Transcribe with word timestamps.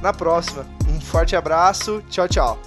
na 0.00 0.12
próxima. 0.12 0.66
Um 0.88 1.00
forte 1.00 1.34
abraço, 1.36 2.02
tchau, 2.08 2.28
tchau. 2.28 2.58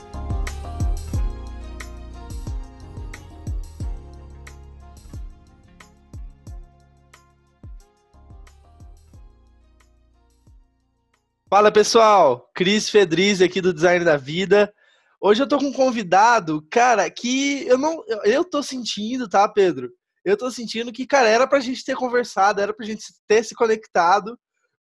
Fala 11.50 11.70
pessoal, 11.70 12.50
Cris 12.54 12.90
Fedriz 12.90 13.42
aqui 13.42 13.60
do 13.60 13.74
Design 13.74 14.06
da 14.06 14.16
Vida. 14.16 14.74
Hoje 15.20 15.44
eu 15.44 15.48
tô 15.48 15.58
com 15.58 15.66
um 15.66 15.74
convidado, 15.74 16.66
cara, 16.72 17.10
que 17.10 17.68
eu 17.68 17.78
não. 17.78 18.04
Eu 18.24 18.46
tô 18.46 18.64
sentindo, 18.64 19.28
tá, 19.28 19.48
Pedro? 19.50 19.92
Eu 20.24 20.38
tô 20.38 20.50
sentindo 20.50 20.94
que, 20.94 21.06
cara, 21.06 21.28
era 21.28 21.46
pra 21.46 21.60
gente 21.60 21.84
ter 21.84 21.96
conversado, 21.96 22.62
era 22.62 22.74
pra 22.74 22.86
gente 22.86 23.04
ter 23.28 23.44
se 23.44 23.54
conectado 23.54 24.40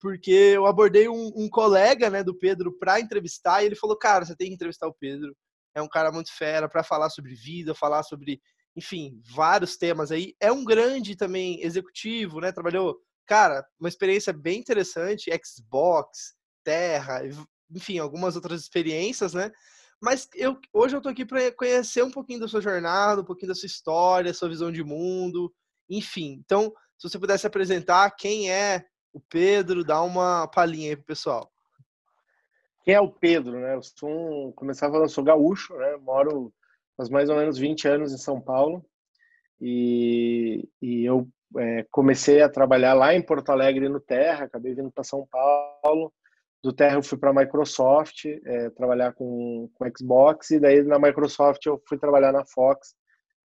porque 0.06 0.30
eu 0.30 0.68
abordei 0.68 1.10
um, 1.10 1.32
um 1.36 1.50
colega 1.50 2.12
né, 2.12 2.24
do 2.24 2.38
Pedro 2.38 2.72
para 2.78 3.00
entrevistar 3.00 3.64
e 3.64 3.66
ele 3.66 3.76
falou: 3.76 3.98
Cara, 3.98 4.24
você 4.24 4.36
tem 4.36 4.50
que 4.50 4.54
entrevistar 4.54 4.86
o 4.86 4.94
Pedro. 4.94 5.36
É 5.74 5.82
um 5.82 5.88
cara 5.88 6.12
muito 6.12 6.32
fera 6.32 6.70
para 6.70 6.84
falar 6.84 7.10
sobre 7.10 7.34
vida, 7.34 7.74
falar 7.74 8.04
sobre, 8.04 8.40
enfim, 8.76 9.20
vários 9.34 9.78
temas 9.78 10.12
aí. 10.12 10.36
É 10.40 10.52
um 10.52 10.64
grande 10.64 11.16
também 11.16 11.60
executivo, 11.60 12.40
né? 12.40 12.52
Trabalhou, 12.52 13.00
cara, 13.26 13.66
uma 13.80 13.90
experiência 13.90 14.32
bem 14.32 14.60
interessante, 14.60 15.32
Xbox, 15.44 16.36
Terra, 16.64 17.24
enfim, 17.72 17.98
algumas 17.98 18.36
outras 18.36 18.62
experiências, 18.62 19.34
né? 19.34 19.52
Mas 20.00 20.30
eu, 20.36 20.60
hoje 20.72 20.96
eu 20.96 21.02
tô 21.02 21.10
aqui 21.10 21.26
para 21.26 21.52
conhecer 21.52 22.04
um 22.04 22.12
pouquinho 22.12 22.42
da 22.42 22.48
sua 22.48 22.62
jornada, 22.62 23.22
um 23.22 23.26
pouquinho 23.26 23.50
da 23.50 23.56
sua 23.56 23.66
história, 23.66 24.36
sua 24.36 24.50
visão 24.50 24.72
de 24.72 24.84
mundo, 24.84 25.52
enfim. 25.90 26.40
Então, 26.46 26.72
se 26.96 27.10
você 27.10 27.18
pudesse 27.18 27.48
apresentar 27.48 28.12
quem 28.12 28.52
é 28.52 28.86
o 29.16 29.22
Pedro, 29.30 29.86
dá 29.86 30.04
uma 30.04 30.46
palhinha 30.46 30.90
aí 30.90 30.96
pro 30.98 31.06
pessoal. 31.06 31.50
Quem 32.84 32.94
é 32.94 33.00
o 33.00 33.10
Pedro, 33.10 33.58
né? 33.62 33.74
Eu 33.74 33.82
sou 33.82 34.10
um, 34.10 34.52
começar 34.52 34.92
falando, 34.92 35.08
sou 35.08 35.24
gaúcho, 35.24 35.74
né? 35.78 35.96
Moro 36.02 36.54
faz 36.98 37.10
mais 37.10 37.30
ou 37.30 37.38
menos 37.38 37.58
20 37.58 37.88
anos 37.88 38.14
em 38.14 38.18
São 38.18 38.42
Paulo 38.42 38.86
e, 39.60 40.68
e 40.82 41.06
eu 41.06 41.28
é, 41.58 41.86
comecei 41.90 42.42
a 42.42 42.50
trabalhar 42.50 42.94
lá 42.94 43.16
em 43.16 43.22
Porto 43.22 43.52
Alegre 43.52 43.88
no 43.88 44.02
Terra, 44.02 44.46
acabei 44.46 44.76
vindo 44.76 44.92
para 44.92 45.04
São 45.06 45.26
Paulo. 45.32 46.14
Do 46.62 46.74
Terra 46.74 46.98
eu 46.98 47.04
fui 47.04 47.18
para 47.18 47.30
a 47.30 47.34
Microsoft 47.34 48.26
é, 48.26 48.70
trabalhar 48.72 49.14
com, 49.14 49.70
com 49.76 49.86
Xbox 49.98 50.52
e 50.52 50.60
daí 50.60 50.84
na 50.84 51.00
Microsoft 51.00 51.66
eu 51.66 51.82
fui 51.88 51.98
trabalhar 51.98 52.34
na 52.34 52.46
Fox, 52.46 52.96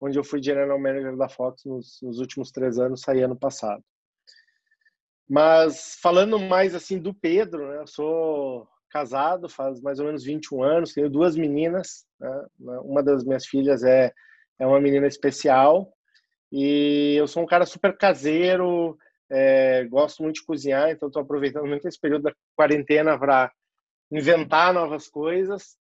onde 0.00 0.18
eu 0.18 0.24
fui 0.24 0.42
General 0.42 0.78
Manager 0.80 1.16
da 1.16 1.28
Fox 1.28 1.62
nos, 1.64 2.00
nos 2.02 2.18
últimos 2.18 2.50
três 2.50 2.77
anos, 2.77 3.02
saí 3.02 3.22
ano 3.22 3.36
passado. 3.36 3.84
Mas 5.31 5.97
falando 6.03 6.41
mais 6.41 6.75
assim 6.75 6.98
do 6.98 7.14
Pedro, 7.14 7.69
né? 7.69 7.78
Eu 7.78 7.86
sou 7.86 8.67
casado 8.91 9.48
faz 9.48 9.81
mais 9.81 10.00
ou 10.00 10.06
menos 10.06 10.25
21 10.25 10.64
anos, 10.64 10.92
tenho 10.92 11.09
duas 11.09 11.36
meninas, 11.36 12.05
né? 12.19 12.48
Uma 12.83 13.00
das 13.00 13.23
minhas 13.25 13.47
filhas 13.47 13.84
é 13.84 14.12
é 14.58 14.67
uma 14.67 14.80
menina 14.80 15.07
especial 15.07 15.90
e 16.52 17.14
eu 17.17 17.27
sou 17.27 17.42
um 17.42 17.46
cara 17.46 17.64
super 17.64 17.96
caseiro, 17.96 18.98
é, 19.30 19.85
gosto 19.85 20.23
muito 20.23 20.36
de 20.36 20.45
cozinhar, 20.45 20.90
então 20.90 21.08
estou 21.08 21.23
aproveitando 21.23 21.67
muito 21.67 21.86
esse 21.86 21.98
período 21.98 22.24
da 22.24 22.35
quarentena 22.57 23.19
para 23.19 23.51
inventar 24.11 24.74
novas 24.74 25.08
coisas 25.08 25.77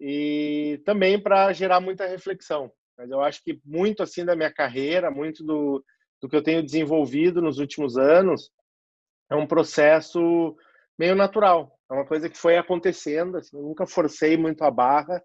e 0.00 0.80
também 0.86 1.20
para 1.20 1.52
gerar 1.52 1.80
muita 1.80 2.06
reflexão. 2.06 2.72
Mas 2.96 3.10
eu 3.10 3.20
acho 3.20 3.42
que 3.42 3.60
muito 3.64 4.02
assim 4.02 4.24
da 4.24 4.36
minha 4.36 4.52
carreira, 4.52 5.10
muito 5.10 5.44
do, 5.44 5.84
do 6.20 6.28
que 6.28 6.36
eu 6.36 6.42
tenho 6.42 6.62
desenvolvido 6.62 7.42
nos 7.42 7.58
últimos 7.58 7.98
anos, 7.98 8.50
é 9.32 9.36
um 9.36 9.46
processo 9.46 10.56
meio 10.98 11.14
natural. 11.14 11.78
É 11.90 11.94
uma 11.94 12.06
coisa 12.06 12.28
que 12.28 12.38
foi 12.38 12.56
acontecendo. 12.56 13.38
Assim, 13.38 13.56
eu 13.56 13.62
nunca 13.62 13.86
forcei 13.86 14.36
muito 14.36 14.62
a 14.62 14.70
barra, 14.70 15.22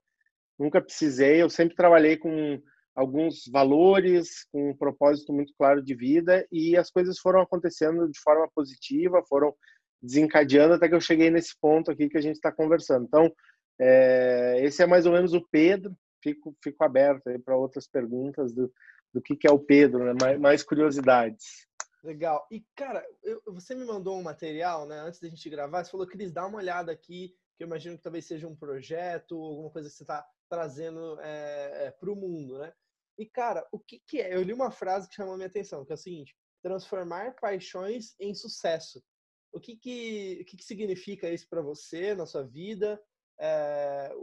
nunca 0.57 0.81
precisei. 0.81 1.41
Eu 1.41 1.49
sempre 1.49 1.75
trabalhei 1.75 2.17
com 2.17 2.61
alguns 2.95 3.43
valores, 3.51 4.45
com 4.51 4.71
um 4.71 4.75
propósito 4.75 5.31
muito 5.31 5.53
claro 5.55 5.83
de 5.83 5.93
vida 5.93 6.47
e 6.51 6.75
as 6.75 6.89
coisas 6.89 7.19
foram 7.19 7.41
acontecendo 7.41 8.09
de 8.09 8.19
forma 8.19 8.49
positiva, 8.55 9.23
foram 9.29 9.53
desencadeando 10.01 10.73
até 10.73 10.89
que 10.89 10.95
eu 10.95 11.01
cheguei 11.01 11.29
nesse 11.29 11.53
ponto 11.61 11.91
aqui 11.91 12.09
que 12.09 12.17
a 12.17 12.21
gente 12.21 12.35
está 12.35 12.51
conversando. 12.51 13.05
Então, 13.05 13.31
é, 13.79 14.57
esse 14.63 14.81
é 14.81 14.87
mais 14.87 15.05
ou 15.05 15.13
menos 15.13 15.33
o 15.33 15.45
Pedro. 15.51 15.95
Fico, 16.23 16.55
fico 16.63 16.83
aberto 16.83 17.23
para 17.45 17.55
outras 17.55 17.87
perguntas 17.87 18.51
do, 18.51 18.71
do 19.13 19.21
que, 19.21 19.35
que 19.35 19.47
é 19.47 19.51
o 19.51 19.59
Pedro, 19.59 20.03
né? 20.03 20.13
mais, 20.19 20.39
mais 20.39 20.63
curiosidades. 20.63 21.66
Legal. 22.07 22.47
E, 22.49 22.65
cara, 22.73 23.05
eu, 23.21 23.41
você 23.47 23.75
me 23.75 23.83
mandou 23.83 24.17
um 24.17 24.23
material, 24.23 24.87
né? 24.87 24.97
Antes 25.01 25.19
da 25.19 25.27
gente 25.27 25.49
gravar, 25.49 25.83
você 25.83 25.91
falou, 25.91 26.07
Cris, 26.07 26.31
dá 26.31 26.45
uma 26.45 26.57
olhada 26.57 26.89
aqui, 26.89 27.35
que 27.57 27.63
eu 27.63 27.67
imagino 27.67 27.97
que 27.97 28.03
talvez 28.03 28.25
seja 28.25 28.47
um 28.47 28.55
projeto, 28.55 29.35
alguma 29.35 29.69
coisa 29.69 29.89
que 29.89 29.95
você 29.95 30.03
está 30.03 30.25
trazendo 30.49 31.19
é, 31.19 31.87
é, 31.87 31.91
para 31.91 32.09
o 32.09 32.15
mundo, 32.15 32.59
né? 32.59 32.71
E, 33.17 33.25
cara, 33.25 33.67
o 33.73 33.77
que, 33.77 33.99
que 34.07 34.21
é? 34.21 34.33
Eu 34.33 34.41
li 34.41 34.53
uma 34.53 34.71
frase 34.71 35.09
que 35.09 35.15
chamou 35.15 35.35
minha 35.35 35.47
atenção, 35.49 35.83
que 35.83 35.91
é 35.91 35.95
o 35.95 35.97
seguinte: 35.97 36.33
transformar 36.63 37.35
paixões 37.41 38.15
em 38.21 38.33
sucesso. 38.33 39.03
O 39.51 39.59
que, 39.59 39.75
que, 39.75 40.39
o 40.43 40.45
que, 40.45 40.55
que 40.55 40.63
significa 40.63 41.29
isso 41.29 41.49
para 41.49 41.61
você, 41.61 42.15
na 42.15 42.25
sua 42.25 42.43
vida? 42.43 42.97
É, 43.37 44.15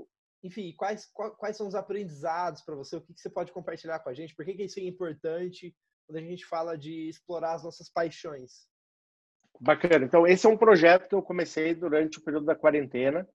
enfim, 0.43 0.73
quais, 0.75 1.05
quais 1.37 1.55
são 1.55 1.69
os 1.69 1.75
aprendizados 1.75 2.63
para 2.63 2.77
você? 2.77 2.97
O 2.97 3.03
que, 3.03 3.13
que 3.13 3.21
você 3.21 3.29
pode 3.29 3.53
compartilhar 3.53 3.99
com 3.99 4.09
a 4.09 4.15
gente? 4.15 4.35
Por 4.35 4.47
que, 4.47 4.55
que 4.55 4.65
isso 4.65 4.81
é 4.81 4.85
importante? 4.85 5.77
Quando 6.07 6.19
a 6.19 6.21
gente 6.21 6.45
fala 6.45 6.77
de 6.77 7.09
explorar 7.09 7.55
as 7.55 7.65
nossas 7.65 7.89
paixões? 7.89 8.67
Bacana. 9.61 10.05
Então, 10.05 10.27
esse 10.27 10.47
é 10.47 10.49
um 10.49 10.57
projeto 10.57 11.09
que 11.09 11.15
eu 11.15 11.23
comecei 11.23 11.75
durante 11.75 12.19
o 12.19 12.23
período 12.23 12.47
da 12.47 12.57
quarentena. 12.57 13.27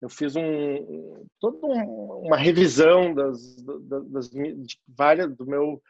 Eu 0.00 0.08
fiz 0.08 0.36
um 0.36 1.26
toda 1.40 1.66
uma 1.66 2.36
revisão 2.36 3.14
das, 3.14 3.56
das, 3.62 4.08
das 4.10 4.30
de 4.30 4.78
várias 4.86 5.34
do 5.34 5.46
meu 5.46 5.82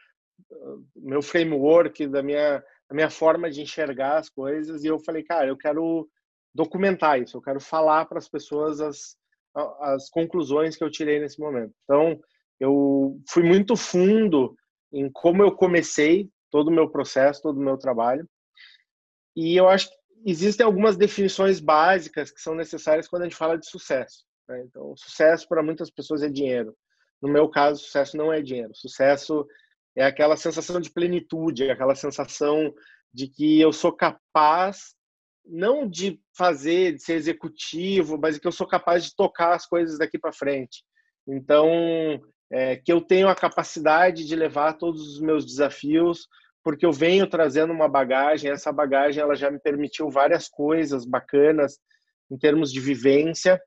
do 0.49 0.85
meu 0.95 1.21
framework, 1.21 2.07
da 2.07 2.21
minha 2.21 2.63
da 2.89 2.95
minha 2.95 3.09
forma 3.09 3.49
de 3.49 3.61
enxergar 3.61 4.17
as 4.17 4.29
coisas 4.29 4.83
e 4.83 4.87
eu 4.87 4.97
falei, 4.99 5.23
cara, 5.23 5.47
eu 5.47 5.57
quero 5.57 6.07
documentar 6.53 7.21
isso, 7.21 7.35
eu 7.35 7.41
quero 7.41 7.59
falar 7.59 8.05
para 8.05 8.17
as 8.17 8.29
pessoas 8.29 8.79
as 8.79 9.17
as 9.81 10.09
conclusões 10.09 10.75
que 10.75 10.83
eu 10.83 10.91
tirei 10.91 11.19
nesse 11.19 11.39
momento. 11.39 11.73
Então, 11.83 12.19
eu 12.59 13.19
fui 13.27 13.43
muito 13.43 13.75
fundo 13.75 14.55
em 14.91 15.09
como 15.11 15.43
eu 15.43 15.51
comecei 15.51 16.29
todo 16.51 16.69
o 16.69 16.73
meu 16.73 16.89
processo, 16.89 17.41
todo 17.41 17.57
o 17.57 17.63
meu 17.63 17.77
trabalho. 17.77 18.27
E 19.35 19.55
eu 19.55 19.67
acho 19.67 19.89
que 19.89 19.95
existem 20.25 20.65
algumas 20.65 20.97
definições 20.97 21.59
básicas 21.59 22.31
que 22.31 22.41
são 22.41 22.55
necessárias 22.55 23.07
quando 23.07 23.23
a 23.23 23.25
gente 23.25 23.35
fala 23.37 23.57
de 23.57 23.69
sucesso. 23.69 24.25
Né? 24.47 24.63
Então, 24.65 24.95
sucesso 24.95 25.47
para 25.47 25.63
muitas 25.63 25.89
pessoas 25.89 26.23
é 26.23 26.29
dinheiro. 26.29 26.75
No 27.21 27.29
meu 27.29 27.49
caso, 27.49 27.83
sucesso 27.83 28.15
não 28.17 28.31
é 28.31 28.41
dinheiro. 28.41 28.71
Sucesso 28.75 29.45
é 29.95 30.05
aquela 30.05 30.37
sensação 30.37 30.79
de 30.79 30.91
plenitude, 30.91 31.65
é 31.65 31.71
aquela 31.71 31.95
sensação 31.95 32.73
de 33.13 33.27
que 33.27 33.59
eu 33.59 33.73
sou 33.73 33.91
capaz 33.91 34.95
não 35.49 35.87
de 35.87 36.19
fazer, 36.35 36.93
de 36.93 37.01
ser 37.01 37.13
executivo, 37.13 38.17
mas 38.17 38.37
que 38.37 38.47
eu 38.47 38.51
sou 38.51 38.67
capaz 38.67 39.05
de 39.05 39.15
tocar 39.15 39.55
as 39.55 39.65
coisas 39.65 39.97
daqui 39.97 40.19
para 40.19 40.33
frente. 40.33 40.83
Então, 41.25 42.21
é, 42.51 42.75
que 42.75 42.91
eu 42.91 43.01
tenho 43.01 43.27
a 43.27 43.35
capacidade 43.35 44.25
de 44.25 44.35
levar 44.35 44.73
todos 44.73 45.15
os 45.15 45.19
meus 45.19 45.45
desafios, 45.45 46.27
porque 46.63 46.85
eu 46.85 46.91
venho 46.91 47.27
trazendo 47.27 47.71
uma 47.71 47.87
bagagem, 47.87 48.51
essa 48.51 48.71
bagagem 48.71 49.21
ela 49.21 49.35
já 49.35 49.49
me 49.49 49.59
permitiu 49.59 50.09
várias 50.09 50.47
coisas 50.47 51.05
bacanas 51.05 51.79
em 52.29 52.37
termos 52.37 52.71
de 52.71 52.79
vivência, 52.79 53.61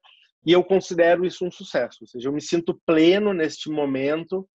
e 0.45 0.53
eu 0.53 0.65
considero 0.65 1.25
isso 1.25 1.45
um 1.45 1.51
sucesso, 1.51 1.99
ou 2.03 2.07
seja, 2.07 2.29
eu 2.29 2.33
me 2.33 2.41
sinto 2.41 2.81
pleno 2.87 3.33
neste 3.33 3.71
momento 3.71 4.49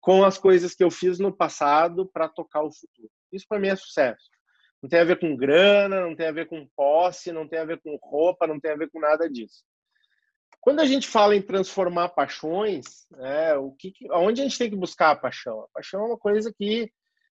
com 0.00 0.24
as 0.24 0.36
coisas 0.36 0.74
que 0.74 0.84
eu 0.84 0.90
fiz 0.90 1.18
no 1.18 1.34
passado 1.34 2.06
para 2.12 2.28
tocar 2.28 2.62
o 2.62 2.72
futuro. 2.72 3.10
Isso 3.32 3.46
para 3.48 3.58
mim 3.58 3.68
é 3.68 3.76
sucesso. 3.76 4.28
Não 4.82 4.88
tem 4.88 5.00
a 5.00 5.04
ver 5.04 5.18
com 5.18 5.34
grana, 5.34 6.02
não 6.02 6.14
tem 6.14 6.26
a 6.26 6.32
ver 6.32 6.46
com 6.46 6.68
posse, 6.76 7.32
não 7.32 7.48
tem 7.48 7.58
a 7.58 7.64
ver 7.64 7.80
com 7.80 7.96
roupa, 8.02 8.46
não 8.46 8.60
tem 8.60 8.72
a 8.72 8.76
ver 8.76 8.90
com 8.90 9.00
nada 9.00 9.30
disso. 9.30 9.64
Quando 10.60 10.80
a 10.80 10.86
gente 10.86 11.06
fala 11.06 11.36
em 11.36 11.42
transformar 11.42 12.10
paixões, 12.10 13.06
é, 13.18 13.54
o 13.56 13.72
que, 13.72 13.92
onde 14.12 14.40
a 14.40 14.44
gente 14.44 14.58
tem 14.58 14.70
que 14.70 14.76
buscar 14.76 15.10
a 15.10 15.16
paixão? 15.16 15.60
A 15.60 15.68
paixão 15.74 16.00
é 16.00 16.06
uma 16.06 16.18
coisa 16.18 16.52
que 16.52 16.90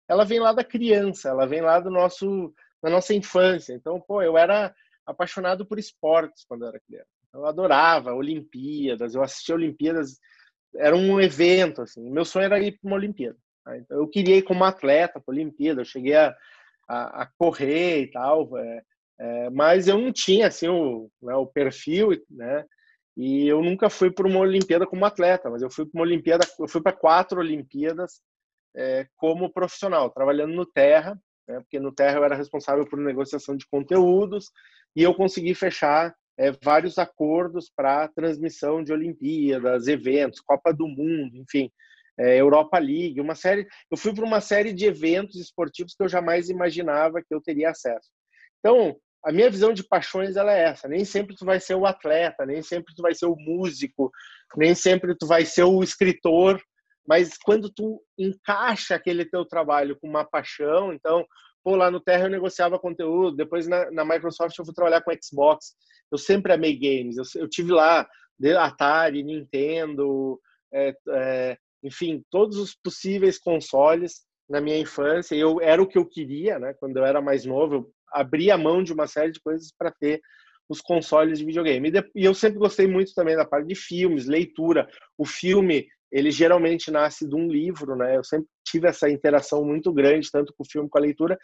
ela 0.08 0.26
vem 0.26 0.40
lá 0.40 0.52
da 0.52 0.64
criança, 0.64 1.30
ela 1.30 1.46
vem 1.46 1.62
lá 1.62 1.80
do 1.80 1.92
nosso 1.92 2.54
da 2.82 2.90
nossa 2.90 3.14
infância. 3.14 3.74
Então, 3.74 4.00
pô, 4.00 4.22
eu 4.22 4.38
era 4.38 4.74
apaixonado 5.06 5.66
por 5.66 5.78
esportes 5.78 6.46
quando 6.48 6.64
eu 6.64 6.70
era 6.70 6.80
criança. 6.80 7.08
Eu 7.34 7.46
adorava 7.46 8.14
Olimpíadas, 8.14 9.14
eu 9.14 9.22
assistia 9.22 9.56
Olimpíadas, 9.56 10.18
era 10.76 10.96
um 10.96 11.20
evento, 11.20 11.82
assim. 11.82 12.10
Meu 12.10 12.26
sonho 12.26 12.46
era 12.46 12.60
ir 12.60 12.80
para 12.80 12.88
uma 12.88 12.96
Olimpíada. 12.96 13.38
Tá? 13.64 13.78
Então, 13.78 13.98
eu 13.98 14.08
queria 14.08 14.38
ir 14.38 14.44
como 14.44 14.64
atleta 14.64 15.20
para 15.20 15.34
Olimpíada, 15.34 15.82
eu 15.82 15.86
cheguei 15.86 16.16
a, 16.16 16.36
a, 16.88 17.24
a 17.24 17.26
correr 17.38 18.04
e 18.04 18.08
tal, 18.12 18.58
é, 18.58 18.82
é, 19.20 19.50
mas 19.50 19.88
eu 19.88 19.98
não 19.98 20.12
tinha 20.12 20.48
assim 20.48 20.68
o, 20.68 21.12
né, 21.22 21.36
o 21.36 21.46
perfil, 21.46 22.10
né? 22.30 22.66
E 23.20 23.50
eu 23.50 23.62
nunca 23.62 23.90
fui 23.90 24.10
para 24.10 24.26
uma 24.26 24.40
Olimpíada 24.40 24.88
como 24.88 25.04
atleta, 25.04 25.50
mas 25.50 25.62
eu 25.62 25.70
fui 25.70 25.86
para 25.86 26.00
uma 26.00 26.06
Olimpíada, 26.06 26.48
eu 26.58 26.70
fui 26.70 26.82
para 26.82 26.96
quatro 26.96 27.42
Olimpíadas 27.42 28.22
é, 28.74 29.08
como 29.18 29.52
profissional, 29.52 30.10
trabalhando 30.10 30.54
no 30.54 30.66
Terra, 30.66 31.20
né, 31.46 31.60
porque 31.60 31.82
no 31.82 31.92
Terra 31.94 32.18
eu 32.18 32.24
era 32.24 32.34
responsável 32.34 32.88
por 32.88 32.98
negociação 32.98 33.58
de 33.58 33.68
conteúdos 33.68 34.46
e 34.96 35.04
eu 35.04 35.14
consegui 35.14 35.54
fechar 35.54 36.16
é, 36.38 36.54
vários 36.64 36.98
acordos 36.98 37.70
para 37.76 38.08
transmissão 38.08 38.82
de 38.82 38.94
Olimpíadas, 38.94 39.90
eventos, 39.90 40.40
Copa 40.40 40.72
do 40.72 40.88
Mundo, 40.88 41.36
enfim, 41.36 41.70
é, 42.18 42.40
Europa 42.40 42.80
League, 42.80 43.20
uma 43.20 43.36
série. 43.36 43.68
Eu 43.92 43.98
fui 43.98 44.14
para 44.14 44.24
uma 44.24 44.40
série 44.40 44.72
de 44.72 44.86
eventos 44.86 45.36
esportivos 45.36 45.94
que 45.94 46.02
eu 46.02 46.08
jamais 46.08 46.50
imaginava 46.50 47.22
que 47.22 47.36
eu 47.36 47.42
teria 47.42 47.72
acesso. 47.72 48.10
Então, 48.60 48.96
a 49.24 49.32
minha 49.32 49.50
visão 49.50 49.74
de 49.74 49.84
paixões 49.84 50.36
ela 50.36 50.54
é 50.54 50.64
essa. 50.64 50.88
Nem 50.88 51.04
sempre 51.04 51.36
tu 51.36 51.46
vai 51.46 51.60
ser 51.60 51.76
o 51.76 51.86
atleta, 51.86 52.46
nem 52.46 52.62
sempre 52.62 52.94
tu 52.96 53.02
vai 53.02 53.14
ser 53.14 53.26
o 53.26 53.36
músico, 53.36 54.12
nem 54.56 54.74
sempre 54.74 55.16
tu 55.16 55.28
vai 55.28 55.46
ser 55.46 55.64
o 55.64 55.84
escritor, 55.84 56.62
mas 57.08 57.38
quando 57.38 57.70
tu 57.70 58.02
encaixa 58.18 58.96
aquele 58.96 59.26
teu 59.26 59.46
trabalho 59.46 59.98
com 60.00 60.08
uma 60.08 60.24
paixão, 60.24 60.94
então, 60.94 61.26
pô, 61.64 61.76
lá 61.76 61.90
no 61.90 62.00
Terra 62.00 62.26
eu 62.26 62.30
negociava 62.30 62.80
conteúdo, 62.80 63.36
depois 63.36 63.68
na, 63.68 63.90
na 63.92 64.06
Microsoft 64.06 64.58
eu 64.58 64.66
fui 64.66 64.74
trabalhar 64.74 65.02
com 65.02 65.12
Xbox, 65.22 65.74
eu 66.12 66.18
sempre 66.18 66.54
amei 66.54 66.78
games, 66.78 67.18
eu, 67.18 67.42
eu 67.42 67.50
tive 67.50 67.72
lá 67.72 68.08
Atari, 68.60 69.24
Nintendo, 69.24 70.40
é, 70.74 70.94
é, 71.10 71.58
enfim, 71.84 72.24
todos 72.30 72.58
os 72.58 72.76
possíveis 72.76 73.38
consoles 73.38 74.22
na 74.50 74.62
minha 74.62 74.78
infância, 74.78 75.36
eu 75.36 75.62
era 75.62 75.82
o 75.82 75.88
que 75.88 75.98
eu 75.98 76.06
queria, 76.06 76.58
né? 76.58 76.74
Quando 76.80 76.98
eu 76.98 77.06
era 77.06 77.22
mais 77.22 77.46
novo, 77.46 77.76
eu 77.76 77.94
abria 78.14 78.58
mão 78.58 78.84
de 78.84 78.94
uma 78.94 79.08
série 79.08 79.32
de 79.32 79.40
coisas 79.40 79.72
para 79.78 79.92
ter 79.92 80.22
os 80.70 80.80
consoles 80.82 81.40
de 81.40 81.46
videogame. 81.46 81.92
E 82.16 82.24
eu 82.24 82.34
sempre 82.36 82.60
gostei 82.60 82.88
muito 82.88 83.14
também 83.16 83.36
da 83.36 83.44
parte 83.44 83.68
de 83.68 83.76
filmes, 83.76 84.28
leitura. 84.28 84.88
O 85.18 85.26
filme, 85.26 85.88
ele 86.12 86.30
geralmente 86.30 86.92
nasce 86.92 87.28
de 87.28 87.36
um 87.36 87.48
livro, 87.48 87.96
né? 87.96 88.16
Eu 88.16 88.24
sempre 88.24 88.48
tive 88.64 88.88
essa 88.88 89.10
interação 89.10 89.66
muito 89.66 89.92
grande, 89.92 90.30
tanto 90.32 90.54
com 90.56 90.64
o 90.64 90.70
filme 90.70 90.88
com 90.88 90.98
a 91.00 91.02
leitura. 91.02 91.40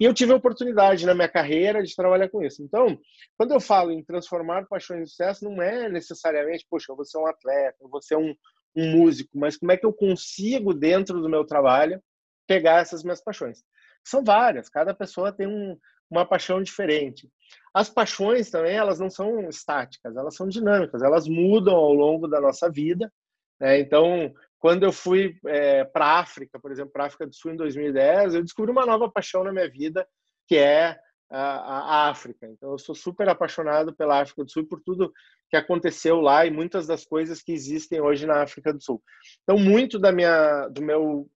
E 0.00 0.04
eu 0.04 0.14
tive 0.14 0.32
a 0.32 0.36
oportunidade 0.36 1.04
na 1.04 1.14
minha 1.14 1.28
carreira 1.28 1.82
de 1.82 1.94
trabalhar 1.94 2.30
com 2.30 2.42
isso. 2.42 2.62
Então, 2.62 2.98
quando 3.36 3.52
eu 3.52 3.60
falo 3.60 3.90
em 3.90 4.02
transformar 4.02 4.66
paixões 4.66 5.02
em 5.02 5.06
sucesso, 5.06 5.44
não 5.44 5.60
é 5.60 5.88
necessariamente, 5.90 6.66
poxa, 6.68 6.86
eu 6.90 6.96
vou 6.96 7.04
ser 7.04 7.18
um 7.18 7.26
atleta, 7.26 7.76
eu 7.82 7.88
vou 7.88 8.00
ser 8.00 8.16
um, 8.16 8.34
um 8.74 8.92
músico, 8.92 9.38
mas 9.38 9.58
como 9.58 9.72
é 9.72 9.76
que 9.76 9.84
eu 9.84 9.92
consigo, 9.92 10.72
dentro 10.72 11.20
do 11.20 11.28
meu 11.28 11.44
trabalho, 11.44 12.02
pegar 12.46 12.80
essas 12.80 13.02
minhas 13.02 13.22
paixões? 13.22 13.62
São 14.02 14.24
várias, 14.24 14.70
cada 14.70 14.94
pessoa 14.94 15.32
tem 15.32 15.46
um, 15.46 15.76
uma 16.10 16.26
paixão 16.26 16.62
diferente. 16.62 17.30
As 17.72 17.88
paixões 17.88 18.50
também, 18.50 18.76
elas 18.76 18.98
não 18.98 19.08
são 19.08 19.48
estáticas, 19.48 20.16
elas 20.16 20.34
são 20.34 20.48
dinâmicas, 20.48 21.02
elas 21.02 21.28
mudam 21.28 21.74
ao 21.74 21.92
longo 21.92 22.26
da 22.26 22.40
nossa 22.40 22.68
vida. 22.68 23.12
Né? 23.60 23.78
Então, 23.78 24.32
quando 24.58 24.82
eu 24.82 24.92
fui 24.92 25.38
é, 25.46 25.84
para 25.84 26.06
a 26.06 26.18
África, 26.18 26.58
por 26.58 26.72
exemplo, 26.72 26.92
para 26.92 27.04
a 27.04 27.06
África 27.06 27.26
do 27.26 27.34
Sul 27.34 27.52
em 27.52 27.56
2010, 27.56 28.34
eu 28.34 28.42
descobri 28.42 28.72
uma 28.72 28.84
nova 28.84 29.10
paixão 29.10 29.44
na 29.44 29.52
minha 29.52 29.70
vida, 29.70 30.06
que 30.48 30.56
é 30.56 30.98
a, 31.30 31.38
a, 31.38 32.10
África. 32.10 32.46
Então, 32.46 32.72
eu 32.72 32.78
sou 32.78 32.94
super 32.94 33.28
apaixonado 33.28 33.94
pela 33.94 34.20
África 34.20 34.44
do 34.44 34.50
Sul 34.50 34.64
e 34.64 34.68
por 34.68 34.80
tudo 34.80 35.12
que 35.48 35.56
aconteceu 35.56 36.20
lá 36.20 36.44
e 36.44 36.50
muitas 36.50 36.86
das 36.86 37.04
coisas 37.04 37.42
que 37.42 37.52
existem 37.52 38.00
hoje 38.00 38.26
na 38.26 38.42
África 38.42 38.72
do 38.72 38.82
Sul. 38.82 39.02
Então, 39.42 39.58
muito 39.58 39.98
da 39.98 40.10
minha, 40.10 40.68
do 40.68 40.82
meu, 40.82 41.28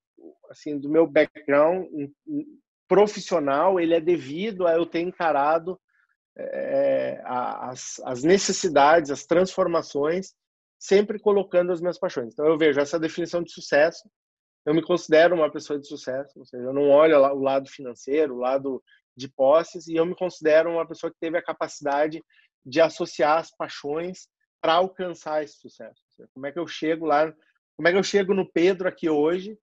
assim, 0.50 0.78
do 0.78 0.88
meu 0.88 1.06
background 1.06 1.86
profissional 2.88 3.80
ele 3.80 3.94
é 3.94 4.00
devido 4.00 4.66
a 4.66 4.74
eu 4.74 4.86
ter 4.86 5.00
encarado 5.00 5.80
é, 6.36 7.20
as, 7.24 8.00
as 8.04 8.22
necessidades, 8.22 9.10
as 9.10 9.24
transformações, 9.24 10.34
sempre 10.78 11.18
colocando 11.18 11.72
as 11.72 11.80
minhas 11.80 11.98
paixões. 11.98 12.32
Então 12.32 12.46
eu 12.46 12.58
vejo 12.58 12.80
essa 12.80 12.98
definição 12.98 13.42
de 13.42 13.52
sucesso. 13.52 14.08
Eu 14.66 14.74
me 14.74 14.82
considero 14.82 15.34
uma 15.34 15.50
pessoa 15.50 15.78
de 15.78 15.86
sucesso, 15.86 16.38
ou 16.38 16.46
seja, 16.46 16.64
eu 16.64 16.72
não 16.72 16.88
olho 16.90 17.16
o 17.18 17.40
lado 17.40 17.68
financeiro, 17.68 18.34
o 18.34 18.38
lado 18.38 18.82
de 19.16 19.28
posses, 19.28 19.86
e 19.86 19.94
eu 19.94 20.06
me 20.06 20.16
considero 20.16 20.70
uma 20.70 20.86
pessoa 20.86 21.10
que 21.10 21.18
teve 21.20 21.38
a 21.38 21.42
capacidade 21.42 22.22
de 22.64 22.80
associar 22.80 23.38
as 23.38 23.54
paixões 23.54 24.26
para 24.60 24.74
alcançar 24.74 25.44
esse 25.44 25.58
sucesso. 25.58 26.00
Seja, 26.10 26.28
como 26.32 26.46
é 26.46 26.52
que 26.52 26.58
eu 26.58 26.66
chego 26.66 27.04
lá, 27.04 27.32
como 27.76 27.86
é 27.86 27.92
que 27.92 27.98
eu 27.98 28.02
chego 28.02 28.32
no 28.32 28.50
Pedro 28.50 28.88
aqui 28.88 29.08
hoje 29.08 29.58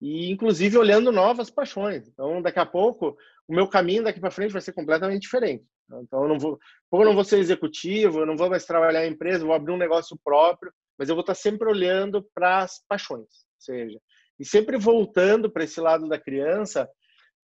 e 0.00 0.30
inclusive 0.30 0.78
olhando 0.78 1.12
novas 1.12 1.50
paixões. 1.50 2.08
Então, 2.08 2.40
daqui 2.40 2.58
a 2.58 2.64
pouco, 2.66 3.16
o 3.46 3.54
meu 3.54 3.68
caminho 3.68 4.04
daqui 4.04 4.18
para 4.18 4.30
frente 4.30 4.52
vai 4.52 4.62
ser 4.62 4.72
completamente 4.72 5.22
diferente. 5.22 5.64
Então, 6.02 6.22
eu 6.22 6.28
não 6.28 6.38
vou, 6.38 6.58
eu 6.92 7.04
não 7.04 7.14
vou 7.14 7.24
ser 7.24 7.38
executivo, 7.38 8.20
eu 8.20 8.26
não 8.26 8.36
vou 8.36 8.48
mais 8.48 8.64
trabalhar 8.64 9.06
em 9.06 9.10
empresa, 9.10 9.44
vou 9.44 9.54
abrir 9.54 9.72
um 9.72 9.78
negócio 9.78 10.18
próprio, 10.24 10.72
mas 10.98 11.08
eu 11.08 11.14
vou 11.14 11.20
estar 11.20 11.34
sempre 11.34 11.68
olhando 11.68 12.26
para 12.34 12.58
as 12.58 12.80
paixões, 12.88 13.28
seja, 13.58 14.00
e 14.38 14.44
sempre 14.44 14.78
voltando 14.78 15.50
para 15.50 15.64
esse 15.64 15.80
lado 15.80 16.08
da 16.08 16.18
criança, 16.18 16.88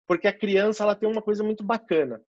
porque 0.07 0.27
a 0.27 0.37
criança 0.37 0.83
ela 0.83 0.95
tem 0.95 1.09
uma 1.09 1.21
coisa 1.21 1.43
muito 1.43 1.63
bacana. 1.63 2.21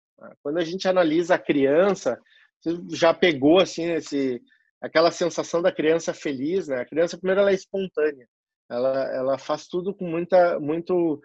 Quando 0.42 0.58
a 0.58 0.64
gente 0.64 0.86
analisa 0.86 1.34
a 1.34 1.38
criança, 1.38 2.18
você 2.60 2.78
já 2.96 3.12
pegou 3.12 3.58
assim 3.58 3.90
esse 3.92 4.40
aquela 4.80 5.10
sensação 5.10 5.62
da 5.62 5.72
criança 5.72 6.12
feliz, 6.12 6.68
né? 6.68 6.82
A 6.82 6.84
criança 6.84 7.16
primeiro 7.16 7.40
ela 7.40 7.50
é 7.50 7.54
espontânea 7.54 8.28
ela, 8.70 9.04
ela 9.14 9.38
faz 9.38 9.66
tudo 9.66 9.94
com 9.94 10.06
muita, 10.06 10.58
muito, 10.58 11.20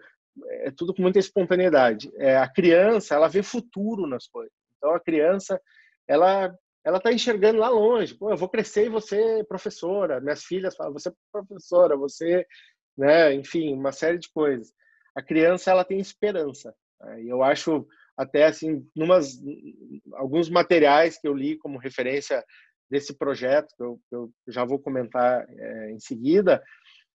é 0.48 0.70
tudo 0.70 0.94
com 0.94 1.02
muita 1.02 1.18
espontaneidade. 1.18 2.10
É, 2.16 2.36
a 2.36 2.48
criança, 2.48 3.14
ela 3.14 3.28
vê 3.28 3.42
futuro 3.42 4.06
nas 4.06 4.26
coisas. 4.26 4.52
Então 4.76 4.94
a 4.94 5.00
criança, 5.00 5.60
ela 6.06 6.54
ela 6.84 6.96
está 6.96 7.12
enxergando 7.12 7.58
lá 7.58 7.68
longe. 7.68 8.14
Pô, 8.14 8.30
eu 8.30 8.36
vou 8.36 8.48
crescer 8.48 8.86
e 8.86 8.88
você 8.88 9.44
professora. 9.44 10.20
Minhas 10.20 10.44
filhas 10.44 10.74
falam, 10.74 10.92
você 10.92 11.10
é 11.10 11.12
professora, 11.30 11.96
você, 11.96 12.46
né? 12.96 13.34
Enfim, 13.34 13.74
uma 13.74 13.92
série 13.92 14.18
de 14.18 14.30
coisas. 14.30 14.72
A 15.14 15.22
criança 15.22 15.70
ela 15.70 15.84
tem 15.84 15.98
esperança. 15.98 16.74
Né? 17.00 17.24
E 17.24 17.28
eu 17.28 17.42
acho 17.42 17.86
até 18.16 18.46
assim, 18.46 18.86
numas 18.94 19.38
alguns 20.14 20.50
materiais 20.50 21.18
que 21.18 21.26
eu 21.26 21.34
li 21.34 21.56
como 21.56 21.78
referência 21.78 22.44
desse 22.90 23.14
projeto 23.16 23.74
que 23.76 23.82
eu, 23.82 24.00
eu 24.10 24.30
já 24.48 24.64
vou 24.64 24.78
comentar 24.78 25.46
é, 25.48 25.90
em 25.90 26.00
seguida, 26.00 26.62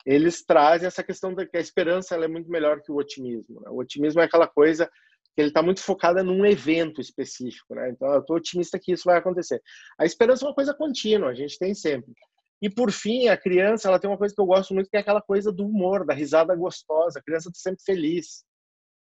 eles 0.06 0.44
trazem 0.46 0.88
essa 0.88 1.04
questão 1.04 1.34
de 1.34 1.46
que 1.48 1.58
a 1.58 1.62
esperança 1.62 2.16
é 2.16 2.28
muito 2.28 2.50
melhor 2.50 2.82
que 2.82 2.92
o 2.92 2.98
otimismo. 2.98 3.60
Né? 3.62 3.70
O 3.70 3.80
otimismo 3.80 4.22
é 4.22 4.26
aquela 4.26 4.48
coisa 4.48 4.90
que 5.36 5.42
ele 5.42 5.50
está 5.50 5.62
muito 5.62 5.82
focada 5.82 6.24
num 6.24 6.46
evento 6.46 7.02
específico, 7.02 7.76
né? 7.76 7.90
Então, 7.90 8.08
eu 8.14 8.22
estou 8.22 8.38
otimista 8.38 8.80
que 8.80 8.94
isso 8.94 9.04
vai 9.04 9.18
acontecer. 9.18 9.62
A 10.00 10.06
esperança 10.06 10.46
é 10.46 10.48
uma 10.48 10.56
coisa 10.56 10.74
contínua, 10.74 11.30
a 11.30 11.34
gente 11.34 11.58
tem 11.58 11.74
sempre. 11.74 12.14
E 12.62 12.70
por 12.70 12.90
fim, 12.90 13.28
a 13.28 13.36
criança, 13.36 13.90
ela 13.90 14.00
tem 14.00 14.10
uma 14.10 14.18
coisa 14.18 14.34
que 14.34 14.40
eu 14.40 14.46
gosto 14.46 14.74
muito, 14.74 14.90
que 14.90 14.96
é 14.96 15.02
aquela 15.02 15.22
coisa 15.22 15.52
do 15.52 15.66
humor, 15.66 16.06
da 16.06 16.14
risada 16.14 16.56
gostosa. 16.56 17.20
A 17.20 17.22
criança 17.22 17.50
está 17.50 17.70
sempre 17.70 17.84
feliz. 17.84 18.46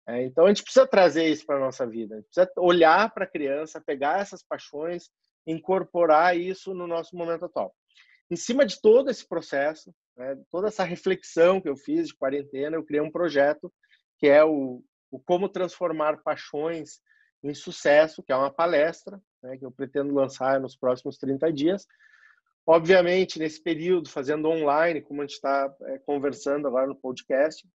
É, 0.07 0.25
então, 0.25 0.45
a 0.45 0.49
gente 0.49 0.63
precisa 0.63 0.87
trazer 0.87 1.27
isso 1.27 1.47
para 1.47 1.59
nossa 1.59 1.87
vida. 1.87 2.17
A 2.17 2.19
gente 2.19 2.27
precisa 2.27 2.53
olhar 2.59 3.13
para 3.15 3.25
a 3.25 3.31
criança, 3.31 3.81
pegar 3.81 4.21
essas 4.21 4.43
paixões, 4.43 5.09
incorporar 5.47 6.37
isso 6.37 6.75
no 6.75 6.87
nosso 6.87 7.17
momento 7.17 7.47
atual. 7.47 7.75
Em 8.31 8.37
cima 8.37 8.67
de 8.67 8.81
todo 8.81 9.11
esse 9.11 9.27
processo, 9.27 9.93
né, 10.21 10.39
toda 10.51 10.69
essa 10.69 10.85
reflexão 10.85 11.63
que 11.63 11.69
eu 11.69 11.77
fiz 11.77 12.09
de 12.09 12.15
quarentena, 12.15 12.77
eu 12.77 12.85
criei 12.85 13.03
um 13.03 13.11
projeto 13.11 13.73
que 14.19 14.29
é 14.29 14.45
o, 14.45 14.85
o 15.11 15.19
Como 15.19 15.49
Transformar 15.49 16.23
Paixões 16.23 17.01
em 17.43 17.55
Sucesso, 17.55 18.23
que 18.23 18.31
é 18.31 18.37
uma 18.37 18.53
palestra 18.53 19.19
né, 19.43 19.57
que 19.57 19.65
eu 19.65 19.73
pretendo 19.73 20.13
lançar 20.13 20.61
nos 20.61 20.77
próximos 20.77 21.17
30 21.17 21.51
dias. 21.51 21.87
Obviamente, 22.67 23.39
nesse 23.39 23.63
período, 23.63 24.11
fazendo 24.11 24.47
online, 24.47 25.01
como 25.01 25.23
a 25.23 25.25
gente 25.25 25.37
está 25.37 25.75
é, 25.85 25.99
conversando 26.01 26.69
agora 26.69 26.87
no 26.87 26.95
podcast, 26.95 27.67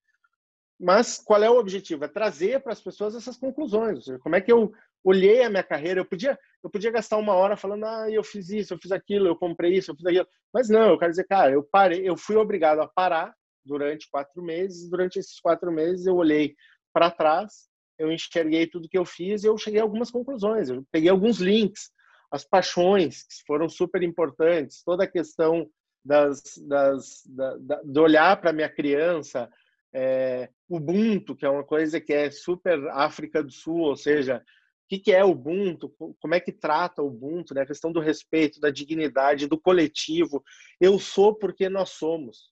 mas 0.79 1.17
qual 1.17 1.41
é 1.41 1.49
o 1.49 1.57
objetivo? 1.57 2.05
É 2.05 2.07
trazer 2.07 2.61
para 2.61 2.73
as 2.73 2.81
pessoas 2.81 3.15
essas 3.15 3.37
conclusões. 3.37 4.05
Seja, 4.05 4.19
como 4.19 4.35
é 4.35 4.41
que 4.41 4.51
eu 4.51 4.71
olhei 5.05 5.43
a 5.43 5.49
minha 5.49 5.63
carreira? 5.63 5.99
Eu 5.99 6.05
podia, 6.05 6.37
eu 6.63 6.69
podia 6.69 6.91
gastar 6.91 7.17
uma 7.17 7.33
hora 7.33 7.55
falando, 7.55 7.85
ah, 7.85 8.09
eu 8.09 8.23
fiz 8.23 8.49
isso, 8.49 8.73
eu 8.73 8.79
fiz 8.79 8.91
aquilo, 8.91 9.27
eu 9.27 9.35
comprei 9.35 9.73
isso, 9.73 9.91
eu 9.91 9.95
fiz 9.95 10.05
aquilo. 10.05 10.27
Mas 10.51 10.67
não, 10.67 10.89
eu 10.89 10.97
quero 10.97 11.11
dizer, 11.11 11.25
cara, 11.25 11.51
eu 11.51 11.63
parei, 11.63 12.09
eu 12.09 12.17
fui 12.17 12.35
obrigado 12.35 12.79
a 12.79 12.87
parar 12.87 13.33
durante 13.63 14.09
quatro 14.09 14.41
meses. 14.41 14.89
Durante 14.89 15.19
esses 15.19 15.39
quatro 15.39 15.71
meses, 15.71 16.07
eu 16.07 16.15
olhei 16.15 16.55
para 16.91 17.11
trás, 17.11 17.69
eu 17.99 18.11
enxerguei 18.11 18.65
tudo 18.67 18.89
que 18.89 18.97
eu 18.97 19.05
fiz 19.05 19.43
e 19.43 19.47
eu 19.47 19.57
cheguei 19.57 19.79
a 19.79 19.83
algumas 19.83 20.09
conclusões. 20.09 20.69
Eu 20.69 20.83
peguei 20.91 21.09
alguns 21.09 21.37
links, 21.37 21.91
as 22.31 22.43
paixões 22.43 23.23
que 23.23 23.35
foram 23.45 23.69
super 23.69 24.01
importantes, 24.01 24.83
toda 24.83 25.03
a 25.03 25.07
questão 25.07 25.69
das, 26.03 26.41
das 26.67 27.21
da, 27.25 27.57
da, 27.57 27.81
de 27.83 27.99
olhar 27.99 28.39
para 28.41 28.53
minha 28.53 28.69
criança 28.69 29.49
é, 29.95 30.49
Ubuntu, 30.69 31.35
que 31.35 31.45
é 31.45 31.49
uma 31.49 31.63
coisa 31.63 32.01
que 32.01 32.11
é 32.11 32.29
super 32.29 32.85
África 32.89 33.41
do 33.41 33.51
Sul, 33.51 33.79
ou 33.79 33.95
seja, 33.95 34.43
que, 34.87 34.99
que 34.99 35.11
é 35.11 35.23
Ubuntu, 35.23 35.89
como 36.19 36.35
é 36.35 36.39
que 36.39 36.51
trata 36.51 37.01
o 37.01 37.07
Ubuntu, 37.07 37.53
né? 37.53 37.61
a 37.61 37.65
questão 37.65 37.91
do 37.91 37.99
respeito, 37.99 38.59
da 38.59 38.69
dignidade, 38.69 39.47
do 39.47 39.59
coletivo. 39.59 40.43
Eu 40.79 40.99
sou 40.99 41.33
porque 41.33 41.67
nós 41.69 41.89
somos. 41.89 42.51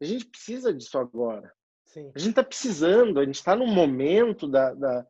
A 0.00 0.04
gente 0.04 0.24
precisa 0.24 0.72
disso 0.72 0.98
agora. 0.98 1.52
Sim. 1.84 2.10
A 2.14 2.18
gente 2.18 2.30
está 2.30 2.44
precisando, 2.44 3.18
a 3.18 3.24
gente 3.24 3.34
está 3.34 3.54
num 3.54 3.66
momento 3.66 4.48
da, 4.48 4.72
da, 4.72 5.06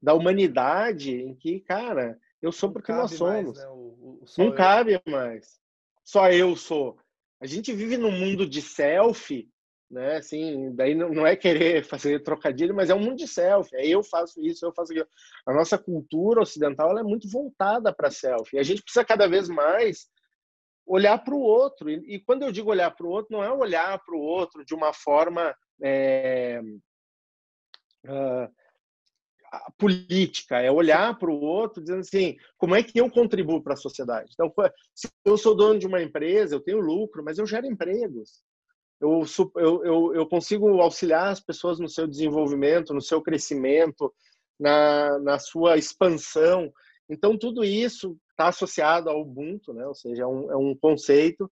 da, 0.00 0.14
humanidade 0.14 1.12
em 1.12 1.34
que, 1.34 1.60
cara, 1.60 2.18
eu 2.40 2.52
sou 2.52 2.72
porque 2.72 2.92
nós 2.92 3.12
somos. 3.12 3.56
Mais, 3.56 3.58
né? 3.58 3.68
o, 3.68 4.20
o, 4.22 4.24
Não 4.38 4.46
eu. 4.46 4.54
cabe 4.54 5.00
mais. 5.06 5.60
Só 6.04 6.30
eu 6.30 6.56
sou. 6.56 6.96
A 7.40 7.46
gente 7.46 7.72
vive 7.72 7.96
num 7.96 8.12
mundo 8.12 8.46
de 8.46 8.62
selfie 8.62 9.50
né? 9.90 10.16
Assim, 10.16 10.72
daí 10.74 10.94
não, 10.94 11.08
não 11.08 11.26
é 11.26 11.34
querer 11.34 11.84
fazer 11.84 12.22
trocadilho, 12.22 12.74
mas 12.74 12.90
é 12.90 12.94
um 12.94 13.00
mundo 13.00 13.16
de 13.16 13.26
selfie. 13.26 13.76
É 13.76 13.86
eu 13.86 14.02
faço 14.02 14.40
isso, 14.40 14.64
eu 14.64 14.72
faço 14.72 14.92
aquilo. 14.92 15.08
A 15.46 15.52
nossa 15.52 15.76
cultura 15.76 16.42
ocidental 16.42 16.96
é 16.96 17.02
muito 17.02 17.28
voltada 17.28 17.92
para 17.92 18.10
selfie. 18.10 18.58
A 18.58 18.62
gente 18.62 18.82
precisa 18.82 19.04
cada 19.04 19.26
vez 19.26 19.48
mais 19.48 20.08
olhar 20.86 21.18
para 21.18 21.34
o 21.34 21.40
outro. 21.40 21.90
E, 21.90 22.14
e, 22.14 22.20
quando 22.20 22.42
eu 22.42 22.52
digo 22.52 22.70
olhar 22.70 22.90
para 22.92 23.06
o 23.06 23.10
outro, 23.10 23.36
não 23.36 23.42
é 23.42 23.52
olhar 23.52 23.98
para 24.04 24.14
o 24.14 24.20
outro 24.20 24.64
de 24.64 24.74
uma 24.74 24.92
forma 24.92 25.54
é, 25.82 26.60
uh, 28.06 28.48
política, 29.78 30.60
é 30.60 30.70
olhar 30.70 31.18
para 31.18 31.30
o 31.30 31.40
outro 31.40 31.82
dizendo 31.82 32.00
assim, 32.00 32.36
como 32.56 32.74
é 32.74 32.82
que 32.82 33.00
eu 33.00 33.10
contribuo 33.10 33.62
para 33.62 33.74
a 33.74 33.76
sociedade? 33.76 34.30
Então, 34.32 34.52
se 34.94 35.08
eu 35.24 35.36
sou 35.36 35.56
dono 35.56 35.78
de 35.78 35.86
uma 35.86 36.02
empresa, 36.02 36.54
eu 36.54 36.60
tenho 36.60 36.80
lucro, 36.80 37.24
mas 37.24 37.38
eu 37.38 37.46
gero 37.46 37.66
empregos 37.66 38.42
eu, 39.00 39.24
eu, 39.56 39.84
eu, 39.84 40.14
eu 40.14 40.26
consigo 40.26 40.68
auxiliar 40.80 41.28
as 41.28 41.40
pessoas 41.40 41.78
no 41.78 41.88
seu 41.88 42.06
desenvolvimento, 42.06 42.92
no 42.92 43.00
seu 43.00 43.22
crescimento, 43.22 44.12
na, 44.58 45.18
na 45.20 45.38
sua 45.38 45.78
expansão. 45.78 46.72
Então, 47.08 47.38
tudo 47.38 47.64
isso 47.64 48.16
está 48.30 48.48
associado 48.48 49.08
ao 49.08 49.22
Ubuntu, 49.22 49.72
né? 49.72 49.86
ou 49.86 49.94
seja, 49.94 50.22
é 50.22 50.26
um, 50.26 50.52
é 50.52 50.56
um 50.56 50.76
conceito. 50.76 51.50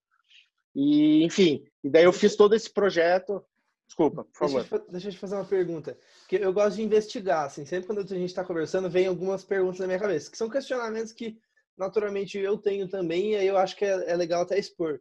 E, 0.75 1.23
enfim, 1.23 1.63
e 1.83 1.89
daí 1.89 2.03
eu 2.03 2.13
fiz 2.13 2.35
todo 2.35 2.55
esse 2.55 2.71
projeto. 2.71 3.43
Desculpa, 3.87 4.23
por 4.25 4.37
favor. 4.37 4.61
Deixa 4.61 4.75
eu, 4.75 4.91
deixa 4.91 5.07
eu 5.07 5.11
te 5.11 5.17
fazer 5.17 5.35
uma 5.35 5.45
pergunta. 5.45 5.97
Porque 6.19 6.35
eu 6.35 6.53
gosto 6.53 6.75
de 6.75 6.83
investigar, 6.83 7.45
assim, 7.45 7.65
sempre 7.65 7.87
quando 7.87 7.99
a 7.99 8.03
gente 8.03 8.25
está 8.25 8.43
conversando, 8.43 8.89
vem 8.89 9.07
algumas 9.07 9.43
perguntas 9.43 9.79
na 9.79 9.87
minha 9.87 9.99
cabeça, 9.99 10.29
que 10.29 10.37
são 10.37 10.49
questionamentos 10.49 11.11
que 11.11 11.39
naturalmente 11.75 12.37
eu 12.37 12.57
tenho 12.57 12.87
também, 12.87 13.31
e 13.31 13.35
aí 13.37 13.47
eu 13.47 13.57
acho 13.57 13.75
que 13.75 13.85
é, 13.85 14.11
é 14.11 14.15
legal 14.15 14.43
até 14.43 14.59
expor. 14.59 14.99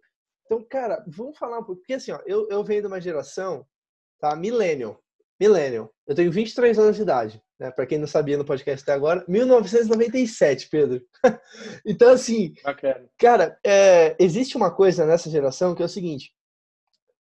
Então, 0.49 0.65
cara, 0.65 1.05
vamos 1.07 1.37
falar 1.37 1.59
um 1.59 1.63
pouco. 1.65 1.83
Porque 1.83 1.93
assim, 1.93 2.11
ó, 2.11 2.19
eu, 2.25 2.49
eu 2.49 2.65
venho 2.65 2.81
de 2.81 2.87
uma 2.87 3.01
geração, 3.01 3.67
tá? 4.19 4.35
Millennial. 4.35 4.99
Millennial. 5.39 5.93
Eu 6.07 6.15
tenho 6.15 6.33
23 6.33 6.79
anos 6.79 6.97
de 6.97 7.03
idade, 7.03 7.43
né? 7.61 7.71
Para 7.71 7.87
quem 7.87 7.99
não 7.99 8.07
sabia 8.07 8.39
no 8.39 8.47
podcast 8.47 8.83
até 8.83 8.95
agora, 8.95 9.23
1997, 9.29 10.71
Pedro. 10.71 11.03
então, 11.85 12.11
assim, 12.11 12.55
Bacana. 12.65 13.07
cara, 13.19 13.59
é, 13.65 14.17
existe 14.19 14.57
uma 14.57 14.75
coisa 14.75 15.05
nessa 15.05 15.29
geração 15.29 15.75
que 15.75 15.83
é 15.83 15.85
o 15.85 15.89
seguinte: 15.89 16.33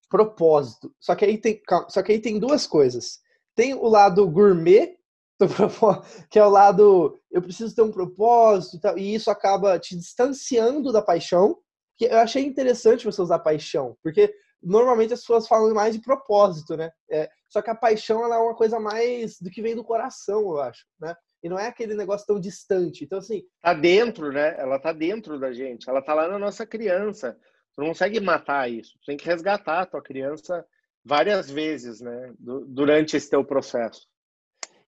propósito. 0.09 0.95
Só 0.97 1.13
que 1.13 1.25
aí 1.25 1.37
tem, 1.37 1.61
só 1.89 2.01
que 2.01 2.13
aí 2.13 2.19
tem 2.19 2.39
duas 2.39 2.65
coisas. 2.65 3.19
Tem 3.53 3.73
o 3.73 3.89
lado 3.89 4.25
gourmet 4.29 4.95
que 6.31 6.39
é 6.39 6.45
o 6.45 6.49
lado 6.49 7.19
eu 7.29 7.41
preciso 7.41 7.75
ter 7.75 7.83
um 7.83 7.91
propósito 7.91 8.77
e, 8.77 8.79
tal, 8.79 8.97
e 8.97 9.13
isso 9.13 9.29
acaba 9.29 9.77
te 9.77 9.95
distanciando 9.95 10.91
da 10.91 11.01
paixão 11.01 11.57
que 11.97 12.05
eu 12.05 12.17
achei 12.17 12.45
interessante 12.45 13.05
você 13.05 13.21
usar 13.21 13.39
paixão, 13.39 13.97
porque 14.03 14.33
normalmente 14.61 15.13
as 15.13 15.21
pessoas 15.21 15.47
falam 15.47 15.73
mais 15.73 15.95
de 15.95 16.01
propósito, 16.01 16.77
né? 16.77 16.91
É, 17.09 17.29
só 17.49 17.61
que 17.61 17.69
a 17.69 17.75
paixão 17.75 18.23
ela 18.23 18.35
é 18.35 18.39
uma 18.39 18.55
coisa 18.55 18.79
mais 18.79 19.39
do 19.39 19.49
que 19.49 19.61
vem 19.61 19.75
do 19.75 19.83
coração, 19.83 20.41
eu 20.41 20.59
acho, 20.59 20.85
né? 20.99 21.15
E 21.43 21.49
não 21.49 21.59
é 21.59 21.67
aquele 21.67 21.93
negócio 21.93 22.25
tão 22.25 22.39
distante. 22.39 23.03
Então, 23.03 23.19
assim. 23.19 23.43
Tá 23.61 23.73
dentro, 23.73 24.31
né? 24.31 24.59
Ela 24.59 24.79
tá 24.79 24.91
dentro 24.91 25.39
da 25.39 25.51
gente. 25.53 25.87
Ela 25.87 26.01
tá 26.01 26.13
lá 26.13 26.27
na 26.27 26.39
nossa 26.39 26.65
criança. 26.65 27.37
Tu 27.75 27.81
não 27.81 27.89
consegue 27.89 28.19
matar 28.19 28.69
isso. 28.69 28.97
Tu 28.99 29.05
tem 29.05 29.17
que 29.17 29.25
resgatar 29.25 29.81
a 29.81 29.85
tua 29.85 30.01
criança 30.01 30.65
várias 31.05 31.49
vezes, 31.49 32.01
né? 32.01 32.33
Durante 32.39 33.15
esse 33.15 33.29
teu 33.29 33.45
processo. 33.45 34.07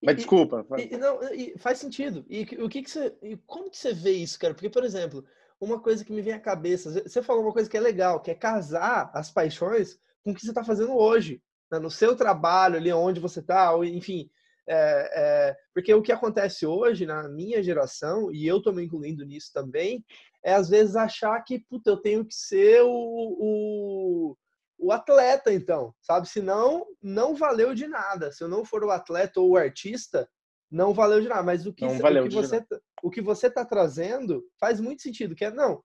Mas 0.02 0.14
e, 0.14 0.16
desculpa. 0.16 0.66
E, 0.78 0.96
não, 0.96 1.22
e 1.32 1.56
faz 1.58 1.78
sentido. 1.78 2.24
E 2.28 2.42
o 2.58 2.68
que, 2.68 2.82
que 2.82 2.90
você. 2.90 3.14
como 3.46 3.70
que 3.70 3.78
você 3.78 3.92
vê 3.92 4.12
isso, 4.12 4.38
cara? 4.38 4.54
Porque, 4.54 4.70
por 4.70 4.84
exemplo, 4.84 5.24
uma 5.60 5.78
coisa 5.78 6.04
que 6.04 6.12
me 6.12 6.22
vem 6.22 6.32
à 6.32 6.40
cabeça. 6.40 7.02
Você 7.02 7.22
falou 7.22 7.42
uma 7.42 7.52
coisa 7.52 7.68
que 7.68 7.76
é 7.76 7.80
legal, 7.80 8.20
que 8.20 8.30
é 8.30 8.34
casar 8.34 9.10
as 9.12 9.30
paixões 9.30 9.98
com 10.24 10.30
o 10.30 10.34
que 10.34 10.40
você 10.40 10.50
está 10.50 10.64
fazendo 10.64 10.96
hoje, 10.96 11.42
né? 11.70 11.78
no 11.78 11.90
seu 11.90 12.16
trabalho, 12.16 12.76
ali 12.76 12.92
onde 12.92 13.20
você 13.20 13.40
está, 13.40 13.72
enfim. 13.84 14.30
É, 14.66 15.10
é, 15.50 15.56
porque 15.74 15.92
o 15.92 16.02
que 16.02 16.12
acontece 16.12 16.64
hoje 16.64 17.04
na 17.04 17.28
minha 17.28 17.62
geração, 17.62 18.30
e 18.32 18.46
eu 18.46 18.58
estou 18.58 18.72
me 18.72 18.84
incluindo 18.84 19.24
nisso 19.24 19.50
também, 19.52 20.04
é 20.44 20.54
às 20.54 20.68
vezes 20.68 20.96
achar 20.96 21.42
que, 21.42 21.58
puta, 21.58 21.90
eu 21.90 21.96
tenho 21.96 22.24
que 22.24 22.34
ser 22.34 22.82
o, 22.82 22.88
o, 22.88 24.36
o 24.78 24.92
atleta, 24.92 25.52
então, 25.52 25.94
sabe? 26.00 26.28
Senão, 26.28 26.86
não 27.02 27.34
valeu 27.34 27.74
de 27.74 27.86
nada. 27.86 28.32
Se 28.32 28.42
eu 28.42 28.48
não 28.48 28.64
for 28.64 28.84
o 28.84 28.90
atleta 28.90 29.40
ou 29.40 29.50
o 29.50 29.56
artista, 29.56 30.28
não 30.70 30.94
valeu 30.94 31.20
de 31.20 31.28
nada. 31.28 31.42
Mas 31.42 31.66
o 31.66 31.72
que, 31.72 31.84
o 31.84 32.28
que 32.28 32.34
você 32.34 32.60
tá, 32.60 32.80
o 33.02 33.10
que 33.10 33.20
você 33.20 33.46
está 33.46 33.64
trazendo 33.64 34.44
faz 34.58 34.80
muito 34.80 35.02
sentido, 35.02 35.34
que 35.34 35.44
é 35.44 35.50
não 35.50 35.82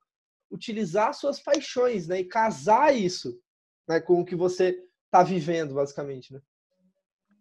utilizar 0.51 1.13
suas 1.13 1.39
paixões, 1.39 2.07
né, 2.07 2.19
e 2.19 2.25
casar 2.25 2.95
isso, 2.95 3.37
né, 3.87 3.99
com 3.99 4.21
o 4.21 4.25
que 4.25 4.35
você 4.35 4.77
está 5.05 5.23
vivendo, 5.23 5.73
basicamente, 5.73 6.33
né? 6.33 6.39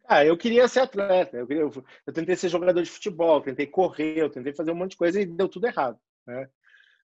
Ah, 0.07 0.25
eu 0.25 0.37
queria 0.37 0.69
ser 0.69 0.81
atleta. 0.81 1.37
Eu, 1.37 1.47
queria, 1.47 1.62
eu, 1.62 1.85
eu, 2.07 2.12
tentei 2.12 2.37
ser 2.37 2.50
jogador 2.50 2.83
de 2.83 2.90
futebol, 2.90 3.40
tentei 3.40 3.66
correr, 3.66 4.19
eu 4.19 4.31
tentei 4.31 4.52
fazer 4.52 4.71
um 4.71 4.75
monte 4.75 4.90
de 4.90 4.97
coisa 4.99 5.19
e 5.19 5.25
deu 5.25 5.49
tudo 5.49 5.66
errado, 5.66 5.99
né? 6.26 6.49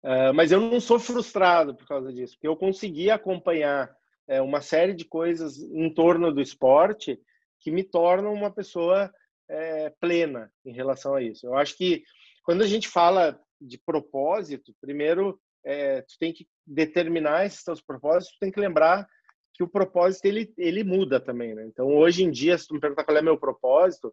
Uh, 0.03 0.35
mas 0.35 0.51
eu 0.51 0.61
não 0.61 0.81
sou 0.81 0.99
frustrado 0.99 1.75
por 1.75 1.87
causa 1.87 2.13
disso, 2.13 2.35
porque 2.35 2.49
eu 2.49 2.57
consegui 2.57 3.11
acompanhar 3.11 3.95
é, 4.27 4.41
uma 4.41 4.61
série 4.61 4.95
de 4.95 5.05
coisas 5.05 5.59
em 5.59 5.93
torno 5.93 6.33
do 6.33 6.41
esporte 6.41 7.21
que 7.59 7.71
me 7.71 7.85
tornam 7.85 8.33
uma 8.33 8.51
pessoa 8.51 9.13
é, 9.49 9.91
plena 10.01 10.51
em 10.65 10.73
relação 10.73 11.15
a 11.15 11.23
isso. 11.23 11.47
Eu 11.47 11.55
acho 11.55 11.77
que 11.77 12.03
quando 12.51 12.63
a 12.63 12.67
gente 12.67 12.89
fala 12.89 13.41
de 13.61 13.79
propósito, 13.79 14.75
primeiro 14.81 15.41
é, 15.65 16.03
tu 16.03 16.19
tem 16.19 16.33
que 16.33 16.49
determinar 16.67 17.47
esses 17.47 17.63
teus 17.63 17.81
propósitos, 17.81 18.35
tu 18.35 18.41
tem 18.41 18.51
que 18.51 18.59
lembrar 18.59 19.07
que 19.55 19.63
o 19.63 19.69
propósito 19.69 20.25
ele, 20.25 20.53
ele 20.59 20.83
muda 20.83 21.21
também, 21.21 21.55
né? 21.55 21.65
Então 21.67 21.87
hoje 21.87 22.25
em 22.25 22.31
dia, 22.33 22.59
se 22.59 22.67
tu 22.67 22.75
me 22.75 22.81
perguntar 22.81 23.05
qual 23.05 23.17
é 23.17 23.23
meu 23.23 23.39
propósito, 23.39 24.13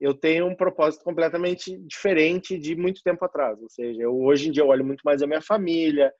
eu 0.00 0.14
tenho 0.14 0.46
um 0.46 0.56
propósito 0.56 1.04
completamente 1.04 1.76
diferente 1.86 2.58
de 2.58 2.74
muito 2.74 3.02
tempo 3.02 3.22
atrás. 3.22 3.60
Ou 3.60 3.68
seja, 3.68 4.00
eu, 4.00 4.18
hoje 4.18 4.48
em 4.48 4.50
dia 4.50 4.62
eu 4.62 4.68
olho 4.68 4.82
muito 4.82 5.02
mais 5.04 5.20
a 5.20 5.26
minha 5.26 5.42
família. 5.42 6.10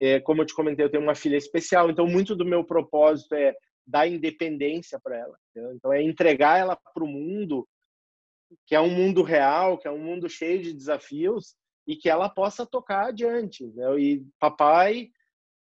É, 0.00 0.18
como 0.18 0.42
eu 0.42 0.46
te 0.46 0.56
comentei, 0.56 0.84
eu 0.84 0.90
tenho 0.90 1.04
uma 1.04 1.14
filha 1.14 1.36
especial, 1.36 1.88
então 1.88 2.04
muito 2.04 2.34
do 2.34 2.44
meu 2.44 2.64
propósito 2.64 3.36
é 3.36 3.54
dar 3.86 4.08
independência 4.08 4.98
para 5.00 5.18
ela. 5.18 5.38
Entendeu? 5.50 5.72
Então 5.76 5.92
é 5.92 6.02
entregar 6.02 6.58
ela 6.58 6.76
para 6.92 7.04
o 7.04 7.06
mundo 7.06 7.64
que 8.66 8.74
é 8.74 8.80
um 8.80 8.90
mundo 8.90 9.22
real, 9.22 9.78
que 9.78 9.88
é 9.88 9.90
um 9.90 9.98
mundo 9.98 10.28
cheio 10.28 10.62
de 10.62 10.72
desafios 10.72 11.54
e 11.86 11.96
que 11.96 12.08
ela 12.08 12.28
possa 12.28 12.66
tocar 12.66 13.08
adiante. 13.08 13.66
Né? 13.66 14.00
E 14.00 14.26
papai, 14.38 15.10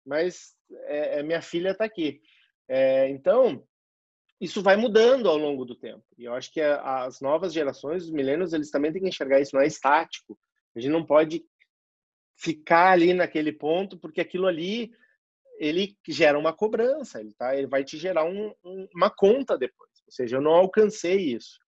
mas 0.04 0.54
é, 0.86 1.20
é 1.20 1.22
minha 1.22 1.42
filha 1.42 1.70
está 1.70 1.84
aqui. 1.84 2.20
É, 2.68 3.08
então, 3.08 3.66
isso 4.40 4.62
vai 4.62 4.76
mudando 4.76 5.28
ao 5.28 5.36
longo 5.36 5.64
do 5.64 5.74
tempo. 5.74 6.04
E 6.18 6.24
eu 6.24 6.34
acho 6.34 6.52
que 6.52 6.60
as 6.60 7.20
novas 7.20 7.52
gerações, 7.52 8.04
os 8.04 8.10
milênios, 8.10 8.52
eles 8.52 8.70
também 8.70 8.92
têm 8.92 9.02
que 9.02 9.08
enxergar 9.08 9.40
isso, 9.40 9.54
não 9.54 9.62
é 9.62 9.66
estático. 9.66 10.38
A 10.74 10.80
gente 10.80 10.92
não 10.92 11.04
pode 11.04 11.44
ficar 12.36 12.92
ali 12.92 13.14
naquele 13.14 13.52
ponto, 13.52 13.98
porque 13.98 14.20
aquilo 14.20 14.46
ali 14.46 14.92
ele 15.58 15.96
gera 16.08 16.38
uma 16.38 16.52
cobrança, 16.52 17.20
ele, 17.20 17.32
tá, 17.34 17.56
ele 17.56 17.66
vai 17.66 17.84
te 17.84 17.96
gerar 17.96 18.24
um, 18.24 18.52
um, 18.64 18.88
uma 18.94 19.08
conta 19.08 19.56
depois. 19.56 19.90
Ou 20.04 20.12
seja, 20.12 20.36
eu 20.36 20.40
não 20.40 20.50
alcancei 20.50 21.16
isso. 21.16 21.60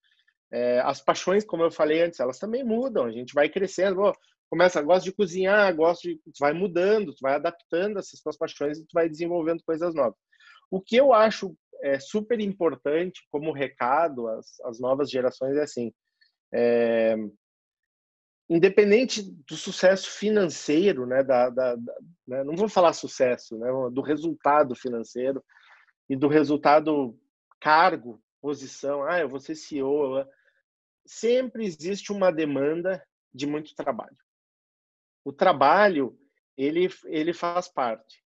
É, 0.53 0.81
as 0.81 1.01
paixões, 1.01 1.45
como 1.45 1.63
eu 1.63 1.71
falei 1.71 2.03
antes, 2.03 2.21
elas 2.21 2.39
também 2.39 2.65
mudam. 2.65 3.05
A 3.05 3.11
gente 3.11 3.35
vai 3.35 3.49
crescendo. 3.49 4.01
Oh, 4.01 4.13
começa, 4.49 4.81
gosta 4.83 5.05
de 5.05 5.15
cozinhar, 5.15 5.75
gosta 5.75 6.09
de, 6.09 6.21
vai 6.39 6.53
mudando, 6.53 7.13
tu 7.13 7.19
vai 7.21 7.35
adaptando 7.35 7.99
essas 7.99 8.21
tuas 8.21 8.37
paixões 8.37 8.79
e 8.79 8.83
tu 8.83 8.93
vai 8.93 9.09
desenvolvendo 9.09 9.63
coisas 9.65 9.95
novas. 9.95 10.19
O 10.71 10.81
que 10.81 10.97
eu 10.97 11.13
acho 11.13 11.57
é, 11.83 11.99
super 11.99 12.41
importante 12.41 13.27
como 13.31 13.53
recado 13.53 14.29
às, 14.29 14.61
às 14.65 14.81
novas 14.81 15.11
gerações 15.11 15.57
é 15.57 15.63
assim, 15.63 15.93
é, 16.53 17.17
independente 18.49 19.23
do 19.23 19.57
sucesso 19.57 20.11
financeiro, 20.11 21.07
né, 21.07 21.23
da, 21.23 21.51
da, 21.51 21.75
da 21.75 21.95
né, 22.27 22.45
não 22.45 22.55
vou 22.55 22.69
falar 22.69 22.93
sucesso, 22.93 23.59
né, 23.59 23.69
do 23.93 24.01
resultado 24.01 24.75
financeiro 24.75 25.43
e 26.09 26.17
do 26.17 26.29
resultado 26.29 27.19
cargo, 27.61 28.21
posição, 28.41 29.03
ah, 29.05 29.19
eu 29.19 29.29
vou 29.29 29.41
ser 29.41 29.57
CEO, 29.57 30.25
sempre 31.07 31.65
existe 31.65 32.13
uma 32.13 32.31
demanda 32.31 33.03
de 33.33 33.47
muito 33.47 33.75
trabalho. 33.75 34.17
O 35.25 35.33
trabalho, 35.33 36.19
ele, 36.57 36.89
ele 37.07 37.33
faz 37.33 37.69
parte. 37.69 38.23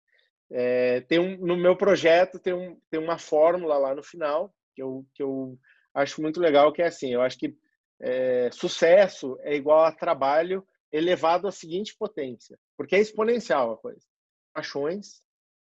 É, 0.50 1.01
tem 1.01 1.19
um, 1.19 1.38
no 1.38 1.57
meu 1.57 1.75
projeto 1.75 2.39
tem, 2.39 2.53
um, 2.53 2.79
tem 2.89 3.00
uma 3.00 3.17
fórmula 3.17 3.77
lá 3.77 3.93
no 3.93 4.01
final 4.01 4.53
que 4.74 4.81
eu, 4.81 5.05
que 5.13 5.22
eu 5.22 5.60
acho 5.93 6.22
muito 6.22 6.39
legal, 6.39 6.72
que 6.72 6.81
é 6.81 6.88
assim, 6.88 7.13
eu 7.13 7.22
acho 7.22 7.38
que 7.38 7.57
é, 8.00 8.50
sucesso 8.51 9.38
é 9.41 9.55
igual 9.55 9.84
a 9.84 9.91
trabalho 9.91 10.65
elevado 10.91 11.48
à 11.48 11.51
seguinte 11.51 11.96
potência, 11.98 12.57
porque 12.77 12.96
é 12.96 13.00
exponencial 13.00 13.74
a 13.74 13.77
coisa. 13.77 14.05
Paixões, 14.53 15.22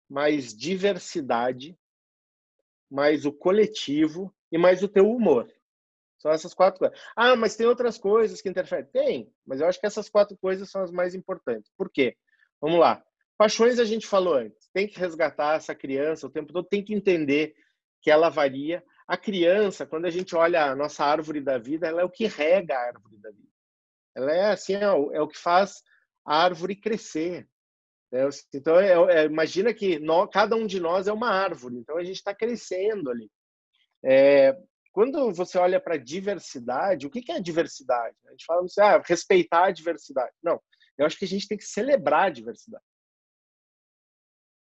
mais 0.09 0.55
diversidade, 0.55 1.77
mais 2.91 3.25
o 3.25 3.33
coletivo 3.33 4.35
e 4.53 4.59
mais 4.59 4.83
o 4.83 4.89
teu 4.89 5.11
humor. 5.11 5.51
São 6.19 6.31
essas 6.31 6.55
quatro 6.55 6.81
coisas. 6.81 6.99
Ah, 7.15 7.37
mas 7.37 7.57
tem 7.57 7.67
outras 7.67 7.99
coisas 7.99 8.41
que 8.41 8.49
interferem? 8.49 8.87
Tem, 8.87 9.33
mas 9.47 9.61
eu 9.61 9.67
acho 9.67 9.79
que 9.79 9.87
essas 9.87 10.09
quatro 10.09 10.37
coisas 10.37 10.71
são 10.71 10.83
as 10.83 10.91
mais 10.91 11.15
importantes. 11.15 11.71
Por 11.77 11.91
quê? 11.91 12.17
Vamos 12.61 12.81
lá. 12.81 13.03
Paixões 13.37 13.79
a 13.79 13.85
gente 13.85 14.07
falou 14.07 14.35
antes. 14.35 14.69
Tem 14.73 14.89
que 14.89 14.99
resgatar 14.99 15.57
essa 15.57 15.75
criança 15.75 16.27
o 16.27 16.31
tempo 16.31 16.53
todo, 16.53 16.67
tem 16.67 16.83
que 16.83 16.95
entender 16.95 17.55
que 18.01 18.11
ela 18.11 18.29
varia. 18.29 18.83
A 19.07 19.17
criança, 19.17 19.87
quando 19.87 20.07
a 20.07 20.11
gente 20.11 20.35
olha 20.35 20.65
a 20.65 20.75
nossa 20.75 21.05
árvore 21.05 21.41
da 21.41 21.59
vida, 21.59 21.87
ela 21.87 22.01
é 22.01 22.05
o 22.05 22.11
que 22.11 22.27
rega 22.27 22.75
a 22.75 22.87
árvore 22.87 23.19
da 23.19 23.31
vida. 23.31 23.49
Ela 24.15 24.33
é 24.33 24.51
assim, 24.51 24.75
é 24.75 24.91
o, 24.91 25.13
é 25.13 25.21
o 25.21 25.29
que 25.29 25.39
faz 25.39 25.83
a 26.25 26.43
árvore 26.43 26.75
crescer. 26.75 27.47
Né? 28.11 28.29
Então, 28.55 28.81
é, 28.81 28.93
é, 29.19 29.25
imagina 29.27 29.73
que 29.75 29.99
nós, 29.99 30.29
cada 30.33 30.57
um 30.57 30.67
de 30.67 30.81
nós 30.81 31.07
é 31.07 31.13
uma 31.13 31.31
árvore. 31.31 31.77
Então, 31.77 31.99
a 31.99 32.05
gente 32.05 32.17
está 32.17 32.35
crescendo 32.35 33.11
ali. 33.11 33.31
É, 34.05 34.57
quando 34.97 35.31
você 35.31 35.59
olha 35.59 35.79
para 35.79 35.97
a 35.97 35.99
diversidade, 35.99 37.07
o 37.07 37.11
que, 37.11 37.21
que 37.21 37.31
é 37.31 37.39
diversidade? 37.39 38.17
A 38.29 38.31
gente 38.31 38.47
fala 38.47 38.65
assim, 38.65 38.81
ah, 38.81 39.03
respeitar 39.05 39.67
a 39.67 39.71
diversidade. 39.71 40.33
Não, 40.43 40.59
eu 40.97 41.05
acho 41.05 41.19
que 41.19 41.27
a 41.27 41.29
gente 41.29 41.47
tem 41.47 41.59
que 41.59 41.67
celebrar 41.67 42.29
a 42.29 42.31
diversidade. 42.31 42.83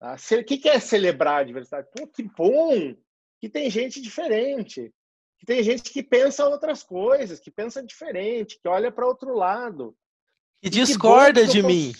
Tá? 0.00 0.16
O 0.16 0.44
que, 0.44 0.58
que 0.58 0.68
é 0.68 0.80
celebrar 0.80 1.42
a 1.42 1.44
diversidade? 1.44 1.86
Pô, 1.96 2.08
que 2.08 2.24
bom 2.24 2.96
que 3.40 3.48
tem 3.48 3.70
gente 3.70 4.00
diferente, 4.00 4.92
que 5.38 5.46
tem 5.46 5.62
gente 5.62 5.88
que 5.88 6.02
pensa 6.02 6.48
outras 6.48 6.82
coisas, 6.82 7.38
que 7.38 7.52
pensa 7.52 7.80
diferente, 7.80 8.58
que 8.60 8.66
olha 8.66 8.90
para 8.90 9.06
outro 9.06 9.36
lado. 9.36 9.96
Que 10.60 10.68
discorda 10.68 11.42
que 11.42 11.52
de 11.52 11.62
posso... 11.62 11.72
mim. 11.72 11.92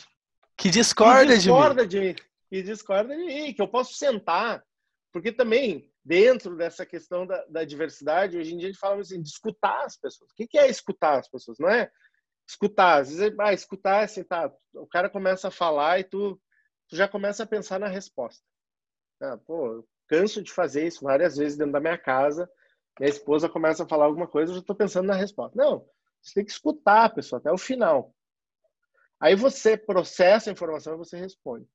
Que 0.57 0.71
discorda, 0.71 1.35
que 1.35 1.39
discorda 1.39 1.87
de, 1.87 2.01
mim. 2.01 2.17
Que 2.51 2.63
discorda 2.65 3.17
de 3.17 3.25
mim, 3.25 3.55
que 3.55 3.63
eu 3.63 3.69
posso 3.69 3.95
sentar. 3.95 4.61
Porque 5.13 5.31
também, 5.31 5.89
dentro 6.05 6.57
dessa 6.57 6.85
questão 6.85 7.27
da, 7.27 7.45
da 7.47 7.65
diversidade, 7.65 8.37
hoje 8.37 8.53
em 8.53 8.59
dia 8.59 8.69
a 8.69 8.73
gente 8.73 8.81
fala 8.81 9.01
assim, 9.01 9.23
de 9.23 9.29
escutar 9.29 9.85
as 9.85 9.97
pessoas. 9.97 10.31
O 10.31 10.35
que, 10.35 10.59
é 10.59 10.69
escutar 10.69 11.19
as 11.19 11.29
pessoas? 11.29 11.59
Não 11.59 11.69
é 11.69 11.91
escutar. 12.47 13.01
Às 13.01 13.11
vezes, 13.11 13.35
ah, 13.39 13.53
escutar 13.53 14.03
é 14.03 14.05
assim, 14.05 14.23
tá, 14.23 14.53
o 14.75 14.87
cara 14.87 15.09
começa 15.09 15.49
a 15.49 15.51
falar 15.51 15.99
e 16.01 16.05
tu, 16.05 16.39
tu 16.89 16.97
já 16.97 17.09
começa 17.09 17.43
a 17.43 17.47
pensar 17.47 17.81
na 17.81 17.89
resposta. 17.89 18.45
Ah, 19.21 19.39
pô, 19.39 19.87
canso 20.07 20.43
de 20.43 20.53
fazer 20.53 20.87
isso 20.87 21.05
várias 21.05 21.37
vezes 21.37 21.57
dentro 21.57 21.73
da 21.73 21.81
minha 21.81 21.97
casa. 21.97 22.51
Minha 23.01 23.11
esposa 23.11 23.49
começa 23.49 23.85
a 23.85 23.89
falar 23.89 24.05
alguma 24.05 24.29
coisa, 24.29 24.51
eu 24.53 24.57
já 24.57 24.61
estou 24.61 24.77
pensando 24.77 25.07
na 25.07 25.15
resposta. 25.15 25.57
Não, 25.57 25.87
você 26.23 26.35
tem 26.35 26.45
que 26.45 26.53
escutar 26.53 27.07
a 27.07 27.11
pessoa 27.11 27.41
até 27.41 27.51
o 27.51 27.59
final. 27.59 28.15
Aí 29.19 29.35
você 29.35 29.77
processa 29.77 30.51
a 30.51 30.53
informação 30.53 30.95
e 30.95 30.99
você 30.99 31.17
responde. 31.17 31.67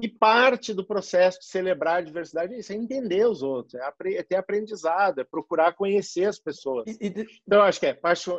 E 0.00 0.08
parte 0.08 0.74
do 0.74 0.84
processo 0.84 1.38
de 1.38 1.46
celebrar 1.46 1.98
a 1.98 2.00
diversidade 2.00 2.54
é 2.54 2.58
isso, 2.58 2.72
é 2.72 2.76
entender 2.76 3.24
os 3.26 3.42
outros, 3.42 3.74
é, 3.74 3.92
é 4.14 4.22
ter 4.24 4.36
aprendizado, 4.36 5.20
é 5.20 5.24
procurar 5.24 5.74
conhecer 5.74 6.24
as 6.24 6.38
pessoas. 6.38 6.84
E, 6.86 7.06
e... 7.06 7.08
Então, 7.46 7.58
eu 7.58 7.62
acho 7.62 7.78
que 7.78 7.86
é 7.86 7.94
paixão. 7.94 8.38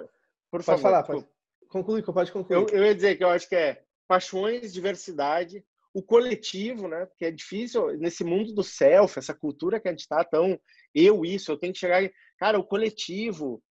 Por 0.52 0.64
pode 0.64 0.66
favor, 0.66 0.82
falar, 0.82 1.04
pode. 1.04 1.26
Conclui, 1.70 2.02
pode 2.02 2.32
concluir. 2.32 2.58
Eu, 2.58 2.68
eu 2.70 2.86
ia 2.86 2.96
dizer 2.96 3.18
que 3.18 3.24
eu 3.24 3.30
acho 3.30 3.48
que 3.48 3.56
é 3.56 3.84
paixões, 4.08 4.74
diversidade, 4.74 5.64
o 5.94 6.04
coletivo, 6.04 6.90
né? 6.90 7.06
Porque 7.06 7.26
é 7.26 7.32
difícil 7.32 7.98
nesse 7.98 8.24
mundo 8.24 8.54
do 8.54 8.64
self, 8.64 9.18
essa 9.18 9.34
cultura 9.34 9.80
que 9.80 9.88
a 9.88 9.92
gente 9.92 10.02
está 10.02 10.24
tão 10.26 10.60
eu 10.94 11.24
isso, 11.24 11.52
eu 11.52 11.58
tenho 11.58 11.72
que 11.72 11.80
chegar, 11.80 12.10
cara, 12.38 12.60
o 12.60 12.64
coletivo, 12.66 13.64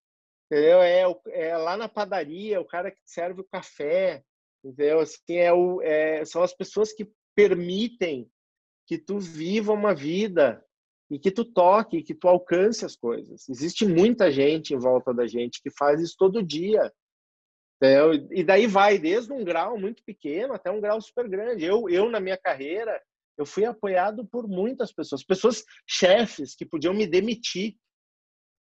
entendeu? 0.50 0.82
É, 0.82 1.04
é 1.32 1.56
lá 1.56 1.76
na 1.76 1.88
padaria, 1.88 2.60
o 2.60 2.66
cara 2.66 2.90
que 2.90 3.00
serve 3.04 3.42
o 3.42 3.48
café, 3.50 4.22
entendeu? 4.64 5.00
Assim, 5.00 5.36
é 5.36 5.52
o, 5.52 5.82
é, 5.82 6.24
são 6.24 6.42
as 6.42 6.54
pessoas 6.54 6.94
que 6.94 7.06
permitem 7.34 8.30
que 8.86 8.98
tu 8.98 9.18
viva 9.18 9.72
uma 9.72 9.94
vida 9.94 10.64
e 11.10 11.18
que 11.18 11.30
tu 11.30 11.44
toque, 11.44 12.02
que 12.02 12.14
tu 12.14 12.28
alcance 12.28 12.84
as 12.84 12.96
coisas. 12.96 13.48
Existe 13.48 13.86
muita 13.86 14.30
gente 14.30 14.74
em 14.74 14.78
volta 14.78 15.12
da 15.12 15.26
gente 15.26 15.62
que 15.62 15.70
faz 15.70 16.00
isso 16.00 16.14
todo 16.18 16.42
dia. 16.42 16.92
E 18.30 18.42
daí 18.42 18.66
vai 18.66 18.98
desde 18.98 19.32
um 19.32 19.44
grau 19.44 19.78
muito 19.78 20.02
pequeno 20.04 20.54
até 20.54 20.70
um 20.70 20.80
grau 20.80 21.00
super 21.00 21.28
grande. 21.28 21.64
Eu, 21.64 21.88
eu 21.88 22.08
na 22.08 22.20
minha 22.20 22.36
carreira, 22.38 23.00
eu 23.36 23.44
fui 23.44 23.64
apoiado 23.64 24.26
por 24.26 24.48
muitas 24.48 24.92
pessoas, 24.92 25.22
pessoas 25.22 25.64
chefes 25.86 26.54
que 26.54 26.64
podiam 26.64 26.94
me 26.94 27.06
demitir 27.06 27.76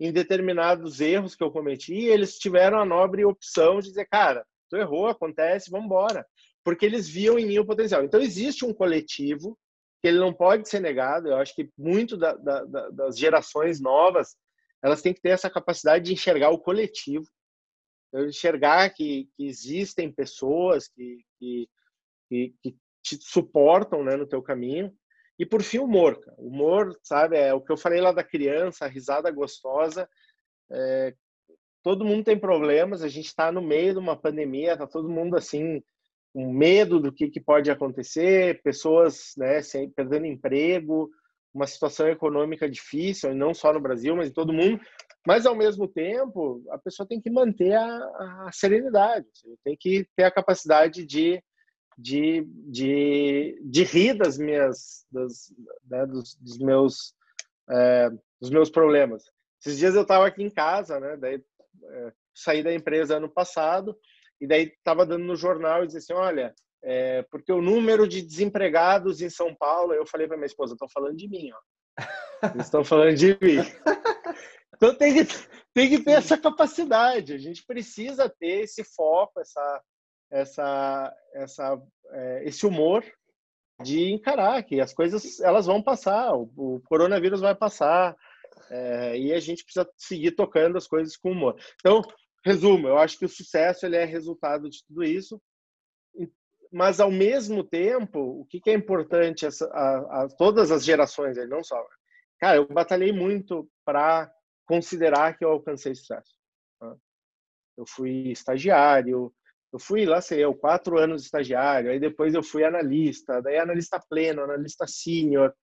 em 0.00 0.12
determinados 0.12 1.00
erros 1.00 1.34
que 1.34 1.42
eu 1.42 1.50
cometi, 1.50 1.94
eles 1.94 2.36
tiveram 2.36 2.78
a 2.78 2.84
nobre 2.84 3.24
opção 3.24 3.78
de 3.78 3.88
dizer, 3.88 4.06
cara, 4.06 4.44
tu 4.68 4.76
errou, 4.76 5.06
acontece, 5.06 5.70
vamos 5.70 5.86
embora, 5.86 6.26
porque 6.64 6.86
eles 6.86 7.08
viam 7.08 7.38
em 7.38 7.46
mim 7.46 7.58
o 7.58 7.66
potencial. 7.66 8.02
Então 8.02 8.20
existe 8.20 8.64
um 8.64 8.72
coletivo 8.72 9.58
que 10.00 10.08
ele 10.08 10.18
não 10.18 10.32
pode 10.32 10.68
ser 10.68 10.80
negado. 10.80 11.28
Eu 11.28 11.36
acho 11.36 11.54
que 11.54 11.70
muito 11.78 12.16
da, 12.16 12.34
da, 12.34 12.90
das 12.90 13.18
gerações 13.18 13.80
novas 13.80 14.36
elas 14.82 15.00
têm 15.00 15.14
que 15.14 15.20
ter 15.20 15.30
essa 15.30 15.48
capacidade 15.48 16.04
de 16.04 16.12
enxergar 16.12 16.50
o 16.50 16.58
coletivo 16.58 17.26
enxergar 18.22 18.90
que, 18.90 19.28
que 19.36 19.46
existem 19.46 20.12
pessoas 20.12 20.88
que, 20.88 21.18
que, 21.38 21.68
que, 22.28 22.54
que, 22.62 22.76
te 23.02 23.18
suportam 23.20 24.02
né, 24.02 24.16
no 24.16 24.26
teu 24.26 24.40
caminho. 24.42 24.90
E 25.38 25.44
por 25.44 25.62
fim, 25.62 25.78
humor. 25.78 26.18
Cara. 26.20 26.36
Humor, 26.38 26.98
sabe, 27.02 27.36
é 27.36 27.52
o 27.52 27.60
que 27.60 27.70
eu 27.70 27.76
falei 27.76 28.00
lá 28.00 28.12
da 28.12 28.24
criança, 28.24 28.84
a 28.84 28.88
risada 28.88 29.30
gostosa. 29.30 30.08
É, 30.70 31.14
todo 31.82 32.04
mundo 32.04 32.24
tem 32.24 32.38
problemas, 32.38 33.02
a 33.02 33.08
gente 33.08 33.26
está 33.26 33.52
no 33.52 33.60
meio 33.60 33.92
de 33.92 33.98
uma 33.98 34.16
pandemia, 34.16 34.72
está 34.72 34.86
todo 34.86 35.10
mundo 35.10 35.36
assim, 35.36 35.82
com 36.34 36.52
medo 36.52 36.98
do 36.98 37.12
que, 37.12 37.30
que 37.30 37.40
pode 37.40 37.70
acontecer, 37.70 38.60
pessoas 38.62 39.34
né, 39.36 39.62
sem, 39.62 39.88
perdendo 39.88 40.26
emprego, 40.26 41.08
uma 41.54 41.64
situação 41.64 42.08
econômica 42.08 42.68
difícil, 42.68 43.32
não 43.32 43.54
só 43.54 43.72
no 43.72 43.80
Brasil, 43.80 44.16
mas 44.16 44.28
em 44.28 44.32
todo 44.32 44.52
mundo. 44.52 44.80
Mas, 45.24 45.46
ao 45.46 45.54
mesmo 45.54 45.86
tempo, 45.86 46.60
a 46.70 46.76
pessoa 46.76 47.06
tem 47.06 47.20
que 47.20 47.30
manter 47.30 47.74
a, 47.74 48.46
a 48.46 48.50
serenidade, 48.52 49.28
tem 49.62 49.76
que 49.78 50.04
ter 50.16 50.24
a 50.24 50.30
capacidade 50.30 51.06
de, 51.06 51.40
de, 51.96 52.44
de, 52.66 53.56
de 53.64 53.84
rir 53.84 54.14
das 54.14 54.36
minhas, 54.36 55.06
das, 55.12 55.54
né, 55.88 56.04
dos, 56.04 56.34
dos, 56.34 56.58
meus, 56.58 57.14
é, 57.70 58.10
dos 58.40 58.50
meus 58.50 58.70
problemas. 58.70 59.22
Esses 59.64 59.78
dias 59.78 59.94
eu 59.94 60.02
estava 60.02 60.26
aqui 60.26 60.42
em 60.42 60.50
casa, 60.50 60.98
né, 60.98 61.16
daí 61.16 61.40
é, 61.84 62.12
saí 62.34 62.60
da 62.60 62.74
empresa 62.74 63.18
ano 63.18 63.28
passado, 63.28 63.96
e 64.40 64.46
daí 64.46 64.64
estava 64.64 65.06
dando 65.06 65.24
no 65.24 65.36
jornal 65.36 65.82
e 65.82 65.86
disse 65.86 65.98
assim, 65.98 66.12
olha, 66.12 66.54
é, 66.82 67.22
porque 67.30 67.52
o 67.52 67.62
número 67.62 68.06
de 68.06 68.20
desempregados 68.20 69.20
em 69.20 69.30
São 69.30 69.54
Paulo, 69.54 69.94
eu 69.94 70.06
falei 70.06 70.26
para 70.26 70.36
minha 70.36 70.46
esposa, 70.46 70.74
estão 70.74 70.88
falando 70.88 71.16
de 71.16 71.28
mim, 71.28 71.50
ó. 71.52 71.58
Eles 72.54 72.66
estão 72.66 72.84
falando 72.84 73.14
de 73.14 73.38
mim. 73.40 73.58
Então 74.76 74.94
tem 74.94 75.14
que, 75.14 75.34
tem 75.72 75.88
que 75.88 76.00
ter 76.00 76.12
essa 76.12 76.36
capacidade. 76.36 77.32
A 77.32 77.38
gente 77.38 77.64
precisa 77.64 78.28
ter 78.28 78.64
esse 78.64 78.84
foco, 78.84 79.40
essa, 79.40 79.82
essa, 80.30 81.16
essa, 81.32 81.82
é, 82.10 82.44
esse 82.44 82.66
humor 82.66 83.04
de 83.82 84.12
encarar 84.12 84.62
que 84.62 84.80
as 84.80 84.92
coisas 84.92 85.40
elas 85.40 85.66
vão 85.66 85.82
passar, 85.82 86.34
o, 86.34 86.50
o 86.56 86.80
coronavírus 86.86 87.40
vai 87.40 87.54
passar 87.54 88.16
é, 88.70 89.18
e 89.18 89.32
a 89.32 89.40
gente 89.40 89.64
precisa 89.64 89.88
seguir 89.96 90.32
tocando 90.32 90.76
as 90.76 90.86
coisas 90.86 91.16
com 91.16 91.32
humor. 91.32 91.56
Então, 91.80 92.02
resumo, 92.44 92.88
eu 92.88 92.98
acho 92.98 93.18
que 93.18 93.24
o 93.24 93.28
sucesso 93.28 93.86
ele 93.86 93.96
é 93.96 94.04
resultado 94.04 94.68
de 94.68 94.84
tudo 94.86 95.02
isso 95.02 95.40
mas 96.74 96.98
ao 96.98 97.10
mesmo 97.10 97.62
tempo, 97.62 98.18
o 98.18 98.44
que, 98.46 98.60
que 98.60 98.68
é 98.68 98.74
importante 98.74 99.46
essa, 99.46 99.64
a, 99.66 100.24
a, 100.24 100.28
todas 100.28 100.72
as 100.72 100.84
gerações, 100.84 101.36
não 101.48 101.62
só. 101.62 101.80
Cara, 102.40 102.56
eu 102.56 102.66
batalhei 102.66 103.12
muito 103.12 103.70
para 103.84 104.28
considerar 104.66 105.38
que 105.38 105.44
eu 105.44 105.50
alcancei 105.50 105.94
sucesso. 105.94 106.34
Tá? 106.80 106.96
Eu 107.76 107.84
fui 107.86 108.32
estagiário, 108.32 109.32
eu 109.72 109.78
fui 109.78 110.04
lá, 110.04 110.20
sei 110.20 110.44
eu, 110.44 110.52
quatro 110.52 110.98
anos 110.98 111.22
estagiário, 111.22 111.92
aí 111.92 112.00
depois 112.00 112.34
eu 112.34 112.42
fui 112.42 112.64
analista, 112.64 113.40
daí 113.40 113.56
analista 113.56 114.00
pleno, 114.10 114.42
analista 114.42 114.84
sênior, 114.84 115.54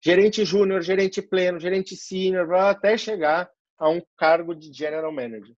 gerente 0.00 0.44
júnior, 0.44 0.82
gerente 0.82 1.20
pleno, 1.20 1.58
gerente 1.58 1.96
sênior, 1.96 2.54
até 2.54 2.96
chegar 2.96 3.50
a 3.76 3.88
um 3.88 4.00
cargo 4.16 4.54
de 4.54 4.72
general 4.72 5.10
manager. 5.10 5.56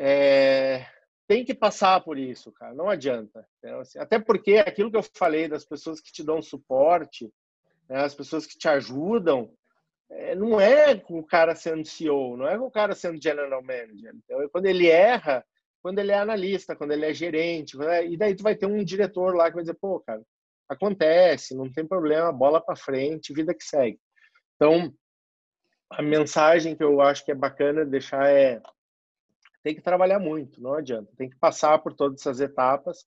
É, 0.00 0.86
tem 1.26 1.44
que 1.44 1.52
passar 1.52 2.00
por 2.02 2.16
isso, 2.16 2.52
cara. 2.52 2.72
Não 2.72 2.88
adianta. 2.88 3.44
Assim, 3.80 3.98
até 3.98 4.16
porque 4.16 4.58
aquilo 4.58 4.92
que 4.92 4.96
eu 4.96 5.02
falei 5.02 5.48
das 5.48 5.64
pessoas 5.64 6.00
que 6.00 6.12
te 6.12 6.22
dão 6.22 6.40
suporte, 6.40 7.28
né, 7.88 8.04
as 8.04 8.14
pessoas 8.14 8.46
que 8.46 8.56
te 8.56 8.68
ajudam, 8.68 9.52
é, 10.08 10.36
não 10.36 10.60
é 10.60 10.96
com 10.96 11.18
o 11.18 11.26
cara 11.26 11.56
sendo 11.56 11.84
CEO, 11.84 12.36
não 12.36 12.46
é 12.46 12.56
com 12.56 12.66
o 12.66 12.70
cara 12.70 12.94
sendo 12.94 13.20
general 13.20 13.60
manager. 13.60 14.14
Então, 14.14 14.40
é 14.40 14.48
quando 14.48 14.66
ele 14.66 14.86
erra, 14.86 15.44
quando 15.82 15.98
ele 15.98 16.12
é 16.12 16.18
analista, 16.18 16.76
quando 16.76 16.92
ele 16.92 17.04
é 17.04 17.12
gerente, 17.12 17.76
e 18.08 18.16
daí 18.16 18.36
tu 18.36 18.44
vai 18.44 18.54
ter 18.54 18.66
um 18.66 18.84
diretor 18.84 19.34
lá 19.34 19.48
que 19.48 19.56
vai 19.56 19.64
dizer, 19.64 19.76
pô, 19.80 19.98
cara, 20.00 20.22
acontece, 20.68 21.56
não 21.56 21.70
tem 21.72 21.84
problema, 21.84 22.32
bola 22.32 22.60
para 22.60 22.76
frente, 22.76 23.34
vida 23.34 23.52
que 23.52 23.64
segue. 23.64 23.98
Então, 24.54 24.94
a 25.90 26.02
mensagem 26.02 26.76
que 26.76 26.84
eu 26.84 27.00
acho 27.00 27.24
que 27.24 27.32
é 27.32 27.34
bacana 27.34 27.84
deixar 27.84 28.30
é 28.30 28.62
tem 29.68 29.74
que 29.74 29.82
trabalhar 29.82 30.18
muito, 30.18 30.62
não 30.62 30.72
adianta. 30.72 31.12
Tem 31.14 31.28
que 31.28 31.36
passar 31.36 31.78
por 31.80 31.92
todas 31.92 32.22
essas 32.22 32.40
etapas. 32.40 33.06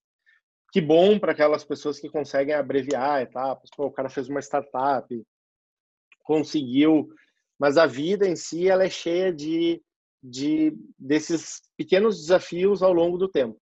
Que 0.72 0.80
bom 0.80 1.18
para 1.18 1.32
aquelas 1.32 1.64
pessoas 1.64 2.00
que 2.00 2.08
conseguem 2.08 2.54
abreviar 2.54 3.20
etapas. 3.20 3.68
Pô, 3.76 3.88
o 3.88 3.92
cara 3.92 4.10
fez 4.10 4.30
uma 4.30 4.40
startup, 4.40 5.26
conseguiu, 6.20 7.10
mas 7.58 7.80
a 7.80 7.88
vida 7.88 8.28
em 8.28 8.36
si 8.36 8.70
ela 8.70 8.84
é 8.84 8.92
cheia 8.92 9.34
de, 9.34 9.82
de 10.22 10.78
desses 11.00 11.64
pequenos 11.76 12.20
desafios 12.20 12.84
ao 12.84 12.94
longo 12.94 13.18
do 13.18 13.28
tempo. 13.28 13.60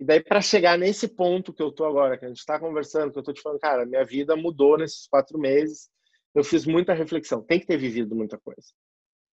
E 0.00 0.04
daí 0.04 0.20
para 0.20 0.40
chegar 0.40 0.76
nesse 0.76 1.06
ponto 1.06 1.52
que 1.52 1.62
eu 1.62 1.70
tô 1.70 1.84
agora, 1.84 2.18
que 2.18 2.24
a 2.24 2.28
gente 2.28 2.40
está 2.40 2.58
conversando, 2.58 3.12
que 3.12 3.20
eu 3.20 3.22
tô 3.22 3.32
te 3.32 3.40
falando, 3.40 3.60
cara, 3.60 3.86
minha 3.86 4.04
vida 4.04 4.34
mudou 4.34 4.76
nesses 4.76 5.06
quatro 5.06 5.38
meses. 5.38 5.88
Eu 6.34 6.42
fiz 6.42 6.66
muita 6.66 6.92
reflexão. 6.92 7.40
Tem 7.40 7.60
que 7.60 7.66
ter 7.66 7.76
vivido 7.76 8.16
muita 8.16 8.36
coisa. 8.36 8.66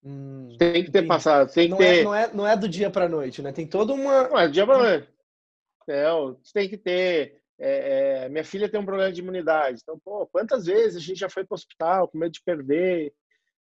Hum, 0.04 0.56
tem 0.58 0.84
que 0.84 0.92
ter 0.92 1.06
passado, 1.06 1.52
tem 1.52 1.66
que 1.66 1.72
não 1.72 1.78
ter. 1.78 2.00
É, 2.00 2.04
não, 2.04 2.16
é, 2.16 2.34
não 2.34 2.48
é 2.48 2.56
do 2.56 2.70
dia 2.70 2.90
para 2.90 3.10
noite, 3.10 3.42
né? 3.42 3.52
Tem 3.52 3.68
toda 3.68 3.94
uma. 3.94 4.30
Não 4.30 4.40
é 4.40 4.48
do 4.48 4.54
dia 4.54 4.66
para 4.66 4.78
noite. 4.78 5.10
Não, 5.88 6.40
tem 6.54 6.70
que 6.70 6.78
ter. 6.78 7.42
É, 7.60 8.24
é, 8.26 8.30
minha 8.30 8.46
filha 8.46 8.70
tem 8.70 8.80
um 8.80 8.86
problema 8.86 9.12
de 9.12 9.20
imunidade. 9.20 9.82
Então, 9.82 10.00
pô, 10.00 10.26
quantas 10.28 10.66
vezes 10.66 10.96
a 10.96 11.06
gente 11.06 11.20
já 11.20 11.30
foi 11.30 11.44
para 11.44 11.54
o 11.54 11.58
hospital 11.58 12.08
com 12.08 12.18
medo 12.18 12.32
de 12.32 12.42
perder, 12.42 13.14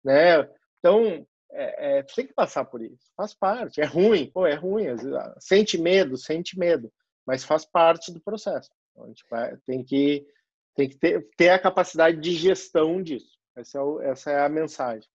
né? 0.02 0.48
Então, 0.78 1.26
é, 1.50 1.98
é, 1.98 2.02
tem 2.02 2.26
que 2.26 2.32
passar 2.32 2.64
por 2.64 2.80
isso. 2.80 3.12
Faz 3.14 3.34
parte. 3.34 3.80
É 3.80 3.84
ruim, 3.84 4.30
pô, 4.30 4.46
é 4.46 4.54
ruim. 4.54 4.86
Ah, 4.88 5.34
sente 5.38 5.76
medo, 5.76 6.16
sente 6.16 6.58
medo, 6.58 6.90
mas 7.26 7.44
faz 7.44 7.66
parte 7.66 8.10
do 8.10 8.20
processo. 8.20 8.70
Então, 8.90 9.04
a 9.04 9.08
gente 9.08 9.24
vai, 9.30 9.56
tem 9.66 9.84
que, 9.84 10.26
tem 10.74 10.88
que 10.88 10.96
ter, 10.96 11.28
ter 11.36 11.50
a 11.50 11.58
capacidade 11.58 12.18
de 12.18 12.32
gestão 12.32 13.02
disso. 13.02 13.38
Essa 13.54 13.78
é, 13.78 13.82
o, 13.82 14.00
essa 14.00 14.30
é 14.30 14.40
a 14.40 14.48
mensagem. 14.48 15.06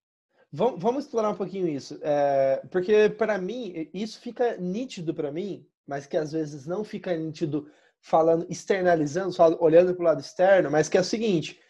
Vamos, 0.50 0.80
vamos 0.80 1.04
explorar 1.04 1.30
um 1.30 1.36
pouquinho 1.36 1.68
isso, 1.68 1.98
é, 2.02 2.62
porque 2.70 3.10
para 3.10 3.36
mim 3.38 3.90
isso 3.92 4.18
fica 4.18 4.56
nítido 4.56 5.12
para 5.12 5.30
mim, 5.30 5.66
mas 5.86 6.06
que 6.06 6.16
às 6.16 6.32
vezes 6.32 6.66
não 6.66 6.82
fica 6.82 7.14
nítido 7.14 7.70
falando, 8.00 8.46
externalizando, 8.48 9.32
só 9.32 9.54
olhando 9.60 9.94
para 9.94 10.02
o 10.02 10.06
lado 10.06 10.20
externo, 10.20 10.70
mas 10.70 10.88
que 10.88 10.96
é 10.96 11.00
o 11.00 11.04
seguinte. 11.04 11.60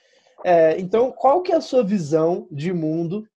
É, 0.45 0.79
então, 0.79 1.11
qual 1.11 1.43
que 1.43 1.53
é 1.53 1.57
a 1.57 1.61
sua 1.61 1.83
visão 1.83 2.47
de 2.53 2.73
mundo? 2.73 3.29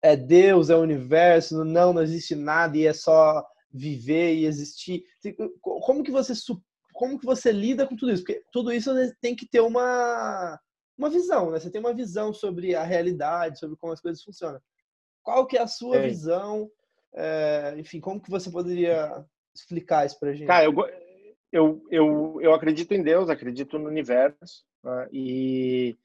É 0.00 0.16
Deus, 0.16 0.70
é 0.70 0.76
o 0.76 0.80
universo? 0.80 1.62
Não, 1.62 1.92
não 1.92 2.02
existe 2.02 2.34
nada 2.34 2.78
e 2.78 2.86
é 2.86 2.94
só 2.94 3.46
viver 3.70 4.36
e 4.36 4.46
existir. 4.46 5.04
Como 5.60 6.02
que 6.02 6.10
você 6.10 6.32
como 6.94 7.18
que 7.18 7.26
você 7.26 7.52
lida 7.52 7.86
com 7.86 7.94
tudo 7.94 8.10
isso? 8.10 8.24
Porque 8.24 8.42
tudo 8.50 8.72
isso 8.72 8.90
tem 9.20 9.36
que 9.36 9.46
ter 9.46 9.60
uma 9.60 10.58
uma 10.96 11.10
visão, 11.10 11.50
né? 11.50 11.60
Você 11.60 11.70
tem 11.70 11.80
uma 11.80 11.94
visão 11.94 12.32
sobre 12.32 12.74
a 12.74 12.82
realidade, 12.82 13.58
sobre 13.58 13.76
como 13.76 13.92
as 13.92 14.00
coisas 14.00 14.22
funcionam. 14.22 14.60
Qual 15.22 15.46
que 15.46 15.56
é 15.56 15.62
a 15.62 15.66
sua 15.66 15.96
é. 15.96 16.08
visão? 16.08 16.70
É, 17.14 17.74
enfim, 17.78 18.00
como 18.00 18.20
que 18.20 18.30
você 18.30 18.50
poderia 18.50 19.24
explicar 19.54 20.06
isso 20.06 20.18
para 20.18 20.30
a 20.30 20.32
gente? 20.32 20.46
Cara, 20.46 20.64
eu, 20.64 20.72
eu, 21.52 21.82
eu, 21.90 22.38
eu 22.40 22.54
acredito 22.54 22.92
em 22.92 23.02
Deus, 23.02 23.28
acredito 23.28 23.78
no 23.78 23.88
universo 23.88 24.64
né? 24.84 25.08
e, 25.12 25.96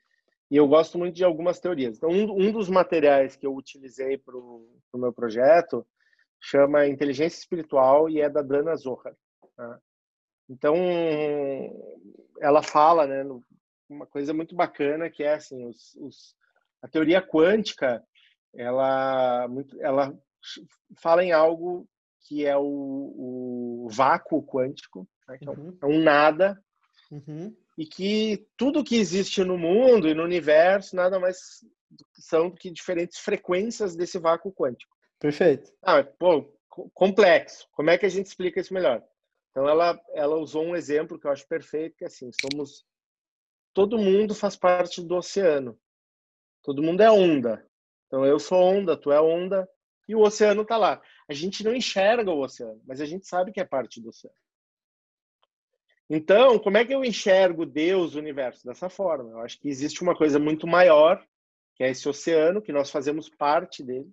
e 0.49 0.57
eu 0.57 0.67
gosto 0.67 0.97
muito 0.97 1.15
de 1.15 1.23
algumas 1.23 1.59
teorias. 1.59 1.97
Então, 1.97 2.09
um, 2.09 2.47
um 2.47 2.51
dos 2.51 2.69
materiais 2.69 3.35
que 3.35 3.45
eu 3.45 3.55
utilizei 3.55 4.17
para 4.17 4.37
o 4.37 4.67
pro 4.91 4.99
meu 4.99 5.13
projeto 5.13 5.85
chama 6.39 6.87
Inteligência 6.87 7.39
Espiritual 7.39 8.09
e 8.09 8.19
é 8.19 8.29
da 8.29 8.41
Dana 8.41 8.75
Zohar. 8.75 9.15
Né? 9.57 9.79
Então, 10.49 10.75
ela 12.39 12.61
fala, 12.61 13.07
né, 13.07 13.23
no, 13.23 13.43
uma 13.91 14.07
coisa 14.07 14.33
muito 14.33 14.55
bacana 14.55 15.09
que 15.09 15.23
é 15.23 15.33
assim, 15.33 15.65
os, 15.65 15.95
os, 15.95 16.35
a 16.81 16.87
teoria 16.87 17.21
quântica, 17.21 18.03
ela, 18.53 19.47
ela 19.79 20.17
fala 21.01 21.23
em 21.23 21.31
algo 21.31 21.87
que 22.27 22.45
é 22.45 22.55
o, 22.57 23.85
o 23.85 23.87
vácuo 23.91 24.43
quântico, 24.45 25.07
né? 25.27 25.37
que 25.37 25.49
uhum. 25.49 25.77
é 25.81 25.85
um 25.85 26.01
nada, 26.01 26.61
uhum. 27.11 27.55
e 27.77 27.85
que 27.85 28.47
tudo 28.55 28.83
que 28.83 28.95
existe 28.95 29.43
no 29.43 29.57
mundo 29.57 30.07
e 30.07 30.13
no 30.13 30.23
universo 30.23 30.95
nada 30.95 31.19
mais 31.19 31.37
são 32.13 32.49
que 32.49 32.71
diferentes 32.71 33.19
frequências 33.19 33.95
desse 33.95 34.17
vácuo 34.17 34.53
quântico. 34.53 34.95
Perfeito. 35.19 35.71
Ah, 35.83 36.03
pô, 36.03 36.57
complexo. 36.93 37.67
Como 37.73 37.89
é 37.89 37.97
que 37.97 38.05
a 38.05 38.09
gente 38.09 38.27
explica 38.27 38.59
isso 38.59 38.73
melhor? 38.73 39.03
Então 39.51 39.67
ela 39.67 39.99
ela 40.13 40.37
usou 40.37 40.63
um 40.63 40.75
exemplo 40.75 41.19
que 41.19 41.27
eu 41.27 41.31
acho 41.31 41.47
perfeito, 41.47 41.97
que 41.97 42.05
é 42.05 42.07
assim, 42.07 42.31
somos 42.41 42.85
todo 43.73 43.97
mundo 43.97 44.33
faz 44.33 44.55
parte 44.55 45.01
do 45.01 45.15
oceano. 45.15 45.79
Todo 46.63 46.83
mundo 46.83 47.01
é 47.01 47.11
onda. 47.11 47.65
Então 48.07 48.25
eu 48.25 48.39
sou 48.39 48.59
onda, 48.59 48.97
tu 48.97 49.11
é 49.11 49.21
onda 49.21 49.67
e 50.07 50.15
o 50.15 50.21
oceano 50.21 50.63
está 50.63 50.77
lá. 50.77 51.01
A 51.27 51.33
gente 51.33 51.63
não 51.63 51.73
enxerga 51.73 52.31
o 52.31 52.41
oceano, 52.41 52.81
mas 52.85 52.99
a 52.99 53.05
gente 53.05 53.25
sabe 53.25 53.51
que 53.51 53.59
é 53.61 53.65
parte 53.65 54.01
do 54.01 54.09
oceano. 54.09 54.35
Então, 56.09 56.59
como 56.59 56.77
é 56.77 56.83
que 56.83 56.93
eu 56.93 57.05
enxergo 57.05 57.65
Deus, 57.65 58.15
o 58.15 58.19
universo 58.19 58.65
dessa 58.65 58.89
forma? 58.89 59.31
Eu 59.31 59.39
acho 59.39 59.57
que 59.57 59.69
existe 59.69 60.01
uma 60.01 60.13
coisa 60.13 60.37
muito 60.37 60.67
maior, 60.67 61.25
que 61.73 61.85
é 61.85 61.89
esse 61.89 62.09
oceano, 62.09 62.61
que 62.61 62.73
nós 62.73 62.89
fazemos 62.89 63.29
parte 63.29 63.81
dele, 63.81 64.11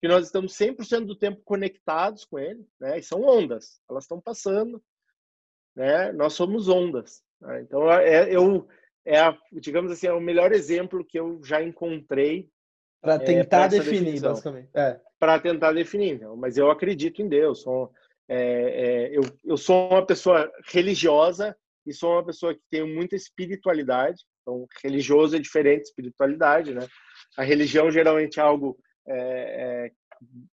que 0.00 0.08
nós 0.08 0.26
estamos 0.26 0.54
100% 0.54 1.06
do 1.06 1.14
tempo 1.14 1.40
conectados 1.44 2.24
com 2.24 2.36
ele, 2.36 2.66
né? 2.80 2.98
E 2.98 3.02
são 3.04 3.22
ondas, 3.22 3.80
elas 3.88 4.02
estão 4.02 4.20
passando, 4.20 4.82
né? 5.76 6.10
Nós 6.10 6.32
somos 6.32 6.68
ondas. 6.68 7.22
Né? 7.40 7.60
Então, 7.60 7.88
é, 7.92 8.28
eu 8.34 8.66
é, 9.06 9.20
a, 9.20 9.38
digamos 9.52 9.92
assim, 9.92 10.08
é 10.08 10.12
o 10.12 10.20
melhor 10.20 10.52
exemplo 10.52 11.04
que 11.04 11.18
eu 11.18 11.40
já 11.44 11.62
encontrei. 11.62 12.50
Para 13.00 13.14
é, 13.14 13.18
tentar 13.20 13.66
é, 13.66 13.68
definir, 13.68 14.20
basicamente. 14.20 14.68
É. 14.74 15.00
Para 15.18 15.38
tentar 15.38 15.72
definir. 15.72 16.16
Então, 16.16 16.36
mas 16.36 16.58
eu 16.58 16.70
acredito 16.70 17.22
em 17.22 17.28
Deus. 17.28 17.62
Sou, 17.62 17.92
é, 18.28 18.36
é, 18.36 19.16
eu, 19.16 19.22
eu 19.44 19.56
sou 19.56 19.90
uma 19.90 20.04
pessoa 20.04 20.50
religiosa 20.66 21.56
e 21.86 21.92
sou 21.94 22.14
uma 22.14 22.26
pessoa 22.26 22.52
que 22.52 22.60
tem 22.68 22.84
muita 22.84 23.14
espiritualidade. 23.14 24.24
Então, 24.42 24.66
religioso 24.82 25.36
é 25.36 25.38
diferente 25.38 25.82
de 25.82 25.88
espiritualidade, 25.88 26.74
né? 26.74 26.86
A 27.36 27.44
religião 27.44 27.90
geralmente 27.90 28.40
é 28.40 28.42
algo 28.42 28.76
é, 29.08 29.90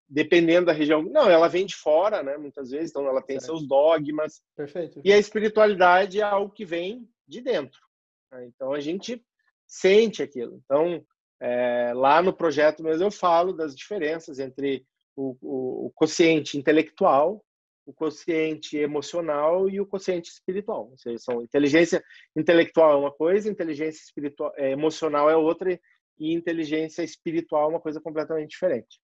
dependendo 0.06 0.66
da 0.66 0.72
região. 0.72 1.02
Não, 1.02 1.30
ela 1.30 1.48
vem 1.48 1.64
de 1.64 1.74
fora, 1.74 2.22
né? 2.22 2.36
Muitas 2.36 2.70
vezes, 2.70 2.90
então 2.90 3.06
ela 3.06 3.22
tem 3.22 3.40
seus 3.40 3.66
dogmas. 3.66 4.42
Perfeito. 4.54 5.00
E 5.02 5.10
a 5.10 5.18
espiritualidade 5.18 6.20
é 6.20 6.22
algo 6.22 6.52
que 6.52 6.66
vem 6.66 7.08
de 7.26 7.40
dentro. 7.40 7.80
Né? 8.32 8.46
Então 8.46 8.72
a 8.72 8.80
gente 8.80 9.22
sente 9.66 10.22
aquilo. 10.22 10.60
Então 10.64 11.04
é, 11.40 11.92
lá 11.94 12.22
no 12.22 12.32
projeto 12.32 12.82
mesmo 12.82 13.04
eu 13.04 13.10
falo 13.10 13.52
das 13.52 13.76
diferenças 13.76 14.38
entre 14.38 14.86
o, 15.14 15.36
o, 15.40 15.92
o 15.94 16.56
intelectual, 16.56 17.44
o 17.84 17.92
quociente 17.92 18.76
emocional 18.76 19.68
e 19.68 19.80
o 19.80 19.86
quociente 19.86 20.30
espiritual. 20.30 20.88
Ou 20.90 20.98
seja, 20.98 21.18
são 21.18 21.42
inteligência 21.42 22.02
intelectual 22.34 22.92
é 22.92 22.96
uma 22.96 23.12
coisa, 23.12 23.50
inteligência 23.50 24.02
espiritual, 24.02 24.52
é, 24.56 24.70
emocional 24.70 25.28
é 25.28 25.36
outra 25.36 25.78
e 26.18 26.32
inteligência 26.32 27.02
espiritual 27.02 27.64
é 27.64 27.68
uma 27.70 27.80
coisa 27.80 28.00
completamente 28.00 28.50
diferente. 28.50 29.00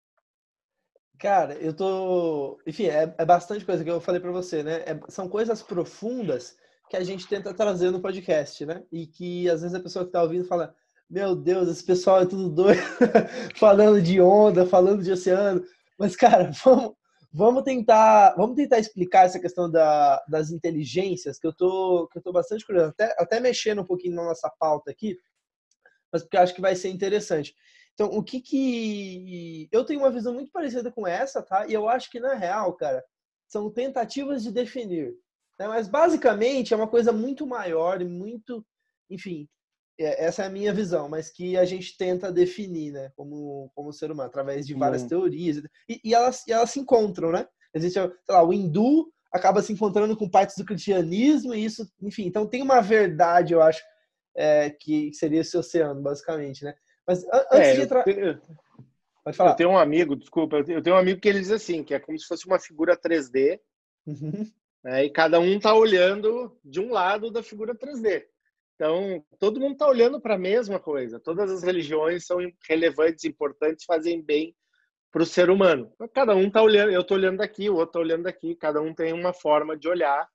Cara, 1.18 1.54
eu 1.54 1.74
tô. 1.74 2.60
Enfim, 2.68 2.88
é, 2.88 3.16
é 3.18 3.26
bastante 3.26 3.66
coisa 3.66 3.84
que 3.84 3.90
eu 3.90 4.02
falei 4.02 4.20
para 4.20 4.32
você, 4.32 4.62
né? 4.62 4.84
É, 4.86 5.00
são 5.08 5.30
coisas 5.30 5.64
profundas 5.64 6.58
que 6.90 6.98
a 6.98 7.04
gente 7.04 7.28
tenta 7.28 7.54
trazer 7.54 7.92
no 7.92 8.02
podcast, 8.02 8.66
né? 8.66 8.84
E 8.92 9.08
que 9.08 9.50
às 9.50 9.62
vezes 9.62 9.76
a 9.76 9.80
pessoa 9.80 10.06
que 10.06 10.10
está 10.10 10.22
ouvindo 10.22 10.46
fala: 10.46 10.76
Meu 11.10 11.36
Deus, 11.36 11.68
esse 11.70 11.84
pessoal 11.84 12.22
é 12.22 12.26
tudo 12.26 12.50
doido, 12.50 12.82
falando 13.58 14.02
de 14.02 14.22
onda, 14.22 14.66
falando 14.66 15.04
de 15.04 15.12
oceano. 15.12 15.64
Mas, 15.98 16.16
cara, 16.16 16.52
vamos, 16.64 16.94
vamos 17.32 17.64
tentar 17.64 18.36
vamos 18.36 18.56
tentar 18.56 18.80
explicar 18.80 19.26
essa 19.26 19.40
questão 19.40 19.70
da, 19.70 20.24
das 20.30 20.52
inteligências, 20.52 21.40
que 21.40 21.48
eu 21.48 21.54
tô, 21.54 22.08
que 22.12 22.20
eu 22.20 22.22
tô 22.22 22.32
bastante 22.32 22.66
curioso, 22.66 22.90
até, 22.90 23.16
até 23.18 23.40
mexendo 23.40 23.82
um 23.82 23.86
pouquinho 23.86 24.16
na 24.16 24.24
nossa 24.24 24.52
pauta 24.60 24.92
aqui, 24.92 25.18
mas 26.12 26.24
porque 26.24 26.38
eu 26.38 26.42
acho 26.42 26.56
que 26.56 26.62
vai 26.62 26.76
ser 26.76 26.90
interessante. 26.90 27.54
Então, 27.96 28.08
o 28.10 28.22
que 28.22 28.42
que. 28.42 29.70
Eu 29.72 29.86
tenho 29.86 30.02
uma 30.02 30.12
visão 30.12 30.34
muito 30.34 30.52
parecida 30.52 30.92
com 30.92 31.08
essa, 31.08 31.42
tá? 31.42 31.66
E 31.66 31.74
eu 31.74 31.88
acho 31.88 32.12
que, 32.12 32.20
na 32.20 32.34
real, 32.34 32.74
cara, 32.74 33.04
são 33.48 33.72
tentativas 33.72 34.44
de 34.44 34.52
definir. 34.52 35.16
Né? 35.60 35.68
Mas 35.68 35.88
basicamente 35.88 36.74
é 36.74 36.78
uma 36.78 36.88
coisa 36.88 37.12
muito 37.12 37.46
maior 37.46 38.02
e 38.02 38.06
muito, 38.06 38.66
enfim, 39.10 39.48
é, 40.00 40.26
essa 40.26 40.44
é 40.44 40.48
a 40.48 40.50
minha 40.50 40.74
visão, 40.74 41.08
mas 41.08 41.30
que 41.30 41.58
a 41.58 41.66
gente 41.66 41.98
tenta 41.98 42.32
definir, 42.32 42.92
né, 42.92 43.12
como, 43.16 43.72
como 43.74 43.94
ser 43.94 44.12
humano, 44.12 44.28
através 44.28 44.68
de 44.68 44.74
várias 44.74 45.04
uhum. 45.04 45.08
teorias. 45.08 45.58
E, 45.88 46.02
e, 46.04 46.14
elas, 46.14 46.46
e 46.48 46.52
elas 46.52 46.70
se 46.70 46.80
encontram, 46.80 47.32
né? 47.32 47.48
Existe, 47.74 48.00
sei 48.00 48.12
lá, 48.30 48.44
o 48.44 48.54
hindu 48.54 49.12
acaba 49.32 49.62
se 49.62 49.72
encontrando 49.74 50.16
com 50.16 50.30
partes 50.30 50.56
do 50.58 50.66
cristianismo 50.66 51.54
e 51.54 51.66
isso, 51.66 51.86
enfim, 52.02 52.26
então 52.26 52.48
tem 52.48 52.62
uma 52.62 52.82
verdade, 52.82 53.54
eu 53.54 53.62
acho, 53.62 53.84
é, 54.36 54.70
que 54.70 55.14
seria 55.14 55.42
esse 55.42 55.58
oceano, 55.58 56.02
basicamente, 56.02 56.64
né? 56.64 56.74
Mas 57.06 57.24
antes 57.52 57.68
é, 57.68 57.74
de 57.74 57.82
entrar... 57.82 58.04
Pode 59.24 59.38
falar. 59.38 59.52
Eu 59.52 59.56
tenho 59.56 59.70
um 59.72 59.78
amigo, 59.78 60.16
desculpa, 60.16 60.58
eu 60.58 60.82
tenho 60.84 60.96
um 60.96 61.00
amigo 61.00 61.20
que 61.20 61.28
ele 61.28 61.40
diz 61.40 61.52
assim, 61.52 61.84
que 61.84 61.94
é 61.94 62.00
como 62.00 62.18
se 62.18 62.28
fosse 62.28 62.46
uma 62.46 62.60
figura 62.60 62.96
3D, 62.96 63.60
uhum. 64.06 64.46
Né? 64.86 65.06
E 65.06 65.10
cada 65.10 65.40
um 65.40 65.58
está 65.58 65.74
olhando 65.74 66.56
de 66.64 66.80
um 66.80 66.92
lado 66.92 67.32
da 67.32 67.42
figura 67.42 67.74
3D. 67.74 68.24
Então, 68.76 69.26
todo 69.40 69.60
mundo 69.60 69.74
está 69.74 69.88
olhando 69.88 70.22
para 70.22 70.36
a 70.36 70.38
mesma 70.38 70.80
coisa. 70.80 71.20
Todas 71.20 71.50
as 71.50 71.64
religiões 71.64 72.28
são 72.28 72.38
relevantes, 72.70 73.26
importantes, 73.26 73.84
fazem 73.84 74.22
bem 74.22 74.56
para 75.12 75.24
o 75.24 75.26
ser 75.26 75.50
humano. 75.50 75.92
Cada 76.14 76.36
um 76.36 76.48
está 76.48 76.62
olhando, 76.62 76.92
eu 76.92 77.02
estou 77.02 77.18
olhando 77.18 77.38
daqui, 77.38 77.68
o 77.68 77.74
outro 77.76 77.90
está 77.90 78.00
olhando 78.00 78.24
daqui, 78.24 78.56
cada 78.56 78.80
um 78.80 78.94
tem 78.94 79.12
uma 79.12 79.34
forma 79.34 79.76
de 79.76 79.88
olhar, 79.88 80.28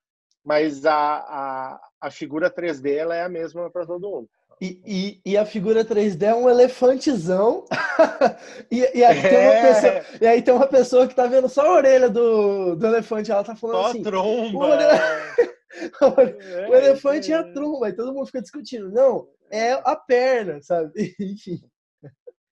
mas 0.44 0.84
a, 0.84 0.94
a, 0.96 1.90
a 2.00 2.10
figura 2.10 2.52
3D 2.52 2.92
ela 2.92 3.14
é 3.14 3.22
a 3.22 3.28
mesma 3.28 3.70
para 3.70 3.86
todo 3.86 4.10
mundo. 4.10 4.28
E, 4.60 4.82
e, 4.84 5.20
e, 5.32 5.36
a 5.38 5.46
figura 5.46 5.82
3D 5.82 6.22
é 6.22 6.34
um 6.34 6.46
elefantezão. 6.46 7.64
e, 8.70 8.80
e, 8.98 9.02
aí 9.02 9.18
é. 9.18 9.62
pessoa, 9.62 10.18
e, 10.20 10.26
aí 10.26 10.42
tem 10.42 10.52
uma 10.52 10.66
pessoa 10.66 11.08
que 11.08 11.14
tá 11.14 11.26
vendo 11.26 11.48
só 11.48 11.62
a 11.62 11.72
orelha 11.76 12.10
do, 12.10 12.76
do 12.76 12.86
elefante. 12.86 13.32
Ela 13.32 13.42
tá 13.42 13.56
falando 13.56 13.82
só 13.84 13.86
assim. 13.88 14.02
Tromba. 14.02 14.58
O, 14.58 14.72
é, 16.20 16.68
o 16.68 16.74
elefante 16.74 17.32
é. 17.32 17.36
é 17.36 17.38
a 17.38 17.52
tromba. 17.52 17.88
E 17.88 17.94
todo 17.94 18.12
mundo 18.12 18.26
fica 18.26 18.42
discutindo. 18.42 18.90
Não, 18.90 19.26
é 19.50 19.72
a 19.72 19.96
perna, 19.96 20.60
sabe? 20.60 20.92
Enfim. 21.18 21.62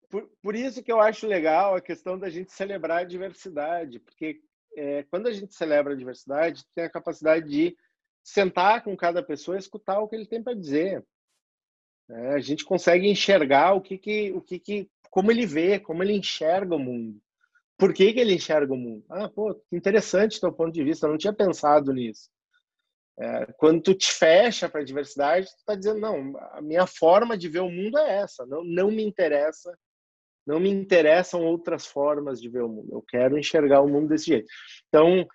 Por, 0.08 0.30
por 0.42 0.56
isso 0.56 0.82
que 0.82 0.90
eu 0.90 1.02
acho 1.02 1.26
legal 1.26 1.76
a 1.76 1.80
questão 1.80 2.18
da 2.18 2.30
gente 2.30 2.50
celebrar 2.52 3.00
a 3.00 3.04
diversidade. 3.04 3.98
Porque 3.98 4.40
é, 4.74 5.02
quando 5.10 5.26
a 5.26 5.32
gente 5.32 5.54
celebra 5.54 5.92
a 5.92 5.96
diversidade, 5.96 6.64
tem 6.74 6.84
a 6.84 6.90
capacidade 6.90 7.46
de 7.46 7.76
sentar 8.24 8.82
com 8.82 8.96
cada 8.96 9.22
pessoa 9.22 9.58
e 9.58 9.60
escutar 9.60 10.00
o 10.00 10.08
que 10.08 10.16
ele 10.16 10.26
tem 10.26 10.42
para 10.42 10.54
dizer. 10.54 11.04
É, 12.10 12.34
a 12.34 12.38
gente 12.40 12.64
consegue 12.64 13.08
enxergar 13.08 13.74
o 13.74 13.80
que, 13.80 13.98
que, 13.98 14.32
o 14.32 14.40
que, 14.40 14.58
que, 14.58 14.90
como 15.10 15.30
ele 15.30 15.46
vê, 15.46 15.78
como 15.78 16.02
ele 16.02 16.14
enxerga 16.14 16.74
o 16.74 16.78
mundo. 16.78 17.20
Por 17.76 17.92
que, 17.92 18.12
que 18.12 18.20
ele 18.20 18.34
enxerga 18.34 18.72
o 18.72 18.76
mundo? 18.76 19.04
Ah, 19.08 19.28
pô, 19.28 19.54
interessante 19.70 20.40
teu 20.40 20.52
ponto 20.52 20.72
de 20.72 20.82
vista, 20.82 21.06
eu 21.06 21.10
não 21.10 21.18
tinha 21.18 21.32
pensado 21.32 21.92
nisso. 21.92 22.28
É, 23.20 23.46
quando 23.56 23.82
tu 23.82 23.94
te 23.94 24.12
fecha 24.12 24.68
para 24.68 24.80
a 24.80 24.84
diversidade, 24.84 25.46
tu 25.48 25.58
está 25.58 25.74
dizendo, 25.74 26.00
não, 26.00 26.36
a 26.52 26.62
minha 26.62 26.86
forma 26.86 27.36
de 27.36 27.48
ver 27.48 27.60
o 27.60 27.70
mundo 27.70 27.98
é 27.98 28.18
essa, 28.18 28.46
não, 28.46 28.62
não 28.62 28.90
me 28.90 29.02
interessa, 29.02 29.76
não 30.46 30.60
me 30.60 30.70
interessam 30.70 31.44
outras 31.44 31.84
formas 31.86 32.40
de 32.40 32.48
ver 32.48 32.62
o 32.62 32.68
mundo, 32.68 32.88
eu 32.92 33.02
quero 33.02 33.36
enxergar 33.36 33.80
o 33.80 33.88
mundo 33.88 34.08
desse 34.08 34.26
jeito. 34.26 34.46
Então, 34.88 35.26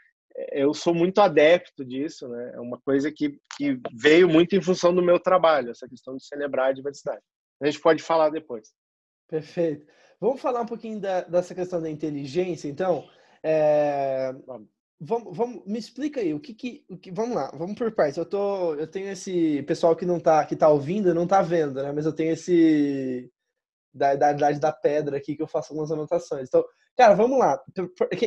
eu 0.52 0.74
sou 0.74 0.93
muito 0.93 1.19
adepto 1.19 1.86
disso, 1.86 2.28
né? 2.28 2.54
É 2.56 2.60
uma 2.60 2.80
coisa 2.80 3.12
que, 3.12 3.39
que 3.56 3.80
veio 3.93 4.28
muito 4.28 4.56
em 4.56 4.62
função 4.62 4.93
do 4.93 5.02
meu 5.02 5.19
trabalho, 5.19 5.72
essa 5.72 5.88
questão 5.88 6.15
de 6.15 6.26
celebrar 6.26 6.69
a 6.69 6.74
diversidade. 6.74 7.22
A 7.62 7.65
gente 7.65 7.80
pode 7.80 8.02
falar 8.02 8.30
depois. 8.30 8.74
Perfeito. 9.28 9.86
Vamos 10.19 10.41
falar 10.41 10.62
um 10.62 10.65
pouquinho 10.65 11.00
da, 11.00 11.22
dessa 11.22 11.54
questão 11.54 11.82
da 11.82 11.89
inteligência, 11.89 12.67
então. 12.67 13.08
É... 13.43 14.34
Vamos, 15.06 15.36
vamos, 15.36 15.65
me 15.65 15.78
explica 15.78 16.22
aí 16.22 16.34
o 16.34 16.39
que, 16.39 16.54
que, 16.54 16.86
o 16.89 16.98
que 16.98 17.12
vamos 17.12 17.36
lá, 17.36 17.52
vamos 17.54 17.76
por 17.76 17.91
partes. 17.91 18.15
Eu 18.15 18.26
tô, 18.26 18.74
eu 18.76 18.88
tenho 18.88 19.10
esse 19.10 19.62
pessoal 19.63 19.98
que 19.98 20.06
não 20.06 20.17
tá, 20.17 20.46
que 20.46 20.56
tá 20.56 20.69
ouvindo, 20.69 21.13
não 21.13 21.28
tá 21.28 21.41
vendo, 21.41 21.84
né? 21.84 21.91
Mas 21.91 22.06
eu 22.06 22.13
tenho 22.13 22.32
esse 22.32 23.30
da, 23.93 24.15
da 24.15 24.32
idade 24.32 24.60
da 24.60 24.72
pedra 24.72 25.17
aqui 25.17 25.36
que 25.36 25.43
eu 25.43 25.48
faço 25.48 25.74
algumas 25.74 25.91
anotações. 25.91 26.48
Então, 26.48 26.63
Cara, 26.95 27.15
vamos 27.15 27.39
lá. 27.39 27.60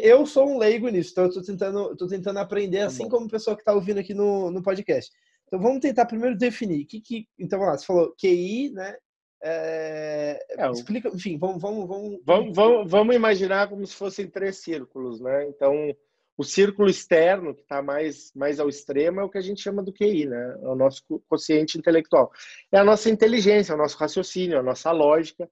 Eu 0.02 0.26
sou 0.26 0.48
um 0.48 0.59
leigo 0.59 0.88
nisso, 0.88 1.12
então 1.12 1.24
eu 1.24 1.33
tô 1.33 1.42
tentando, 1.42 1.96
tô 1.96 2.07
tentando 2.07 2.38
aprender, 2.38 2.81
tá 2.81 2.87
assim 2.87 3.05
bom. 3.05 3.11
como 3.11 3.26
o 3.26 3.31
pessoal 3.31 3.57
que 3.57 3.62
está 3.62 3.72
ouvindo 3.72 4.00
aqui 4.00 4.12
no, 4.12 4.50
no 4.50 4.62
podcast. 4.62 5.12
Então 5.46 5.61
vamos 5.61 5.81
tentar 5.81 6.07
primeiro 6.07 6.37
definir. 6.37 6.85
Que, 6.85 7.00
que, 7.00 7.29
então 7.38 7.59
vamos 7.59 7.72
lá, 7.72 7.79
você 7.79 7.87
falou 7.87 8.14
QI, 8.20 8.70
né? 8.72 8.96
É, 9.42 10.44
é, 10.59 10.70
explica, 10.70 11.09
enfim, 11.09 11.38
vamos, 11.38 11.61
vamos, 11.62 11.87
vamos, 11.87 12.20
vamos, 12.24 12.57
vamos. 12.57 12.90
Vamos 12.90 13.14
imaginar 13.14 13.68
como 13.68 13.87
se 13.87 13.94
fossem 13.94 14.29
três 14.29 14.57
círculos, 14.57 15.20
né? 15.20 15.46
Então, 15.48 15.94
o 16.37 16.42
círculo 16.42 16.88
externo, 16.88 17.55
que 17.55 17.62
está 17.62 17.81
mais, 17.81 18.33
mais 18.35 18.59
ao 18.59 18.68
extremo, 18.68 19.20
é 19.20 19.24
o 19.24 19.31
que 19.31 19.38
a 19.38 19.42
gente 19.42 19.62
chama 19.62 19.83
do 19.83 19.92
QI, 19.92 20.26
né? 20.26 20.59
É 20.62 20.68
o 20.68 20.74
nosso 20.74 21.02
consciente 21.29 21.79
intelectual. 21.79 22.33
É 22.72 22.79
a 22.79 22.85
nossa 22.85 23.09
inteligência, 23.09 23.72
é 23.72 23.74
o 23.74 23.79
nosso 23.79 23.96
raciocínio, 23.96 24.59
a 24.59 24.62
nossa 24.62 24.90
lógica. 24.90 25.48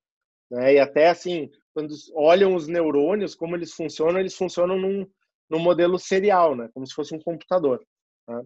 Né? 0.51 0.75
E 0.75 0.79
até 0.79 1.09
assim, 1.09 1.51
quando 1.75 1.93
olham 2.15 2.55
os 2.55 2.69
neurônios, 2.69 3.35
como 3.35 3.57
eles 3.57 3.73
funcionam, 3.73 4.21
eles 4.21 4.37
funcionam 4.37 4.79
num, 4.79 5.07
num 5.51 5.59
modelo 5.59 5.99
serial, 5.99 6.55
né? 6.55 6.71
como 6.73 6.87
se 6.87 6.95
fosse 6.95 7.15
um 7.15 7.21
computador. 7.21 7.85
Tá? 8.27 8.43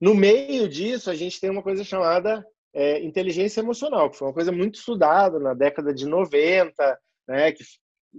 No 0.00 0.14
meio 0.14 0.68
disso, 0.68 1.10
a 1.10 1.14
gente 1.14 1.40
tem 1.40 1.50
uma 1.50 1.62
coisa 1.62 1.84
chamada 1.84 2.46
é, 2.72 3.02
inteligência 3.02 3.60
emocional, 3.60 4.10
que 4.10 4.16
foi 4.16 4.28
uma 4.28 4.34
coisa 4.34 4.52
muito 4.52 4.76
estudada 4.76 5.38
na 5.38 5.52
década 5.52 5.92
de 5.92 6.06
90, 6.06 6.98
né? 7.28 7.52
que 7.52 7.64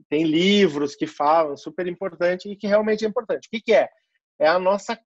tem 0.09 0.23
livros 0.23 0.95
que 0.95 1.07
falam, 1.07 1.55
super 1.55 1.87
importante 1.87 2.49
e 2.49 2.55
que 2.55 2.67
realmente 2.67 3.05
é 3.05 3.07
importante. 3.07 3.47
O 3.47 3.49
que, 3.49 3.61
que 3.61 3.73
é? 3.73 3.89
É 4.39 4.47
a 4.47 4.59
nossa 4.59 4.99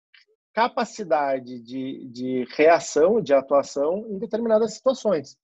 capacidade 0.53 1.61
de, 1.61 2.07
de 2.09 2.45
reação, 2.55 3.21
de 3.21 3.35
atuação 3.35 4.07
em 4.09 4.19
determinadas 4.19 4.75
situações. 4.75 5.37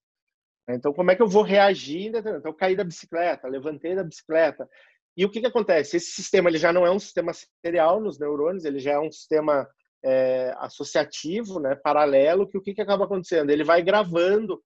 Então, 0.74 0.92
como 0.92 1.10
é 1.10 1.16
que 1.16 1.22
eu 1.22 1.28
vou 1.28 1.42
reagir? 1.42 2.08
Então, 2.08 2.40
eu 2.44 2.54
caí 2.54 2.76
da 2.76 2.84
bicicleta, 2.84 3.48
levantei 3.48 3.94
da 3.94 4.04
bicicleta. 4.04 4.68
E 5.16 5.24
o 5.24 5.30
que, 5.30 5.40
que 5.40 5.46
acontece? 5.46 5.96
Esse 5.96 6.12
sistema 6.12 6.48
ele 6.48 6.58
já 6.58 6.72
não 6.72 6.86
é 6.86 6.90
um 6.90 6.98
sistema 6.98 7.32
serial 7.64 8.00
nos 8.00 8.18
neurônios, 8.18 8.64
ele 8.64 8.78
já 8.78 8.92
é 8.92 8.98
um 8.98 9.10
sistema 9.10 9.68
é, 10.04 10.54
associativo, 10.58 11.60
né, 11.60 11.74
paralelo, 11.74 12.48
que 12.48 12.56
o 12.56 12.62
que, 12.62 12.74
que 12.74 12.80
acaba 12.80 13.04
acontecendo? 13.04 13.50
Ele 13.50 13.64
vai 13.64 13.82
gravando 13.82 14.62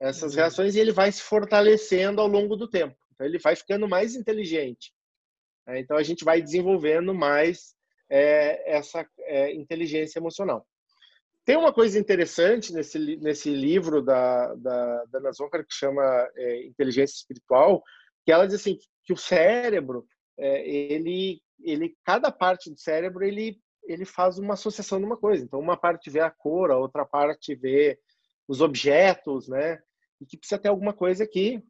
essas 0.00 0.32
uhum. 0.32 0.38
reações 0.38 0.74
e 0.74 0.80
ele 0.80 0.92
vai 0.92 1.10
se 1.10 1.22
fortalecendo 1.22 2.20
ao 2.20 2.28
longo 2.28 2.56
do 2.56 2.68
tempo. 2.68 2.96
Então, 3.14 3.26
ele 3.26 3.38
vai 3.38 3.56
ficando 3.56 3.88
mais 3.88 4.14
inteligente. 4.14 4.92
Né? 5.66 5.80
Então, 5.80 5.96
a 5.96 6.02
gente 6.02 6.24
vai 6.24 6.40
desenvolvendo 6.40 7.12
mais 7.12 7.74
é, 8.10 8.76
essa 8.76 9.06
é, 9.20 9.52
inteligência 9.54 10.18
emocional. 10.18 10.66
Tem 11.48 11.56
uma 11.56 11.72
coisa 11.72 11.98
interessante 11.98 12.74
nesse, 12.74 12.98
nesse 13.16 13.48
livro 13.48 14.02
da, 14.02 14.54
da, 14.56 15.04
da 15.06 15.18
Ana 15.18 15.32
Zoncar 15.32 15.64
que 15.64 15.72
chama 15.72 16.02
é, 16.36 16.66
Inteligência 16.66 17.14
Espiritual, 17.14 17.82
que 18.22 18.30
ela 18.30 18.44
diz 18.44 18.56
assim, 18.56 18.76
que 19.02 19.14
o 19.14 19.16
cérebro, 19.16 20.06
é, 20.38 20.68
ele, 20.68 21.40
ele, 21.62 21.96
cada 22.04 22.30
parte 22.30 22.68
do 22.70 22.78
cérebro, 22.78 23.24
ele, 23.24 23.58
ele 23.84 24.04
faz 24.04 24.38
uma 24.38 24.52
associação 24.52 24.98
de 24.98 25.06
uma 25.06 25.16
coisa. 25.16 25.42
Então, 25.42 25.58
uma 25.58 25.74
parte 25.74 26.10
vê 26.10 26.20
a 26.20 26.30
cor, 26.30 26.70
a 26.70 26.76
outra 26.76 27.06
parte 27.06 27.54
vê 27.54 27.98
os 28.46 28.60
objetos, 28.60 29.48
né? 29.48 29.78
E 30.20 30.26
que 30.26 30.36
precisa 30.36 30.60
ter 30.60 30.68
alguma 30.68 30.92
coisa 30.92 31.24
aqui, 31.24 31.62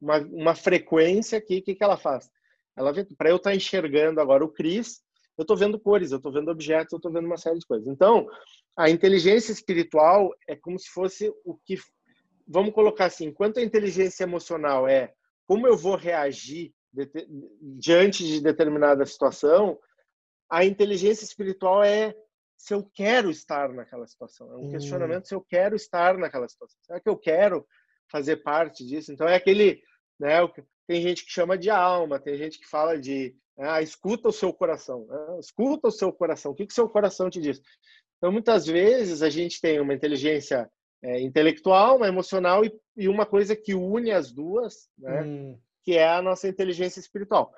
uma, 0.00 0.18
uma 0.18 0.56
frequência 0.56 1.38
aqui, 1.38 1.58
o 1.58 1.62
que, 1.62 1.76
que 1.76 1.84
ela 1.84 1.96
faz? 1.96 2.28
Ela 2.76 2.92
para 3.16 3.30
eu 3.30 3.36
estar 3.36 3.50
tá 3.50 3.54
enxergando 3.54 4.20
agora 4.20 4.44
o 4.44 4.50
Cris, 4.50 5.00
eu 5.38 5.42
estou 5.42 5.56
vendo 5.56 5.78
cores, 5.78 6.10
eu 6.10 6.18
estou 6.18 6.32
vendo 6.32 6.50
objetos, 6.50 6.92
eu 6.92 6.96
estou 6.96 7.12
vendo 7.12 7.26
uma 7.26 7.38
série 7.38 7.60
de 7.60 7.66
coisas. 7.66 7.86
Então, 7.86 8.28
a 8.76 8.88
inteligência 8.88 9.52
espiritual 9.52 10.34
é 10.48 10.56
como 10.56 10.78
se 10.78 10.88
fosse 10.90 11.32
o 11.44 11.56
que, 11.64 11.78
vamos 12.46 12.72
colocar 12.72 13.06
assim, 13.06 13.26
enquanto 13.26 13.58
a 13.58 13.62
inteligência 13.62 14.24
emocional 14.24 14.88
é 14.88 15.12
como 15.46 15.66
eu 15.66 15.76
vou 15.76 15.96
reagir 15.96 16.72
diante 17.78 18.24
de 18.24 18.40
determinada 18.40 19.04
situação, 19.06 19.78
a 20.48 20.64
inteligência 20.64 21.24
espiritual 21.24 21.82
é 21.82 22.14
se 22.56 22.74
eu 22.74 22.84
quero 22.92 23.30
estar 23.30 23.72
naquela 23.72 24.06
situação. 24.06 24.52
É 24.52 24.56
um 24.56 24.66
hum. 24.66 24.70
questionamento 24.70 25.26
se 25.26 25.34
eu 25.34 25.40
quero 25.40 25.74
estar 25.74 26.18
naquela 26.18 26.48
situação. 26.48 26.78
Será 26.82 27.00
que 27.00 27.08
eu 27.08 27.16
quero 27.16 27.66
fazer 28.10 28.36
parte 28.38 28.84
disso? 28.84 29.12
Então 29.12 29.26
é 29.26 29.34
aquele, 29.34 29.80
né? 30.18 30.36
Tem 30.86 31.00
gente 31.00 31.24
que 31.24 31.32
chama 31.32 31.56
de 31.56 31.70
alma, 31.70 32.18
tem 32.18 32.36
gente 32.36 32.58
que 32.58 32.68
fala 32.68 32.98
de 32.98 33.34
ah, 33.58 33.80
escuta 33.80 34.28
o 34.28 34.32
seu 34.32 34.52
coração, 34.52 35.06
né? 35.06 35.38
escuta 35.38 35.88
o 35.88 35.92
seu 35.92 36.12
coração. 36.12 36.52
O 36.52 36.54
que 36.54 36.66
que 36.66 36.74
seu 36.74 36.88
coração 36.88 37.30
te 37.30 37.40
diz? 37.40 37.60
Então, 38.20 38.30
muitas 38.30 38.66
vezes 38.66 39.22
a 39.22 39.30
gente 39.30 39.60
tem 39.60 39.80
uma 39.80 39.94
inteligência 39.94 40.70
é, 41.02 41.20
intelectual, 41.22 41.96
uma 41.96 42.06
emocional 42.06 42.62
e, 42.64 42.72
e, 42.96 43.08
uma 43.08 43.24
coisa 43.24 43.56
que 43.56 43.74
une 43.74 44.12
as 44.12 44.30
duas, 44.30 44.90
né? 44.98 45.22
Hum. 45.22 45.58
Que 45.82 45.96
é 45.96 46.06
a 46.06 46.20
nossa 46.20 46.46
inteligência 46.46 47.00
espiritual. 47.00 47.50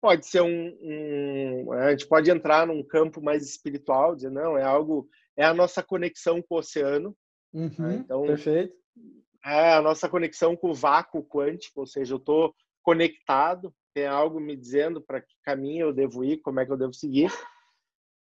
Pode 0.00 0.26
ser 0.26 0.40
um, 0.40 0.78
um, 0.80 1.72
a 1.72 1.90
gente 1.90 2.08
pode 2.08 2.30
entrar 2.30 2.66
num 2.66 2.82
campo 2.82 3.20
mais 3.20 3.44
espiritual, 3.44 4.14
dizer 4.14 4.30
não, 4.30 4.56
é 4.56 4.62
algo, 4.62 5.06
é 5.36 5.44
a 5.44 5.52
nossa 5.52 5.82
conexão 5.82 6.40
com 6.40 6.54
o 6.54 6.58
oceano. 6.58 7.14
Né? 7.52 7.70
Uhum, 7.78 7.86
né? 7.86 7.94
Então, 7.96 8.26
perfeito. 8.26 8.74
É 9.44 9.74
a 9.74 9.82
nossa 9.82 10.08
conexão 10.08 10.56
com 10.56 10.70
o 10.70 10.74
vácuo 10.74 11.22
quântico, 11.22 11.80
ou 11.80 11.86
seja, 11.86 12.14
eu 12.14 12.18
estou 12.18 12.54
conectado 12.82 13.72
tem 13.96 14.06
algo 14.06 14.38
me 14.38 14.54
dizendo 14.54 15.00
para 15.00 15.22
que 15.22 15.34
caminho 15.42 15.86
eu 15.86 15.92
devo 15.92 16.22
ir, 16.22 16.36
como 16.42 16.60
é 16.60 16.66
que 16.66 16.70
eu 16.70 16.76
devo 16.76 16.92
seguir. 16.92 17.32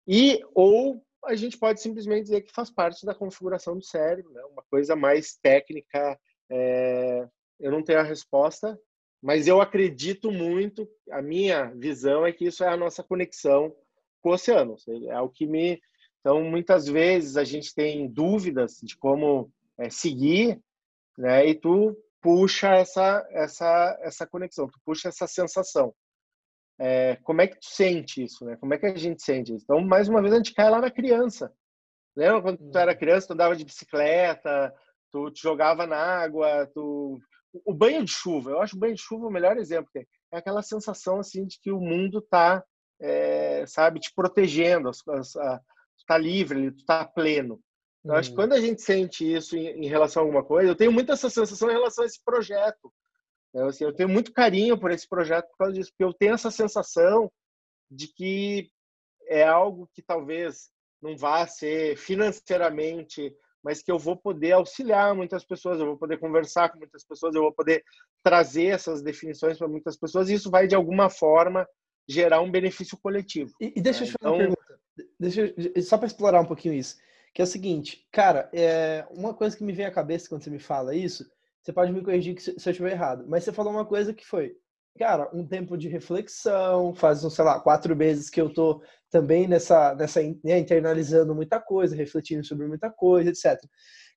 E 0.07 0.39
ou 0.55 1.03
a 1.27 1.35
gente 1.35 1.59
pode 1.59 1.81
simplesmente 1.81 2.25
dizer 2.25 2.43
que 2.43 2.53
faz 2.53 2.71
parte 2.71 3.05
da 3.05 3.15
configuração 3.15 3.77
do 3.77 3.85
cérebro, 3.85 4.33
né? 4.33 4.43
uma 4.45 4.63
coisa 4.71 4.95
mais 4.95 5.37
técnica. 5.37 6.19
É... 6.51 7.27
eu 7.59 7.71
não 7.71 7.83
tenho 7.83 8.01
a 8.01 8.05
resposta, 8.05 8.79
mas 9.23 9.47
eu 9.47 9.61
acredito 9.61 10.31
muito. 10.31 10.89
A 11.11 11.23
minha 11.23 11.73
visão 11.75 12.27
é 12.27 12.33
que 12.33 12.47
isso 12.47 12.63
é 12.63 12.69
a 12.69 12.77
nossa 12.77 13.03
conexão 13.03 13.75
com 14.21 14.31
o 14.31 14.33
oceano. 14.33 14.77
É 15.09 15.21
o 15.21 15.29
que 15.29 15.47
me. 15.47 15.81
Então, 16.21 16.43
muitas 16.43 16.87
vezes 16.87 17.37
a 17.37 17.45
gente 17.45 17.75
tem 17.75 18.07
dúvidas 18.09 18.79
de 18.83 18.97
como 18.97 19.51
é, 19.79 19.91
seguir, 19.91 20.61
né? 21.19 21.47
E 21.47 21.55
tu 21.55 21.97
puxa 22.21 22.69
essa 22.75 23.27
essa 23.31 23.99
essa 24.01 24.27
conexão, 24.27 24.69
tu 24.69 24.81
puxa 24.85 25.09
essa 25.09 25.27
sensação. 25.27 25.95
É, 26.79 27.17
como 27.23 27.41
é 27.41 27.47
que 27.47 27.59
tu 27.59 27.67
sente 27.67 28.23
isso, 28.23 28.45
né? 28.45 28.57
Como 28.57 28.75
é 28.75 28.79
que 28.79 28.87
a 28.87 28.97
gente 28.97 29.23
sente 29.23 29.55
isso? 29.55 29.65
Então, 29.65 29.81
mais 29.81 30.09
uma 30.09 30.21
vez, 30.21 30.33
a 30.33 30.37
gente 30.37 30.55
cai 30.55 30.69
lá 30.69 30.81
na 30.81 30.91
criança. 30.91 31.53
Lembra 32.17 32.43
quando 32.43 32.71
tu 32.71 32.79
era 32.79 32.93
uhum. 32.93 32.99
criança, 32.99 33.27
tu 33.29 33.33
andava 33.33 33.57
de 33.57 33.65
bicicleta, 33.65 34.73
tu 35.11 35.31
te 35.31 35.43
jogava 35.43 35.87
na 35.87 35.97
água, 35.97 36.69
tu... 36.73 37.19
O 37.65 37.73
banho 37.73 38.05
de 38.05 38.11
chuva, 38.11 38.51
eu 38.51 38.61
acho 38.61 38.77
o 38.77 38.79
banho 38.79 38.95
de 38.95 39.01
chuva 39.01 39.27
o 39.27 39.31
melhor 39.31 39.57
exemplo. 39.57 39.89
é 39.95 40.05
aquela 40.37 40.61
sensação 40.61 41.21
assim 41.21 41.47
de 41.47 41.61
que 41.61 41.71
o 41.71 41.81
mundo 41.81 42.19
está, 42.19 42.65
é, 43.01 43.65
sabe, 43.67 44.01
te 44.01 44.13
protegendo, 44.13 44.91
está 44.91 46.19
livre, 46.19 46.75
está 46.77 47.05
pleno. 47.05 47.61
Eu 48.05 48.11
uhum. 48.11 48.17
acho 48.17 48.31
que 48.31 48.35
uhum. 48.35 48.43
quando 48.43 48.53
a 48.55 48.61
gente 48.61 48.83
sente 48.83 49.33
isso 49.33 49.57
em, 49.57 49.85
em, 49.85 49.87
relação 49.87 50.23
a 50.23 50.27
alguma 50.27 50.45
coisa, 50.45 50.71
eu 50.71 50.77
tenho 50.77 50.93
muito 50.93 51.13
essa 51.13 51.31
sensação 51.31 51.71
em 51.71 51.75
relação 51.75 52.03
a 52.05 52.07
esse 52.07 52.23
projeto. 52.25 52.93
Eu, 53.55 53.69
assim, 53.69 53.85
eu 53.85 53.95
tenho 53.95 54.09
muito 54.09 54.33
carinho 54.33 54.77
por 54.77 54.91
esse 54.91 55.09
projeto 55.09 55.49
por 55.51 55.59
causa 55.59 55.75
disso, 55.75 55.91
porque 55.91 56.05
eu 56.05 56.13
tenho 56.13 56.35
essa 56.35 56.51
sensação 56.51 57.31
de 57.91 58.09
que 58.09 58.69
é 59.29 59.45
algo 59.45 59.89
que 59.95 60.03
talvez 60.03 60.71
não 61.01 61.17
vá 61.17 61.47
ser 61.47 61.97
financeiramente, 61.97 63.33
mas 63.63 63.83
que 63.83 63.93
eu 63.93 63.99
vou 63.99 64.17
poder 64.17 64.53
auxiliar 64.53 65.15
muitas 65.15 65.45
pessoas, 65.45 65.79
eu 65.79 65.87
vou 65.87 65.97
poder 65.97 66.19
conversar 66.19 66.71
com 66.71 66.79
muitas 66.79 67.05
pessoas, 67.05 67.35
eu 67.35 67.43
vou 67.43 67.53
poder 67.53 67.85
trazer 68.23 68.67
essas 68.67 69.03
definições 69.03 69.57
para 69.57 69.69
muitas 69.69 69.97
pessoas, 69.97 70.29
e 70.29 70.35
isso 70.35 70.51
vai 70.51 70.67
de 70.67 70.75
alguma 70.75 71.09
forma 71.09 71.67
gerar 72.09 72.41
um 72.41 72.51
benefício 72.51 72.99
coletivo. 72.99 73.55
E, 73.61 73.73
e 73.77 73.81
deixa 73.81 74.01
né? 74.01 74.07
eu 74.07 74.11
te 74.11 74.19
fazer 74.21 74.35
então... 74.35 74.35
uma 74.35 74.39
pergunta, 74.39 74.81
deixa 75.19 75.55
eu, 75.75 75.83
só 75.83 75.97
para 75.97 76.07
explorar 76.07 76.41
um 76.41 76.47
pouquinho 76.47 76.75
isso, 76.75 76.97
que 77.33 77.41
é 77.41 77.45
o 77.45 77.49
seguinte, 77.49 78.07
cara, 78.11 78.51
é, 78.53 79.07
uma 79.11 79.33
coisa 79.33 79.57
que 79.57 79.65
me 79.65 79.73
vem 79.73 79.87
à 79.87 79.91
cabeça 79.91 80.29
quando 80.29 80.43
você 80.43 80.51
me 80.51 80.59
fala 80.59 80.95
isso, 80.95 81.25
você 81.65 81.73
pode 81.73 81.93
me 81.93 82.03
corrigir 82.03 82.39
se 82.39 82.51
eu 82.51 82.71
estiver 82.71 82.93
errado, 82.93 83.25
mas 83.27 83.43
você 83.43 83.53
falou 83.53 83.73
uma 83.73 83.87
coisa 83.87 84.13
que 84.13 84.27
foi, 84.27 84.55
cara, 84.99 85.31
um 85.33 85.47
tempo 85.47 85.79
de 85.79 85.89
reflexão, 85.89 86.95
faz, 86.95 87.21
sei 87.21 87.45
lá, 87.45 87.59
quatro 87.59 87.97
meses 87.97 88.29
que 88.29 88.41
eu 88.41 88.53
tô 88.53 88.83
também 89.11 89.49
nessa, 89.49 89.95
nessa 89.95 90.21
né, 90.45 90.59
internalizando 90.59 91.35
muita 91.35 91.59
coisa, 91.59 91.97
refletindo 91.97 92.45
sobre 92.45 92.67
muita 92.67 92.91
coisa, 92.91 93.31
etc. 93.31 93.59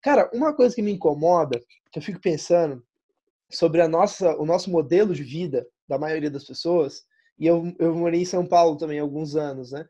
Cara, 0.01 0.29
uma 0.33 0.53
coisa 0.53 0.75
que 0.75 0.81
me 0.81 0.91
incomoda, 0.91 1.57
que 1.91 1.99
eu 1.99 2.03
fico 2.03 2.19
pensando 2.19 2.83
sobre 3.49 3.81
a 3.81 3.87
nossa, 3.87 4.35
o 4.37 4.45
nosso 4.45 4.69
modelo 4.69 5.15
de 5.15 5.23
vida 5.23 5.65
da 5.87 5.97
maioria 5.97 6.29
das 6.29 6.43
pessoas, 6.43 7.03
e 7.39 7.47
eu, 7.47 7.73
eu 7.79 7.95
morei 7.95 8.21
em 8.21 8.25
São 8.25 8.45
Paulo 8.45 8.77
também 8.77 8.99
alguns 8.99 9.37
anos, 9.37 9.71
né? 9.71 9.85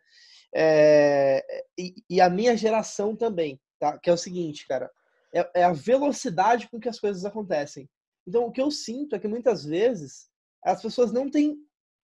É, 0.54 1.44
e, 1.78 1.96
e, 2.10 2.22
a 2.22 2.30
minha 2.30 2.56
geração 2.56 3.16
também, 3.16 3.60
tá? 3.80 3.98
Que 3.98 4.10
é 4.10 4.14
o 4.14 4.18
seguinte, 4.18 4.68
cara, 4.68 4.90
é, 5.38 5.52
é 5.56 5.64
a 5.64 5.74
velocidade 5.74 6.70
com 6.70 6.80
que 6.80 6.90
as 6.90 7.00
coisas 7.00 7.26
acontecem. 7.26 7.90
Então, 8.28 8.46
o 8.46 8.52
que 8.52 8.62
eu 8.62 8.70
sinto 8.70 9.16
é 9.16 9.20
que 9.20 9.28
muitas 9.28 9.64
vezes 9.64 10.28
as 10.64 10.82
pessoas 10.82 11.12
não 11.12 11.30
têm 11.30 11.58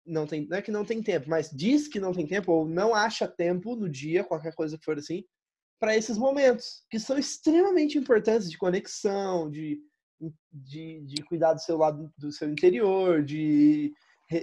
não 0.07 0.27
tem, 0.27 0.47
não 0.49 0.57
é 0.57 0.63
que 0.63 0.71
não 0.71 0.87
tem 0.87 1.03
tempo, 1.03 1.29
mas 1.29 1.51
diz 1.51 1.87
que 1.87 2.01
não 2.01 2.13
tem 2.13 2.27
tempo 2.27 2.51
ou 2.51 2.67
não 2.67 2.95
acha 2.95 3.29
tempo 3.29 3.77
no 3.77 3.91
dia, 3.91 4.25
qualquer 4.25 4.55
coisa 4.55 4.79
que 4.79 4.85
for 4.85 4.99
assim, 4.99 5.23
para 5.79 5.95
esses 5.95 6.17
momentos 6.17 6.83
que 6.91 6.99
são 6.99 7.19
extremamente 7.19 7.99
importantes 7.99 8.51
de 8.51 8.57
conexão, 8.57 9.51
de, 9.51 9.79
de, 10.51 11.03
de 11.05 11.23
cuidar 11.25 11.53
do 11.53 11.61
seu 11.61 11.77
lado 11.77 12.11
do 12.17 12.33
seu 12.33 12.49
interior, 12.49 13.23
de, 13.23 13.93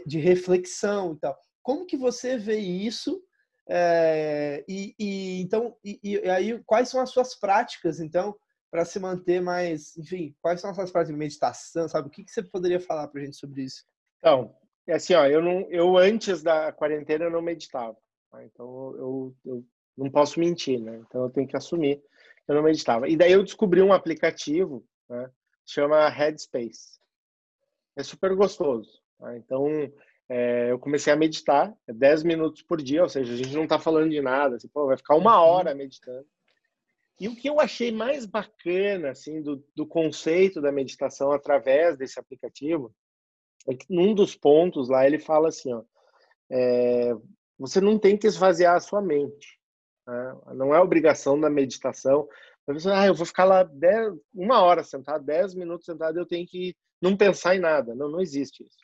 de 0.06 0.19
reflexão 0.19 1.13
e 1.13 1.19
tal. 1.19 1.36
Como 1.62 1.86
que 1.86 1.98
você 1.98 2.38
vê 2.38 2.58
isso? 2.58 3.21
É, 3.67 4.63
e, 4.69 4.93
e, 5.00 5.41
então 5.41 5.76
e, 5.84 6.00
e, 6.04 6.30
aí 6.30 6.62
quais 6.67 6.88
são 6.88 7.02
as 7.02 7.10
suas 7.10 7.34
práticas 7.34 8.00
então 8.00 8.36
para 8.71 8.86
se 8.86 8.99
manter 8.99 9.41
mais 9.41 9.95
enfim 9.97 10.36
quais 10.41 10.62
são 10.62 10.69
as 10.69 10.75
suas 10.75 10.91
práticas 10.91 11.13
de 11.13 11.19
meditação 11.19 11.88
sabe 11.88 12.08
o 12.08 12.12
que, 12.12 12.23
que 12.23 12.32
você 12.32 12.43
poderia 12.43 12.80
falar 12.80 13.08
para 13.08 13.21
gente 13.21 13.38
sobre 13.38 13.63
isso 13.63 13.86
então, 14.25 14.56
é 14.88 14.95
assim, 14.95 15.13
ó, 15.13 15.28
eu 15.28 15.39
não, 15.39 15.67
eu 15.69 15.95
antes 15.97 16.41
da 16.41 16.71
quarentena 16.71 17.25
eu 17.25 17.30
não 17.30 17.43
meditava. 17.43 17.95
Tá? 18.32 18.43
Então 18.43 18.95
eu, 18.97 19.36
eu 19.45 19.65
não 19.95 20.10
posso 20.10 20.39
mentir, 20.39 20.82
né? 20.82 21.04
Então 21.08 21.21
eu 21.21 21.30
tenho 21.30 21.47
que 21.47 21.56
assumir 21.56 21.97
que 21.97 22.51
eu 22.51 22.56
não 22.56 22.63
meditava. 22.63 23.08
E 23.08 23.15
daí 23.15 23.32
eu 23.32 23.43
descobri 23.43 23.84
um 23.84 23.93
aplicativo, 23.93 24.84
né? 25.08 25.30
Chama 25.63 26.10
Headspace. 26.10 26.99
É 27.95 28.01
super 28.01 28.36
gostoso. 28.36 28.99
Tá? 29.19 29.38
Então 29.38 29.67
é, 30.28 30.71
eu 30.71 30.80
comecei 30.80 31.13
a 31.13 31.15
meditar, 31.15 31.71
é 31.88 31.93
10 31.93 32.23
minutos 32.23 32.63
por 32.63 32.82
dia, 32.82 33.04
ou 33.04 33.10
seja, 33.10 33.32
a 33.32 33.38
gente 33.38 33.54
não 33.54 33.65
está 33.65 33.78
falando 33.78 34.10
de 34.10 34.21
nada, 34.21 34.56
assim, 34.56 34.67
pô, 34.67 34.88
vai 34.88 34.97
ficar 34.97 35.15
uma 35.15 35.39
uhum. 35.39 35.49
hora 35.49 35.75
meditando. 35.75 36.25
E 37.19 37.28
o 37.28 37.36
que 37.36 37.49
eu 37.49 37.60
achei 37.60 37.91
mais 37.91 38.25
bacana, 38.25 39.12
assim, 39.12 39.41
do, 39.41 39.63
do 39.75 39.88
conceito 39.88 40.62
da 40.62 40.71
meditação 40.71 41.32
através 41.32 41.97
desse 41.97 42.19
aplicativo, 42.19 42.93
é 43.67 43.73
que 43.73 43.86
num 43.89 44.13
dos 44.13 44.36
pontos 44.36 44.89
lá 44.89 45.06
ele 45.06 45.17
fala 45.17 45.47
assim, 45.47 45.73
ó, 45.73 45.82
é, 46.51 47.13
você 47.58 47.80
não 47.80 47.97
tem 47.97 48.17
que 48.17 48.28
esvaziar 48.28 48.75
a 48.75 48.80
sua 48.80 49.01
mente. 49.01 49.60
Né? 50.08 50.38
Não 50.56 50.75
é 50.75 50.80
obrigação 50.80 51.39
da 51.39 51.49
meditação. 51.49 52.28
Você, 52.67 52.89
ah, 52.89 53.08
eu 53.08 53.15
vou 53.15 53.25
ficar 53.25 53.45
lá 53.45 53.63
dez, 53.63 54.13
uma 54.34 54.62
hora 54.62 54.84
sentado, 54.84 55.23
dez 55.23 55.56
minutos 55.56 55.86
sentado, 55.86 56.17
eu 56.17 56.25
tenho 56.25 56.45
que 56.45 56.75
não 57.01 57.15
pensar 57.15 57.56
em 57.56 57.60
nada. 57.60 57.95
Não, 57.95 58.10
não 58.10 58.21
existe 58.21 58.63
isso. 58.63 58.78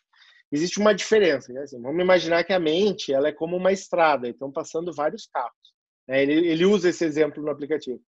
Existe 0.52 0.80
uma 0.80 0.94
diferença. 0.94 1.52
Né? 1.52 1.62
Assim, 1.62 1.82
vamos 1.82 2.02
imaginar 2.02 2.44
que 2.44 2.54
a 2.54 2.60
mente 2.60 3.14
ela 3.14 3.28
é 3.28 3.34
como 3.34 3.58
uma 3.58 3.72
estrada, 3.72 4.28
então 4.28 4.52
passando 4.52 4.94
vários 4.94 5.28
carros. 5.28 5.74
Né? 6.08 6.24
Ele, 6.24 6.48
ele 6.48 6.66
usa 6.66 6.90
esse 6.90 7.04
exemplo 7.06 7.44
no 7.44 7.52
aplicativo. 7.52 8.02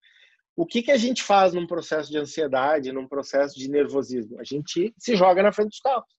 O 0.55 0.65
que, 0.65 0.83
que 0.83 0.91
a 0.91 0.97
gente 0.97 1.23
faz 1.23 1.53
num 1.53 1.65
processo 1.65 2.11
de 2.11 2.17
ansiedade, 2.17 2.91
num 2.91 3.07
processo 3.07 3.57
de 3.57 3.69
nervosismo? 3.69 4.39
A 4.39 4.43
gente 4.43 4.93
se 4.97 5.15
joga 5.15 5.41
na 5.41 5.51
frente 5.51 5.69
dos 5.69 5.79
carros. 5.79 6.15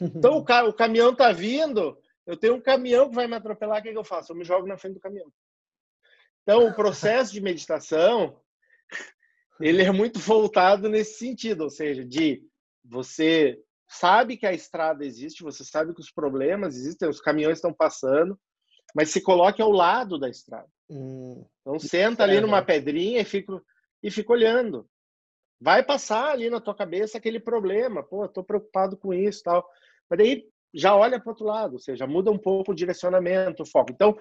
Então 0.00 0.38
o, 0.38 0.44
ca 0.44 0.64
o 0.64 0.72
caminhão 0.72 1.14
tá 1.14 1.32
vindo, 1.32 1.96
eu 2.26 2.36
tenho 2.36 2.54
um 2.54 2.60
caminhão 2.60 3.08
que 3.08 3.14
vai 3.14 3.26
me 3.26 3.36
atropelar, 3.36 3.80
o 3.80 3.82
que, 3.82 3.92
que 3.92 3.98
eu 3.98 4.04
faço? 4.04 4.32
Eu 4.32 4.36
me 4.36 4.44
jogo 4.44 4.66
na 4.66 4.76
frente 4.76 4.94
do 4.94 5.00
caminhão. 5.00 5.32
Então 6.42 6.66
o 6.66 6.74
processo 6.74 7.32
de 7.32 7.40
meditação 7.40 8.40
ele 9.60 9.82
é 9.82 9.92
muito 9.92 10.18
voltado 10.18 10.88
nesse 10.88 11.18
sentido, 11.18 11.62
ou 11.62 11.70
seja, 11.70 12.04
de 12.04 12.42
você 12.84 13.58
sabe 13.88 14.36
que 14.36 14.46
a 14.46 14.52
estrada 14.52 15.04
existe, 15.04 15.42
você 15.42 15.64
sabe 15.64 15.94
que 15.94 16.00
os 16.00 16.10
problemas 16.10 16.76
existem, 16.76 17.08
os 17.08 17.20
caminhões 17.20 17.58
estão 17.58 17.72
passando, 17.72 18.38
mas 18.94 19.10
se 19.10 19.20
coloque 19.20 19.60
ao 19.60 19.70
lado 19.70 20.18
da 20.18 20.28
estrada. 20.28 20.68
Hum, 20.88 21.44
então 21.60 21.78
senta 21.78 22.24
ali 22.24 22.40
numa 22.40 22.62
pedrinha 22.62 23.20
e 23.20 23.24
fica, 23.24 23.62
e 24.02 24.10
fica 24.10 24.32
olhando 24.32 24.88
vai 25.60 25.82
passar 25.82 26.30
ali 26.30 26.48
na 26.48 26.60
tua 26.60 26.74
cabeça 26.74 27.18
aquele 27.18 27.38
problema, 27.38 28.02
pô, 28.02 28.26
tô 28.26 28.42
preocupado 28.42 28.96
com 28.96 29.12
isso, 29.12 29.42
tal. 29.42 29.68
Mas 30.08 30.18
daí 30.18 30.48
já 30.72 30.96
olha 30.96 31.20
para 31.20 31.30
outro 31.30 31.44
lado, 31.44 31.74
ou 31.74 31.78
seja, 31.78 32.06
muda 32.06 32.30
um 32.30 32.38
pouco 32.38 32.72
o 32.72 32.74
direcionamento, 32.74 33.62
o 33.62 33.66
foco. 33.66 33.92
Então, 33.92 34.16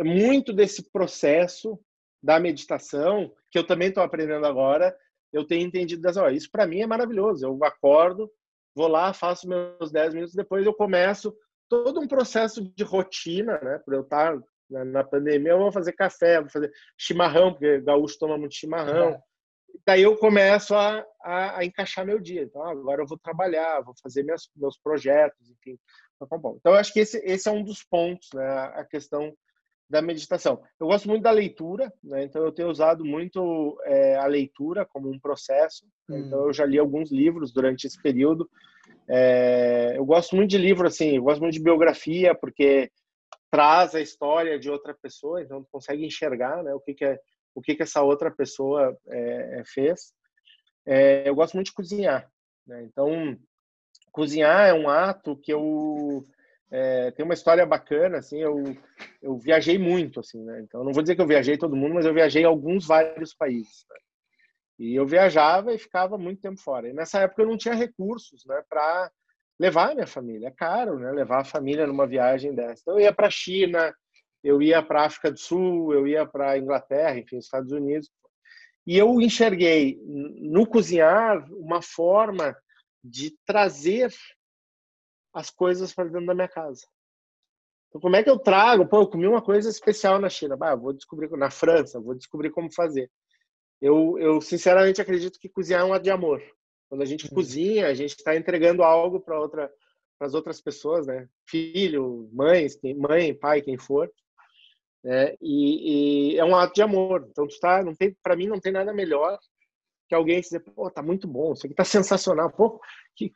muito 0.00 0.52
desse 0.52 0.90
processo 0.90 1.78
da 2.22 2.40
meditação, 2.40 3.30
que 3.50 3.58
eu 3.58 3.66
também 3.66 3.88
estou 3.88 4.02
aprendendo 4.02 4.46
agora, 4.46 4.96
eu 5.32 5.44
tenho 5.44 5.66
entendido 5.66 6.00
das, 6.00 6.16
ó, 6.16 6.30
isso 6.30 6.48
para 6.50 6.66
mim 6.66 6.80
é 6.80 6.86
maravilhoso. 6.86 7.44
Eu 7.44 7.58
acordo, 7.62 8.30
vou 8.74 8.88
lá, 8.88 9.12
faço 9.12 9.48
meus 9.48 9.92
10 9.92 10.14
minutos, 10.14 10.34
depois 10.34 10.64
eu 10.64 10.72
começo 10.72 11.36
todo 11.82 12.00
um 12.00 12.08
processo 12.08 12.62
de 12.74 12.84
rotina, 12.84 13.58
né? 13.60 13.80
Por 13.84 13.94
eu 13.94 14.02
estar 14.02 14.38
na 14.70 15.04
pandemia, 15.04 15.52
eu 15.52 15.58
vou 15.58 15.72
fazer 15.72 15.92
café, 15.92 16.40
vou 16.40 16.50
fazer 16.50 16.70
chimarrão, 16.98 17.52
porque 17.52 17.80
gaúcho 17.80 18.18
toma 18.18 18.38
muito 18.38 18.54
chimarrão. 18.54 19.10
É 19.10 19.20
daí 19.86 20.02
eu 20.02 20.16
começo 20.16 20.74
a, 20.74 21.04
a, 21.22 21.58
a, 21.58 21.64
encaixar 21.64 22.06
meu 22.06 22.20
dia. 22.20 22.42
Então, 22.42 22.62
agora 22.62 23.02
eu 23.02 23.06
vou 23.06 23.18
trabalhar, 23.18 23.80
vou 23.80 23.94
fazer 24.02 24.22
meus, 24.22 24.48
meus 24.56 24.78
projetos, 24.78 25.50
enfim. 25.50 25.78
Tá 26.18 26.38
bom. 26.38 26.56
Então, 26.58 26.72
eu 26.72 26.78
acho 26.78 26.92
que 26.92 27.00
esse, 27.00 27.18
esse 27.24 27.48
é 27.48 27.52
um 27.52 27.62
dos 27.62 27.82
pontos, 27.82 28.28
né, 28.32 28.46
a 28.46 28.84
questão 28.84 29.34
da 29.90 30.00
meditação. 30.00 30.62
Eu 30.80 30.86
gosto 30.86 31.08
muito 31.08 31.22
da 31.22 31.30
leitura, 31.30 31.92
né, 32.02 32.24
então 32.24 32.42
eu 32.42 32.52
tenho 32.52 32.70
usado 32.70 33.04
muito 33.04 33.78
é, 33.84 34.16
a 34.16 34.26
leitura 34.26 34.86
como 34.86 35.10
um 35.10 35.18
processo. 35.18 35.84
Hum. 36.08 36.18
Então, 36.18 36.46
eu 36.46 36.52
já 36.52 36.64
li 36.64 36.78
alguns 36.78 37.10
livros 37.10 37.52
durante 37.52 37.86
esse 37.86 38.00
período. 38.00 38.48
É, 39.08 39.94
eu 39.96 40.04
gosto 40.04 40.34
muito 40.34 40.50
de 40.50 40.58
livro, 40.58 40.86
assim, 40.86 41.16
eu 41.16 41.22
gosto 41.22 41.40
muito 41.40 41.54
de 41.54 41.62
biografia, 41.62 42.34
porque 42.34 42.90
traz 43.50 43.94
a 43.94 44.00
história 44.00 44.58
de 44.58 44.70
outra 44.70 44.94
pessoa, 44.94 45.42
então 45.42 45.62
tu 45.62 45.68
consegue 45.70 46.04
enxergar 46.04 46.62
né, 46.62 46.74
o 46.74 46.80
que, 46.80 46.94
que 46.94 47.04
é 47.04 47.18
o 47.54 47.62
que, 47.62 47.74
que 47.74 47.82
essa 47.84 48.02
outra 48.02 48.30
pessoa 48.30 48.98
é, 49.08 49.60
é, 49.60 49.62
fez. 49.64 50.12
É, 50.84 51.28
eu 51.28 51.34
gosto 51.34 51.54
muito 51.54 51.68
de 51.68 51.74
cozinhar. 51.74 52.28
Né? 52.66 52.82
Então, 52.82 53.38
cozinhar 54.10 54.66
é 54.66 54.74
um 54.74 54.88
ato 54.88 55.36
que 55.36 55.52
eu 55.52 56.24
é, 56.70 57.12
tem 57.12 57.24
uma 57.24 57.34
história 57.34 57.64
bacana. 57.64 58.18
Assim, 58.18 58.40
eu, 58.40 58.76
eu 59.22 59.38
viajei 59.38 59.78
muito, 59.78 60.18
assim, 60.18 60.42
né? 60.42 60.60
Então, 60.62 60.82
não 60.82 60.92
vou 60.92 61.02
dizer 61.02 61.14
que 61.14 61.22
eu 61.22 61.26
viajei 61.26 61.56
todo 61.56 61.76
mundo, 61.76 61.94
mas 61.94 62.06
eu 62.06 62.12
viajei 62.12 62.44
alguns 62.44 62.86
vários 62.86 63.32
países. 63.32 63.86
Né? 63.88 63.96
E 64.78 64.94
eu 64.94 65.06
viajava 65.06 65.72
e 65.72 65.78
ficava 65.78 66.18
muito 66.18 66.40
tempo 66.40 66.60
fora. 66.60 66.88
E 66.88 66.92
nessa 66.92 67.20
época 67.20 67.42
eu 67.42 67.48
não 67.48 67.56
tinha 67.56 67.74
recursos, 67.74 68.44
né, 68.46 68.62
para 68.68 69.10
levar 69.58 69.90
a 69.90 69.94
minha 69.94 70.06
família. 70.06 70.48
É 70.48 70.50
caro, 70.50 70.98
né, 70.98 71.10
levar 71.12 71.40
a 71.40 71.44
família 71.44 71.86
numa 71.86 72.06
viagem 72.06 72.54
dessa. 72.54 72.82
Então 72.82 72.94
eu 72.94 73.00
ia 73.00 73.12
para 73.12 73.28
a 73.28 73.30
China, 73.30 73.94
eu 74.42 74.60
ia 74.60 74.82
para 74.82 75.02
a 75.02 75.06
África 75.06 75.30
do 75.30 75.38
Sul, 75.38 75.92
eu 75.92 76.06
ia 76.06 76.26
para 76.26 76.50
a 76.50 76.58
Inglaterra, 76.58 77.18
enfim, 77.18 77.38
Estados 77.38 77.72
Unidos. 77.72 78.10
E 78.86 78.98
eu 78.98 79.20
enxerguei 79.20 79.98
no 80.04 80.66
cozinhar 80.66 81.50
uma 81.52 81.80
forma 81.80 82.54
de 83.02 83.34
trazer 83.46 84.12
as 85.32 85.50
coisas 85.50 85.92
para 85.92 86.04
dentro 86.04 86.26
da 86.26 86.34
minha 86.34 86.48
casa. 86.48 86.86
Então, 87.88 88.00
como 88.00 88.16
é 88.16 88.22
que 88.22 88.30
eu 88.30 88.38
trago? 88.38 88.86
Pô, 88.86 89.02
eu 89.02 89.08
comi 89.08 89.26
uma 89.26 89.42
coisa 89.42 89.70
especial 89.70 90.18
na 90.18 90.28
China. 90.28 90.56
Bah, 90.56 90.74
vou 90.74 90.92
descobrir 90.92 91.30
na 91.30 91.50
França, 91.50 92.00
vou 92.00 92.14
descobrir 92.14 92.50
como 92.50 92.72
fazer. 92.72 93.10
Eu, 93.80 94.18
eu 94.18 94.40
sinceramente 94.40 95.00
acredito 95.00 95.38
que 95.38 95.48
cozinhar 95.48 95.82
é 95.82 95.84
um 95.84 95.92
ato 95.92 96.04
de 96.04 96.10
amor. 96.10 96.42
Quando 96.88 97.02
a 97.02 97.06
gente 97.06 97.26
uhum. 97.26 97.34
cozinha, 97.34 97.88
a 97.88 97.94
gente 97.94 98.10
está 98.16 98.36
entregando 98.36 98.82
algo 98.82 99.20
para 99.20 99.38
outra 99.38 99.70
as 100.20 100.32
outras 100.32 100.60
pessoas, 100.60 101.06
né? 101.06 101.28
Filho, 101.46 102.30
mãe, 102.32 102.66
mãe, 102.96 103.34
pai, 103.34 103.60
quem 103.60 103.76
for. 103.76 104.10
Né? 105.02 105.34
E, 105.40 106.32
e, 106.32 106.38
é 106.38 106.44
um 106.44 106.56
ato 106.56 106.74
de 106.74 106.82
amor. 106.82 107.26
Então, 107.28 107.46
tu 107.46 107.58
tá, 107.60 107.82
não 107.82 107.94
tem, 107.94 108.16
para 108.22 108.36
mim, 108.36 108.46
não 108.46 108.60
tem 108.60 108.72
nada 108.72 108.92
melhor 108.92 109.38
que 110.08 110.14
alguém 110.14 110.40
dizer, 110.40 110.60
pô, 110.60 110.90
tá 110.90 111.02
muito 111.02 111.26
bom, 111.26 111.52
isso 111.52 111.66
aqui 111.66 111.74
tá 111.74 111.84
sensacional, 111.84 112.50
pô, 112.50 112.80
que, 113.16 113.32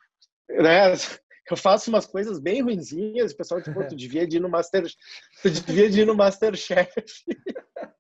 né? 0.49 0.93
Eu 1.51 1.57
faço 1.57 1.89
umas 1.89 2.05
coisas 2.05 2.39
bem 2.39 2.61
ruinzinhas, 2.61 3.33
o 3.33 3.37
pessoal 3.37 3.59
diz, 3.59 3.73
pô, 3.73 3.83
tu 3.83 3.97
devia 3.97 4.25
ir 4.25 4.39
no 4.39 4.51
Master, 4.51 4.85
tu 5.41 5.49
devia 5.49 5.87
ir 5.87 6.07
no 6.07 6.15
Masterchef. 6.15 6.93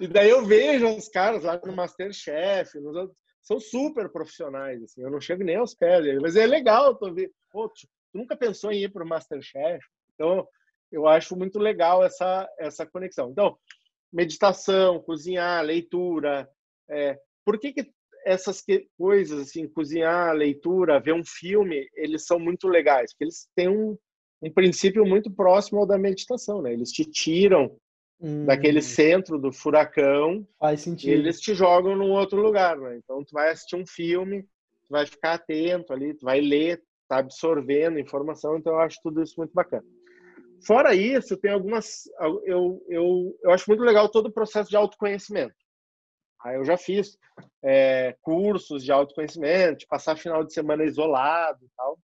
e 0.00 0.08
daí 0.08 0.30
eu 0.30 0.44
vejo 0.44 0.88
os 0.88 1.08
caras 1.08 1.44
lá 1.44 1.60
no 1.64 1.74
Masterchef, 1.74 2.78
nos 2.80 2.96
outros, 2.96 3.16
são 3.42 3.60
super 3.60 4.10
profissionais, 4.10 4.82
assim, 4.82 5.02
eu 5.02 5.10
não 5.10 5.20
chego 5.20 5.44
nem 5.44 5.56
aos 5.56 5.74
pés, 5.74 6.04
mas 6.20 6.36
é 6.36 6.46
legal, 6.46 6.98
vendo, 6.98 7.30
pô, 7.50 7.68
tu, 7.68 7.86
tu 8.12 8.18
nunca 8.18 8.36
pensou 8.36 8.70
em 8.72 8.84
ir 8.84 8.92
para 8.92 9.04
o 9.04 9.08
Masterchef? 9.08 9.84
Então, 10.14 10.46
eu 10.90 11.06
acho 11.06 11.36
muito 11.36 11.58
legal 11.58 12.04
essa, 12.04 12.48
essa 12.58 12.84
conexão. 12.84 13.30
Então, 13.30 13.56
meditação, 14.12 15.00
cozinhar, 15.00 15.64
leitura. 15.64 16.48
É, 16.88 17.18
por 17.44 17.58
que, 17.58 17.72
que 17.72 17.90
essas 18.24 18.60
que, 18.60 18.88
coisas, 18.98 19.40
assim, 19.40 19.68
cozinhar, 19.68 20.34
leitura, 20.34 21.00
ver 21.00 21.14
um 21.14 21.24
filme, 21.24 21.88
eles 21.94 22.26
são 22.26 22.38
muito 22.38 22.68
legais? 22.68 23.12
Porque 23.12 23.24
eles 23.24 23.48
têm 23.54 23.68
um, 23.68 23.96
um 24.42 24.52
princípio 24.52 25.06
muito 25.06 25.30
próximo 25.30 25.80
ao 25.80 25.86
da 25.86 25.96
meditação, 25.96 26.60
né? 26.60 26.72
Eles 26.72 26.90
te 26.90 27.04
tiram 27.04 27.76
hum. 28.20 28.44
daquele 28.44 28.82
centro 28.82 29.38
do 29.38 29.52
furacão 29.52 30.46
Faz 30.58 30.82
sentido. 30.82 31.12
eles 31.12 31.40
te 31.40 31.54
jogam 31.54 31.96
num 31.96 32.10
outro 32.10 32.40
lugar, 32.40 32.76
né? 32.76 32.96
Então, 32.96 33.24
tu 33.24 33.32
vai 33.32 33.50
assistir 33.50 33.76
um 33.76 33.86
filme, 33.86 34.42
tu 34.42 34.90
vai 34.90 35.06
ficar 35.06 35.34
atento 35.34 35.92
ali, 35.92 36.14
tu 36.14 36.24
vai 36.24 36.40
ler, 36.40 36.82
tá 37.08 37.18
absorvendo 37.18 37.98
informação, 37.98 38.56
então 38.56 38.74
eu 38.74 38.80
acho 38.80 38.98
tudo 39.02 39.22
isso 39.22 39.34
muito 39.36 39.52
bacana. 39.52 39.84
Fora 40.64 40.94
isso, 40.94 41.36
tem 41.36 41.52
algumas. 41.52 42.04
Eu, 42.44 42.84
eu, 42.86 43.38
eu 43.42 43.50
acho 43.50 43.64
muito 43.68 43.82
legal 43.82 44.08
todo 44.10 44.26
o 44.26 44.32
processo 44.32 44.68
de 44.68 44.76
autoconhecimento. 44.76 45.54
Aí 46.44 46.56
eu 46.56 46.64
já 46.64 46.76
fiz 46.76 47.18
é, 47.62 48.14
cursos 48.20 48.84
de 48.84 48.92
autoconhecimento, 48.92 49.80
de 49.80 49.86
passar 49.86 50.16
final 50.16 50.44
de 50.44 50.52
semana 50.52 50.84
isolado 50.84 51.64
e 51.64 51.68
tal. 51.76 51.98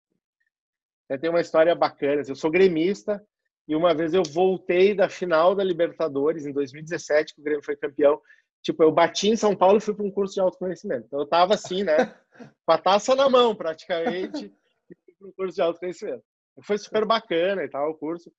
Tem 1.20 1.30
uma 1.30 1.42
história 1.42 1.76
bacana. 1.76 2.24
Eu 2.28 2.36
sou 2.36 2.50
gremista 2.50 3.22
e 3.68 3.76
uma 3.76 3.94
vez 3.94 4.14
eu 4.14 4.24
voltei 4.24 4.94
da 4.94 5.10
final 5.10 5.56
da 5.56 5.64
Libertadores 5.64 6.46
em 6.46 6.52
2017, 6.52 7.34
que 7.34 7.42
o 7.42 7.44
Grêmio 7.44 7.64
foi 7.64 7.76
campeão. 7.76 8.22
Tipo, 8.62 8.84
eu 8.84 8.92
bati 8.92 9.30
em 9.30 9.36
São 9.36 9.56
Paulo 9.56 9.78
e 9.78 9.82
fui 9.82 9.94
para 9.94 10.06
um 10.06 10.12
curso 10.12 10.36
de 10.36 10.42
autoconhecimento. 10.42 11.06
Então 11.08 11.20
eu 11.20 11.28
tava 11.28 11.54
assim, 11.54 11.84
né, 11.84 11.96
com 12.66 12.72
a 12.72 12.78
taça 12.78 13.16
na 13.16 13.30
mão 13.30 13.56
praticamente, 13.56 14.46
e 14.90 14.96
fui 14.96 15.14
para 15.20 15.28
um 15.28 15.32
curso 15.32 15.56
de 15.56 15.62
autoconhecimento. 15.62 16.24
Foi 16.64 16.78
super 16.78 17.06
bacana 17.06 17.64
e 17.64 17.70
tal 17.70 17.92
o 17.92 17.96
curso 17.96 18.32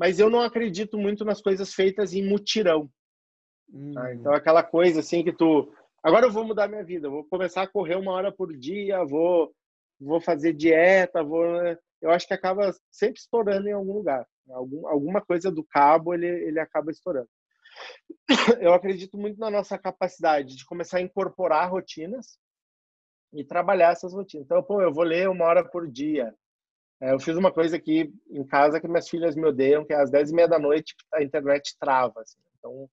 mas 0.00 0.18
eu 0.18 0.30
não 0.30 0.40
acredito 0.40 0.96
muito 0.96 1.26
nas 1.26 1.42
coisas 1.42 1.74
feitas 1.74 2.14
em 2.14 2.26
mutirão. 2.26 2.90
Hum. 3.70 3.92
Tá? 3.92 4.14
Então, 4.14 4.32
aquela 4.32 4.62
coisa 4.62 5.00
assim 5.00 5.22
que 5.22 5.30
tu. 5.30 5.70
Agora 6.02 6.24
eu 6.24 6.32
vou 6.32 6.42
mudar 6.42 6.68
minha 6.68 6.82
vida, 6.82 7.10
vou 7.10 7.22
começar 7.24 7.62
a 7.62 7.68
correr 7.68 7.96
uma 7.96 8.12
hora 8.12 8.32
por 8.32 8.56
dia, 8.56 9.04
vou, 9.04 9.54
vou 10.00 10.18
fazer 10.18 10.54
dieta, 10.54 11.22
vou. 11.22 11.44
Eu 12.00 12.10
acho 12.10 12.26
que 12.26 12.32
acaba 12.32 12.74
sempre 12.90 13.20
estourando 13.20 13.68
em 13.68 13.72
algum 13.72 13.92
lugar. 13.92 14.26
Algum, 14.52 14.86
alguma 14.86 15.20
coisa 15.20 15.50
do 15.50 15.64
cabo 15.64 16.14
ele, 16.14 16.26
ele 16.26 16.60
acaba 16.60 16.90
estourando. 16.90 17.28
Eu 18.60 18.74
acredito 18.74 19.16
muito 19.16 19.38
na 19.38 19.50
nossa 19.50 19.78
capacidade 19.78 20.56
de 20.56 20.64
começar 20.64 20.98
a 20.98 21.02
incorporar 21.02 21.70
rotinas 21.70 22.38
e 23.32 23.44
trabalhar 23.44 23.92
essas 23.92 24.12
rotinas. 24.12 24.44
Então, 24.44 24.62
pô, 24.62 24.82
eu 24.82 24.92
vou 24.92 25.04
ler 25.04 25.28
uma 25.28 25.44
hora 25.44 25.64
por 25.64 25.88
dia, 25.88 26.34
é, 27.00 27.12
eu 27.12 27.18
fiz 27.18 27.34
uma 27.34 27.50
coisa 27.50 27.76
aqui 27.76 28.12
em 28.30 28.44
casa 28.44 28.78
que 28.78 28.86
minhas 28.86 29.08
filhas 29.08 29.34
me 29.34 29.46
odeiam, 29.46 29.84
que 29.84 29.92
é 29.92 29.96
às 29.96 30.10
10 30.10 30.30
e 30.30 30.34
meia 30.34 30.48
da 30.48 30.58
noite 30.58 30.94
a 31.14 31.22
internet 31.22 31.74
trava. 31.78 32.20
Assim. 32.20 32.38
Então, 32.58 32.88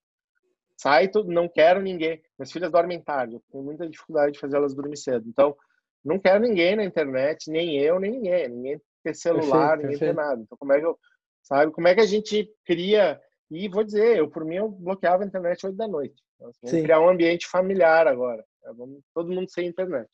sai 0.77 1.09
tudo, 1.09 1.29
não 1.29 1.49
quero 1.49 1.81
ninguém. 1.81 2.21
Minhas 2.39 2.51
filhas 2.51 2.71
dormem 2.71 3.01
tarde, 3.01 3.35
eu 3.35 3.43
tenho 3.51 3.63
muita 3.63 3.89
dificuldade 3.89 4.33
de 4.33 4.39
fazer 4.39 4.55
elas 4.55 4.73
dormir 4.73 4.95
cedo. 4.95 5.27
Então, 5.27 5.55
não 6.05 6.17
quero 6.17 6.39
ninguém 6.39 6.77
na 6.77 6.85
internet, 6.85 7.51
nem 7.51 7.77
eu, 7.81 7.99
nem 7.99 8.11
ninguém. 8.11 8.47
Ninguém 8.47 8.81
ter 9.03 9.13
celular, 9.13 9.77
perfeito, 9.77 9.81
ninguém 9.81 9.99
perfeito. 9.99 10.15
ter 10.15 10.15
nada. 10.15 10.41
Então, 10.41 10.57
como 10.57 10.71
é 10.71 10.79
que 10.79 10.85
eu, 10.85 10.97
sabe, 11.47 11.71
como 11.71 11.87
é 11.87 11.95
que 11.95 12.01
a 12.01 12.05
gente 12.05 12.49
cria... 12.65 13.19
E 13.49 13.69
vou 13.69 13.83
dizer, 13.83 14.17
eu 14.17 14.29
por 14.29 14.43
mim 14.43 14.55
eu 14.55 14.69
bloqueava 14.69 15.23
a 15.23 15.25
internet 15.25 15.65
8 15.65 15.75
da 15.75 15.87
noite. 15.87 16.21
Então, 16.35 16.49
assim, 16.49 16.59
vamos 16.63 16.83
criar 16.83 16.99
um 16.99 17.09
ambiente 17.09 17.47
familiar 17.47 18.05
agora. 18.05 18.43
Vamos, 18.75 19.01
todo 19.13 19.31
mundo 19.31 19.49
sem 19.49 19.67
internet. 19.67 20.09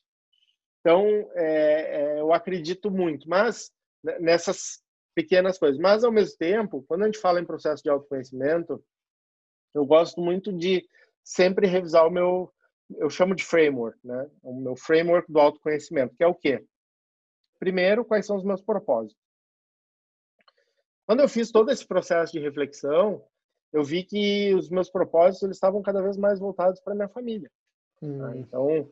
Então, 0.79 1.05
é, 1.33 2.15
é, 2.15 2.19
eu 2.19 2.31
acredito 2.31 2.91
muito. 2.91 3.27
Mas 3.27 3.71
né, 4.03 4.19
nessas 4.19 4.83
pequenas 5.15 5.57
coisas. 5.57 5.79
Mas, 5.79 6.03
ao 6.03 6.11
mesmo 6.11 6.37
tempo, 6.37 6.83
quando 6.87 7.03
a 7.03 7.05
gente 7.05 7.19
fala 7.19 7.39
em 7.39 7.45
processo 7.45 7.81
de 7.81 7.89
autoconhecimento, 7.89 8.83
eu 9.73 9.85
gosto 9.85 10.21
muito 10.21 10.51
de 10.51 10.85
sempre 11.23 11.67
revisar 11.67 12.05
o 12.05 12.11
meu, 12.11 12.53
eu 12.97 13.09
chamo 13.09 13.35
de 13.35 13.43
framework, 13.43 13.97
né? 14.03 14.29
O 14.41 14.59
meu 14.59 14.75
framework 14.75 15.31
do 15.31 15.39
autoconhecimento, 15.39 16.15
que 16.15 16.23
é 16.23 16.27
o 16.27 16.35
quê? 16.35 16.63
Primeiro, 17.59 18.03
quais 18.03 18.25
são 18.25 18.35
os 18.35 18.43
meus 18.43 18.61
propósitos? 18.61 19.22
Quando 21.05 21.19
eu 21.19 21.27
fiz 21.27 21.51
todo 21.51 21.69
esse 21.69 21.85
processo 21.85 22.31
de 22.31 22.39
reflexão, 22.39 23.23
eu 23.71 23.83
vi 23.83 24.03
que 24.03 24.53
os 24.53 24.69
meus 24.69 24.89
propósitos 24.89 25.43
eles 25.43 25.57
estavam 25.57 25.81
cada 25.81 26.01
vez 26.01 26.17
mais 26.17 26.39
voltados 26.39 26.79
para 26.79 26.95
minha 26.95 27.09
família. 27.09 27.49
Hum. 28.01 28.35
Então, 28.35 28.89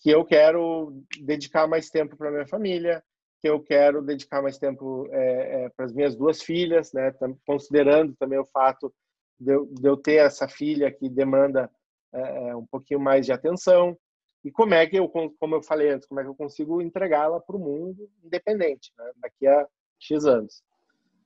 que 0.00 0.10
eu 0.10 0.24
quero 0.24 1.02
dedicar 1.22 1.66
mais 1.66 1.88
tempo 1.88 2.16
para 2.16 2.30
minha 2.30 2.46
família, 2.46 3.02
que 3.40 3.48
eu 3.48 3.62
quero 3.62 4.02
dedicar 4.02 4.42
mais 4.42 4.58
tempo 4.58 5.06
é, 5.10 5.64
é, 5.64 5.68
para 5.70 5.86
as 5.86 5.92
minhas 5.92 6.16
duas 6.16 6.42
filhas, 6.42 6.92
né? 6.92 7.12
Considerando 7.46 8.14
também 8.16 8.38
o 8.38 8.46
fato 8.46 8.92
de 9.38 9.52
eu, 9.52 9.66
de 9.66 9.86
eu 9.86 9.96
ter 9.96 10.16
essa 10.16 10.48
filha 10.48 10.90
que 10.90 11.08
demanda 11.08 11.70
é, 12.12 12.48
é, 12.48 12.56
um 12.56 12.66
pouquinho 12.66 13.00
mais 13.00 13.26
de 13.26 13.32
atenção 13.32 13.96
e 14.44 14.50
como 14.50 14.74
é 14.74 14.86
que 14.86 14.96
eu, 14.96 15.08
como 15.08 15.54
eu 15.54 15.62
falei 15.62 15.90
antes, 15.90 16.06
como 16.06 16.20
é 16.20 16.22
que 16.22 16.28
eu 16.28 16.34
consigo 16.34 16.80
entregá-la 16.80 17.40
para 17.40 17.56
o 17.56 17.58
mundo 17.58 18.08
independente, 18.22 18.92
né? 18.98 19.10
daqui 19.16 19.46
a 19.46 19.66
x 19.98 20.24
anos. 20.26 20.62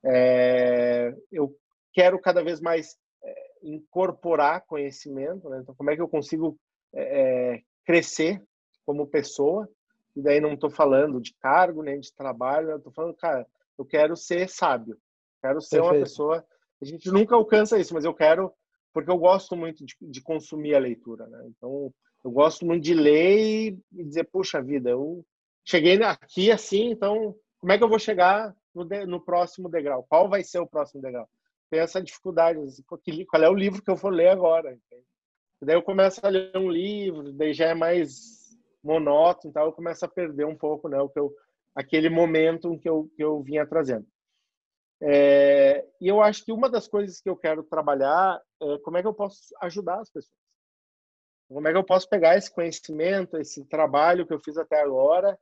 É, 0.03 1.13
eu 1.31 1.55
quero 1.93 2.19
cada 2.19 2.43
vez 2.43 2.61
mais 2.61 2.97
é, 3.23 3.35
incorporar 3.63 4.65
conhecimento, 4.65 5.49
né? 5.49 5.59
então 5.61 5.75
como 5.75 5.91
é 5.91 5.95
que 5.95 6.01
eu 6.01 6.07
consigo 6.07 6.57
crescer 7.85 8.41
como 8.83 9.05
pessoa 9.05 9.69
e 10.15 10.21
daí 10.21 10.41
não 10.41 10.53
estou 10.53 10.69
falando 10.69 11.21
de 11.21 11.33
cargo 11.35 11.83
nem 11.83 11.99
de 11.99 12.13
trabalho, 12.13 12.75
estou 12.75 12.91
falando, 12.91 13.15
cara, 13.15 13.45
eu 13.77 13.85
quero 13.85 14.15
ser 14.15 14.49
sábio, 14.49 14.97
quero 15.41 15.61
ser 15.61 15.77
Perfeito. 15.77 15.95
uma 15.95 16.03
pessoa. 16.03 16.45
A 16.81 16.85
gente 16.85 17.09
nunca 17.11 17.35
alcança 17.35 17.79
isso, 17.79 17.93
mas 17.93 18.03
eu 18.03 18.13
quero, 18.13 18.51
porque 18.93 19.09
eu 19.09 19.17
gosto 19.17 19.55
muito 19.55 19.85
de, 19.85 19.95
de 20.01 20.21
consumir 20.21 20.75
a 20.75 20.79
leitura, 20.79 21.27
né? 21.27 21.45
Então, 21.47 21.93
eu 22.23 22.31
gosto 22.31 22.65
muito 22.65 22.83
de 22.83 22.93
ler 22.93 23.77
e 23.93 24.03
dizer, 24.03 24.25
puxa 24.25 24.61
vida, 24.61 24.89
eu 24.89 25.25
cheguei 25.63 26.01
aqui 26.03 26.51
assim, 26.51 26.89
então 26.91 27.35
como 27.59 27.71
é 27.71 27.77
que 27.77 27.83
eu 27.83 27.89
vou 27.89 27.99
chegar 27.99 28.55
no, 28.79 28.85
de, 28.85 29.05
no 29.05 29.19
próximo 29.19 29.69
degrau? 29.69 30.05
Qual 30.09 30.29
vai 30.29 30.43
ser 30.43 30.59
o 30.59 30.67
próximo 30.67 31.01
degrau? 31.01 31.29
Tem 31.69 31.79
essa 31.79 32.01
dificuldade, 32.01 32.59
assim, 32.59 32.83
qual 33.27 33.43
é 33.43 33.49
o 33.49 33.53
livro 33.53 33.81
que 33.81 33.91
eu 33.91 33.95
vou 33.95 34.09
ler 34.09 34.29
agora? 34.29 34.73
Entende? 34.73 35.05
Daí 35.61 35.75
eu 35.75 35.83
começo 35.83 36.25
a 36.25 36.29
ler 36.29 36.55
um 36.55 36.69
livro, 36.69 37.33
daí 37.33 37.53
já 37.53 37.67
é 37.67 37.73
mais 37.73 38.57
monótono, 38.83 39.49
então 39.49 39.65
eu 39.65 39.73
começo 39.73 40.05
a 40.05 40.07
perder 40.07 40.45
um 40.45 40.55
pouco, 40.55 40.87
né, 40.87 40.99
o 40.99 41.09
que 41.09 41.19
eu, 41.19 41.33
aquele 41.75 42.09
momento 42.09 42.79
que 42.79 42.89
eu, 42.89 43.09
que 43.15 43.23
eu 43.23 43.41
vinha 43.43 43.67
trazendo. 43.67 44.07
É, 45.01 45.85
e 45.99 46.07
eu 46.07 46.21
acho 46.21 46.43
que 46.43 46.51
uma 46.51 46.69
das 46.69 46.87
coisas 46.87 47.21
que 47.21 47.29
eu 47.29 47.35
quero 47.35 47.63
trabalhar 47.63 48.41
é 48.61 48.77
como 48.79 48.97
é 48.97 49.01
que 49.01 49.07
eu 49.07 49.13
posso 49.13 49.39
ajudar 49.61 49.99
as 49.99 50.09
pessoas. 50.09 50.39
Como 51.49 51.67
é 51.67 51.71
que 51.71 51.77
eu 51.77 51.83
posso 51.83 52.07
pegar 52.07 52.37
esse 52.37 52.53
conhecimento, 52.53 53.37
esse 53.37 53.65
trabalho 53.65 54.25
que 54.25 54.33
eu 54.33 54.39
fiz 54.39 54.57
até 54.57 54.81
agora, 54.81 55.37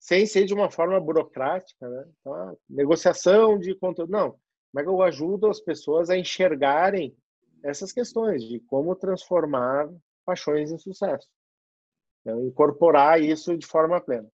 sem 0.00 0.24
ser 0.24 0.46
de 0.46 0.54
uma 0.54 0.70
forma 0.70 0.98
burocrática, 0.98 1.86
né? 1.86 2.08
Então, 2.20 2.58
negociação 2.68 3.58
de 3.58 3.74
conteúdo. 3.74 4.10
Não. 4.10 4.30
Como 4.72 4.80
é 4.80 4.84
eu 4.84 5.02
ajudo 5.02 5.46
as 5.46 5.60
pessoas 5.60 6.08
a 6.08 6.16
enxergarem 6.16 7.14
essas 7.62 7.92
questões 7.92 8.42
de 8.42 8.60
como 8.60 8.96
transformar 8.96 9.88
paixões 10.24 10.72
em 10.72 10.78
sucesso? 10.78 11.28
Então, 12.22 12.46
incorporar 12.46 13.20
isso 13.20 13.56
de 13.56 13.66
forma 13.66 14.00
plena. 14.00 14.28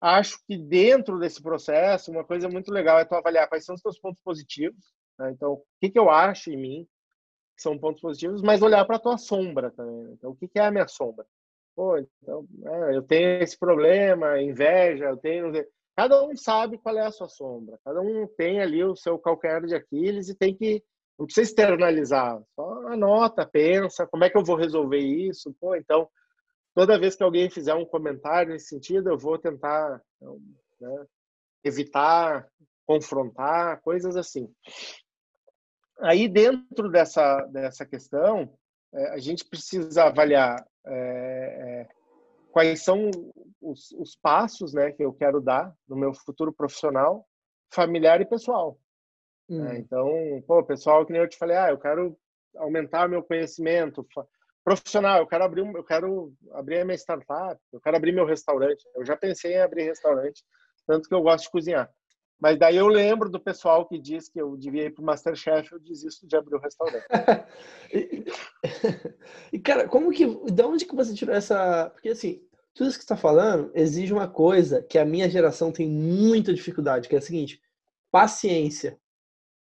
Acho 0.00 0.36
que 0.46 0.58
dentro 0.58 1.18
desse 1.18 1.40
processo, 1.40 2.10
uma 2.10 2.24
coisa 2.24 2.48
muito 2.48 2.72
legal 2.72 2.98
é 2.98 3.04
tu 3.04 3.14
avaliar 3.14 3.48
quais 3.48 3.64
são 3.64 3.76
os 3.76 3.82
teus 3.82 4.00
pontos 4.00 4.20
positivos. 4.20 4.92
Né? 5.16 5.30
Então, 5.30 5.52
o 5.52 5.64
que, 5.80 5.90
que 5.90 5.98
eu 5.98 6.10
acho 6.10 6.50
em 6.50 6.56
mim 6.56 6.88
que 7.54 7.62
são 7.62 7.78
pontos 7.78 8.00
positivos, 8.00 8.42
mas 8.42 8.62
olhar 8.62 8.84
para 8.84 8.96
a 8.96 9.00
tua 9.00 9.18
sombra 9.18 9.70
também. 9.70 10.02
Né? 10.02 10.10
Então, 10.14 10.30
o 10.30 10.34
que, 10.34 10.48
que 10.48 10.58
é 10.58 10.64
a 10.64 10.70
minha 10.70 10.88
sombra? 10.88 11.24
Pô, 11.74 11.98
então, 11.98 12.46
é, 12.64 12.96
eu 12.96 13.02
tenho 13.02 13.42
esse 13.42 13.58
problema, 13.58 14.40
inveja, 14.40 15.06
eu 15.06 15.16
tenho. 15.16 15.52
Cada 15.96 16.22
um 16.24 16.36
sabe 16.36 16.78
qual 16.78 16.96
é 16.96 17.06
a 17.06 17.10
sua 17.10 17.28
sombra. 17.28 17.78
Cada 17.84 18.00
um 18.00 18.26
tem 18.36 18.60
ali 18.60 18.82
o 18.84 18.96
seu 18.96 19.18
calcanhar 19.18 19.64
de 19.64 19.74
Aquiles 19.74 20.28
e 20.28 20.34
tem 20.34 20.54
que. 20.54 20.82
Não 21.18 21.26
precisa 21.26 21.50
externalizar. 21.50 22.42
Só 22.54 22.88
anota, 22.88 23.46
pensa, 23.46 24.06
como 24.06 24.24
é 24.24 24.30
que 24.30 24.36
eu 24.36 24.44
vou 24.44 24.56
resolver 24.56 24.98
isso? 24.98 25.54
Pô, 25.60 25.74
então, 25.74 26.08
toda 26.74 26.98
vez 26.98 27.14
que 27.14 27.22
alguém 27.22 27.50
fizer 27.50 27.74
um 27.74 27.84
comentário 27.84 28.52
nesse 28.52 28.68
sentido, 28.68 29.10
eu 29.10 29.18
vou 29.18 29.38
tentar 29.38 30.00
né, 30.80 31.06
evitar 31.64 32.48
confrontar, 32.86 33.80
coisas 33.82 34.16
assim. 34.16 34.52
Aí, 36.00 36.28
dentro 36.28 36.90
dessa, 36.90 37.42
dessa 37.46 37.86
questão, 37.86 38.52
é, 38.92 39.10
a 39.10 39.18
gente 39.18 39.44
precisa 39.44 40.04
avaliar 40.04 40.66
é, 40.86 41.86
é, 41.86 41.88
quais 42.50 42.82
são 42.82 43.10
os, 43.60 43.92
os, 43.92 44.16
passos 44.16 44.72
né, 44.72 44.92
que 44.92 45.04
eu 45.04 45.12
quero 45.12 45.40
dar 45.40 45.74
no 45.88 45.96
meu 45.96 46.12
futuro 46.12 46.52
profissional, 46.52 47.26
familiar 47.72 48.20
e 48.20 48.26
pessoal. 48.26 48.78
Hum. 49.48 49.66
É, 49.66 49.78
então, 49.78 50.08
pô, 50.46 50.62
pessoal, 50.64 51.04
que 51.06 51.12
nem 51.12 51.22
eu 51.22 51.28
te 51.28 51.36
falei, 51.36 51.56
ah, 51.56 51.70
eu 51.70 51.78
quero 51.78 52.16
aumentar 52.56 53.08
meu 53.08 53.22
conhecimento 53.22 54.06
profissional, 54.64 55.18
eu 55.18 55.26
quero 55.26 55.44
abrir, 55.44 55.74
eu 55.74 55.84
quero 55.84 56.32
abrir 56.52 56.80
a 56.80 56.84
minha 56.84 56.96
startup, 56.96 57.60
eu 57.72 57.80
quero 57.80 57.96
abrir 57.96 58.12
meu 58.12 58.26
restaurante. 58.26 58.84
Eu 58.94 59.04
já 59.04 59.16
pensei 59.16 59.54
em 59.54 59.60
abrir 59.60 59.84
restaurante, 59.84 60.44
tanto 60.86 61.08
que 61.08 61.14
eu 61.14 61.22
gosto 61.22 61.44
de 61.44 61.50
cozinhar. 61.50 61.90
Mas 62.42 62.58
daí 62.58 62.76
eu 62.76 62.88
lembro 62.88 63.30
do 63.30 63.38
pessoal 63.38 63.86
que 63.86 63.96
diz 63.96 64.28
que 64.28 64.42
eu 64.42 64.56
devia 64.56 64.86
ir 64.86 64.90
para 64.90 65.00
o 65.00 65.04
Masterchef, 65.06 65.70
eu 65.70 65.78
desisto 65.78 66.26
de 66.26 66.34
abrir 66.34 66.56
o 66.56 66.58
restaurante. 66.58 67.06
e, 67.94 68.24
e, 69.52 69.58
cara, 69.60 69.86
como 69.86 70.10
que, 70.10 70.26
de 70.26 70.62
onde 70.64 70.84
que 70.84 70.96
você 70.96 71.14
tirou 71.14 71.32
essa... 71.32 71.88
Porque 71.90 72.08
assim, 72.08 72.42
tudo 72.74 72.88
isso 72.88 72.98
que 72.98 73.04
você 73.04 73.14
está 73.14 73.16
falando 73.16 73.70
exige 73.76 74.12
uma 74.12 74.26
coisa 74.26 74.82
que 74.82 74.98
a 74.98 75.04
minha 75.04 75.30
geração 75.30 75.70
tem 75.70 75.88
muita 75.88 76.52
dificuldade, 76.52 77.08
que 77.08 77.14
é 77.14 77.18
a 77.18 77.22
seguinte, 77.22 77.62
paciência. 78.10 78.98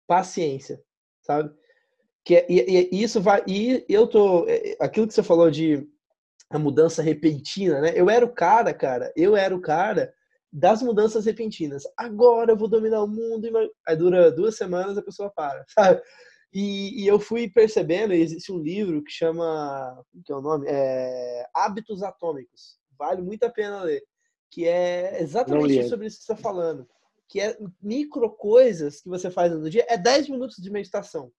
Paciência, 0.06 0.82
sabe? 1.20 1.54
Que 2.24 2.36
é, 2.36 2.46
e, 2.48 2.88
e, 2.90 3.02
isso 3.02 3.20
vai... 3.20 3.44
E 3.46 3.84
eu 3.90 4.06
tô... 4.06 4.48
É, 4.48 4.74
aquilo 4.80 5.06
que 5.06 5.12
você 5.12 5.22
falou 5.22 5.50
de 5.50 5.86
a 6.48 6.58
mudança 6.58 7.02
repentina, 7.02 7.82
né? 7.82 7.92
Eu 7.94 8.08
era 8.08 8.24
o 8.24 8.32
cara, 8.32 8.72
cara, 8.72 9.12
eu 9.14 9.36
era 9.36 9.54
o 9.54 9.60
cara 9.60 10.14
das 10.54 10.80
mudanças 10.80 11.26
repentinas. 11.26 11.82
Agora 11.96 12.52
eu 12.52 12.56
vou 12.56 12.68
dominar 12.68 13.02
o 13.02 13.08
mundo. 13.08 13.44
E 13.44 13.72
aí 13.84 13.96
dura 13.96 14.30
duas 14.30 14.56
semanas 14.56 14.96
a 14.96 15.02
pessoa 15.02 15.28
para, 15.28 15.64
sabe? 15.68 16.00
E, 16.52 17.02
e, 17.02 17.06
eu 17.08 17.18
fui 17.18 17.50
percebendo, 17.50 18.12
existe 18.12 18.52
um 18.52 18.60
livro 18.60 19.02
que 19.02 19.10
chama, 19.10 20.00
que 20.24 20.32
é 20.32 20.36
o 20.36 20.40
nome? 20.40 20.66
É, 20.68 21.44
Hábitos 21.52 22.00
Atômicos. 22.04 22.78
Vale 22.96 23.20
muito 23.20 23.42
a 23.42 23.50
pena 23.50 23.82
ler. 23.82 24.04
Que 24.48 24.68
é 24.68 25.20
exatamente 25.20 25.88
sobre 25.88 26.06
isso 26.06 26.20
que 26.20 26.24
você 26.24 26.32
está 26.32 26.36
falando. 26.36 26.88
Que 27.28 27.40
é 27.40 27.58
micro 27.82 28.30
coisas 28.30 29.00
que 29.00 29.08
você 29.08 29.32
faz 29.32 29.50
no 29.52 29.68
dia. 29.68 29.84
É 29.88 29.98
10 29.98 30.28
minutos 30.28 30.58
de 30.58 30.70
meditação. 30.70 31.32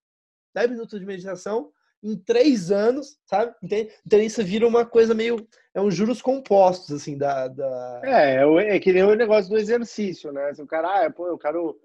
10 0.53 0.72
minutos 0.72 0.99
de 0.99 1.05
meditação 1.05 1.72
em 2.06 2.16
três 2.16 2.72
anos, 2.72 3.18
sabe? 3.26 3.56
Entende? 3.64 3.91
Então 4.06 4.20
isso 4.20 4.43
vira 4.43 4.68
uma 4.68 4.86
coisa 4.86 5.16
meio. 5.16 5.47
É 5.74 5.82
um 5.82 5.89
juros 5.89 6.22
compostos, 6.22 6.91
assim, 6.91 7.18
da. 7.18 7.47
da... 7.47 8.01
É, 8.03 8.43
é, 8.43 8.76
é 8.76 8.80
que 8.80 8.93
nem 8.93 9.03
o 9.03 9.16
negócio 9.16 9.49
do 9.49 9.58
exercício, 9.58 10.32
né? 10.32 10.53
Se 10.53 10.62
o 10.62 10.68
cara, 10.68 11.06
ah, 11.06 11.12
pô, 11.12 11.28
eu 11.28 11.38
quero. 11.38 11.80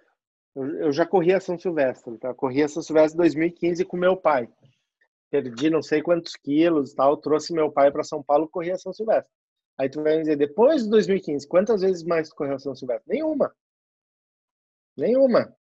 Eu, 0.54 0.92
já 0.92 1.06
corri 1.06 1.32
a 1.32 1.40
São 1.40 1.58
Silvestre, 1.58 2.18
tá? 2.18 2.34
Corri 2.34 2.62
a 2.62 2.68
São 2.68 2.82
Silvestre 2.82 3.14
em 3.14 3.18
2015 3.18 3.84
com 3.84 3.96
meu 3.96 4.16
pai. 4.16 4.48
Perdi 5.30 5.70
não 5.70 5.80
sei 5.80 6.02
quantos 6.02 6.34
quilos 6.36 6.92
tal, 6.92 7.16
trouxe 7.16 7.52
meu 7.52 7.70
pai 7.70 7.90
para 7.90 8.02
São 8.02 8.22
Paulo 8.22 8.48
corri 8.48 8.72
a 8.72 8.76
São 8.76 8.92
Silvestre. 8.92 9.32
Aí 9.78 9.88
tu 9.88 10.02
vai 10.02 10.16
me 10.16 10.22
dizer, 10.22 10.36
depois 10.36 10.82
de 10.82 10.90
2015, 10.90 11.48
quantas 11.48 11.80
vezes 11.80 12.02
mais 12.02 12.28
tu 12.28 12.34
correu 12.34 12.56
a 12.56 12.58
São 12.58 12.74
Silvestre? 12.74 13.08
Nenhuma. 13.08 13.54
Nenhuma. 14.96 15.56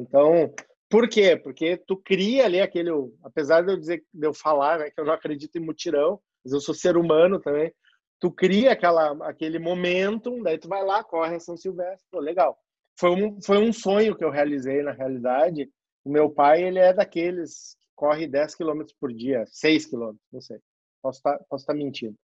Então, 0.00 0.52
por 0.88 1.08
quê? 1.08 1.36
Porque 1.36 1.76
tu 1.76 1.96
cria 1.96 2.44
ali 2.44 2.60
aquele, 2.60 2.90
apesar 3.22 3.62
de 3.62 3.72
eu 3.72 3.76
dizer, 3.76 4.04
de 4.12 4.26
eu 4.26 4.34
falar, 4.34 4.78
né, 4.78 4.90
que 4.90 5.00
eu 5.00 5.04
não 5.04 5.12
acredito 5.12 5.56
em 5.56 5.64
mutirão, 5.64 6.20
mas 6.44 6.52
eu 6.52 6.60
sou 6.60 6.74
ser 6.74 6.96
humano 6.96 7.40
também. 7.40 7.72
Tu 8.20 8.30
cria 8.30 8.72
aquela, 8.72 9.12
aquele 9.28 9.58
momento, 9.58 10.42
daí 10.42 10.58
tu 10.58 10.68
vai 10.68 10.84
lá, 10.84 11.02
corre 11.02 11.36
a 11.36 11.40
São 11.40 11.56
Silvestre, 11.56 12.06
pô, 12.10 12.20
legal. 12.20 12.58
Foi 12.98 13.10
um, 13.10 13.40
foi 13.42 13.58
um 13.58 13.72
sonho 13.72 14.16
que 14.16 14.24
eu 14.24 14.30
realizei 14.30 14.82
na 14.82 14.92
realidade. 14.92 15.68
O 16.04 16.10
meu 16.10 16.30
pai, 16.30 16.62
ele 16.62 16.78
é 16.78 16.92
daqueles 16.92 17.74
que 17.74 17.86
corre 17.96 18.26
10 18.26 18.54
km 18.54 18.84
por 19.00 19.12
dia, 19.12 19.44
6 19.46 19.86
km, 19.86 20.14
não 20.32 20.40
sei. 20.40 20.58
Posso 21.02 21.18
estar 21.18 21.38
tá, 21.38 21.44
posso 21.48 21.66
tá 21.66 21.74
mentindo. 21.74 22.16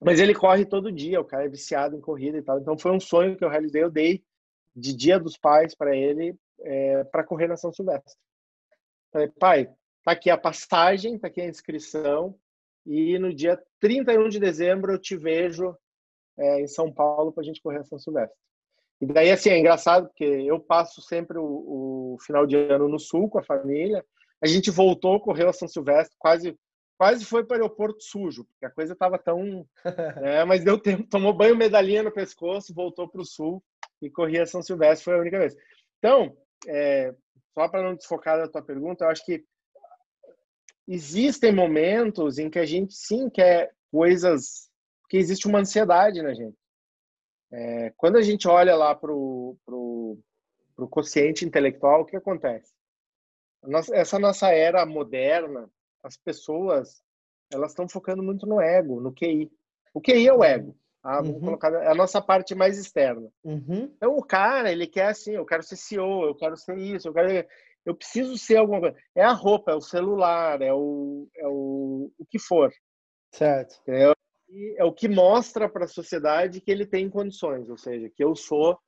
Mas 0.00 0.18
ele 0.18 0.34
corre 0.34 0.64
todo 0.64 0.90
dia, 0.90 1.20
o 1.20 1.24
cara 1.24 1.44
é 1.44 1.48
viciado 1.48 1.94
em 1.94 2.00
corrida 2.00 2.38
e 2.38 2.42
tal. 2.42 2.58
Então 2.58 2.78
foi 2.78 2.90
um 2.90 3.00
sonho 3.00 3.36
que 3.36 3.44
eu 3.44 3.50
realizei, 3.50 3.82
eu 3.82 3.90
dei 3.90 4.24
de 4.74 4.94
Dia 4.94 5.18
dos 5.18 5.36
Pais 5.36 5.74
para 5.74 5.94
ele 5.94 6.34
é, 6.62 7.04
para 7.04 7.24
correr 7.24 7.48
na 7.48 7.56
São 7.56 7.72
Silvestre. 7.72 8.14
Falei, 9.12 9.28
pai, 9.28 9.66
tá 10.04 10.12
aqui 10.12 10.30
a 10.30 10.38
passagem, 10.38 11.18
tá 11.18 11.28
aqui 11.28 11.40
a 11.40 11.48
inscrição 11.48 12.34
e 12.86 13.18
no 13.18 13.34
dia 13.34 13.60
31 13.80 14.28
de 14.28 14.38
dezembro 14.38 14.92
eu 14.92 14.98
te 14.98 15.16
vejo 15.16 15.76
é, 16.38 16.60
em 16.60 16.66
São 16.66 16.92
Paulo 16.92 17.32
para 17.32 17.42
a 17.42 17.44
gente 17.44 17.60
correr 17.60 17.78
a 17.78 17.84
São 17.84 17.98
Silvestre. 17.98 18.38
E 19.00 19.06
daí, 19.06 19.30
assim, 19.30 19.50
é 19.50 19.58
engraçado 19.58 20.08
porque 20.08 20.24
eu 20.24 20.60
passo 20.60 21.00
sempre 21.00 21.38
o, 21.38 21.44
o 22.14 22.16
final 22.20 22.46
de 22.46 22.56
ano 22.56 22.88
no 22.88 22.98
Sul 22.98 23.30
com 23.30 23.38
a 23.38 23.42
família. 23.42 24.04
A 24.42 24.46
gente 24.46 24.70
voltou, 24.70 25.20
correu 25.20 25.48
a 25.48 25.52
São 25.52 25.66
Silvestre, 25.66 26.16
quase 26.18 26.56
quase 27.00 27.24
foi 27.24 27.42
para 27.42 27.54
o 27.54 27.62
aeroporto 27.62 28.02
sujo, 28.02 28.44
porque 28.44 28.66
a 28.66 28.70
coisa 28.70 28.92
estava 28.92 29.18
tão. 29.18 29.66
Né, 30.20 30.44
mas 30.44 30.62
deu 30.62 30.78
tempo, 30.78 31.08
tomou 31.08 31.32
banho, 31.32 31.56
medalhinha 31.56 32.02
no 32.02 32.12
pescoço, 32.12 32.74
voltou 32.74 33.08
para 33.08 33.22
o 33.22 33.24
sul 33.24 33.62
e 34.02 34.10
corria 34.10 34.44
São 34.44 34.62
Silvestre, 34.62 35.04
foi 35.04 35.14
a 35.14 35.20
única 35.20 35.38
vez. 35.38 35.56
Então, 35.98 36.36
é, 36.66 37.14
só 37.54 37.68
para 37.68 37.82
não 37.82 37.94
desfocar 37.94 38.38
da 38.38 38.48
tua 38.48 38.62
pergunta, 38.62 39.04
eu 39.04 39.08
acho 39.08 39.24
que 39.24 39.44
existem 40.86 41.52
momentos 41.52 42.38
em 42.38 42.50
que 42.50 42.58
a 42.58 42.66
gente 42.66 42.94
sim 42.94 43.28
quer 43.30 43.72
coisas, 43.90 44.70
que 45.08 45.16
existe 45.16 45.46
uma 45.46 45.60
ansiedade 45.60 46.22
na 46.22 46.34
gente. 46.34 46.56
É, 47.52 47.92
quando 47.96 48.16
a 48.16 48.22
gente 48.22 48.46
olha 48.46 48.76
lá 48.76 48.94
para 48.94 49.12
o 49.12 49.56
pro, 49.64 50.18
pro 50.76 50.88
quociente 50.88 51.44
intelectual, 51.44 52.02
o 52.02 52.04
que 52.04 52.16
acontece? 52.16 52.72
Nossa, 53.62 53.94
essa 53.94 54.18
nossa 54.18 54.48
era 54.50 54.86
moderna, 54.86 55.68
as 56.02 56.16
pessoas 56.16 57.02
elas 57.52 57.72
estão 57.72 57.88
focando 57.88 58.22
muito 58.22 58.46
no 58.46 58.60
ego, 58.60 59.00
no 59.00 59.12
QI. 59.12 59.50
O 59.92 60.00
QI 60.00 60.28
é 60.28 60.32
o 60.32 60.44
ego. 60.44 60.76
Ah, 61.02 61.16
vamos 61.16 61.36
uhum. 61.36 61.40
colocar 61.40 61.72
é 61.72 61.88
a 61.88 61.94
nossa 61.94 62.20
parte 62.20 62.54
mais 62.54 62.78
externa. 62.78 63.30
Uhum. 63.42 63.90
Então 63.96 64.16
o 64.16 64.22
cara, 64.22 64.70
ele 64.70 64.86
quer 64.86 65.08
assim, 65.08 65.32
eu 65.32 65.46
quero 65.46 65.62
ser 65.62 65.76
CEO, 65.76 66.24
eu 66.24 66.34
quero 66.34 66.56
ser 66.56 66.76
isso, 66.76 67.08
eu 67.08 67.14
quero 67.14 67.48
eu 67.86 67.94
preciso 67.94 68.36
ser 68.36 68.56
alguma 68.56 68.80
coisa. 68.80 68.96
É 69.14 69.22
a 69.22 69.32
roupa, 69.32 69.72
é 69.72 69.74
o 69.74 69.80
celular, 69.80 70.60
é 70.60 70.72
o 70.72 71.26
é 71.36 71.48
o, 71.48 72.12
o 72.18 72.26
que 72.26 72.38
for. 72.38 72.70
Certo. 73.32 73.80
É, 73.88 74.12
é 74.76 74.84
o 74.84 74.92
que 74.92 75.08
mostra 75.08 75.68
para 75.68 75.84
a 75.84 75.88
sociedade 75.88 76.60
que 76.60 76.70
ele 76.70 76.84
tem 76.84 77.08
condições, 77.08 77.70
ou 77.70 77.78
seja, 77.78 78.10
que 78.10 78.22
eu 78.22 78.36
sou 78.36 78.78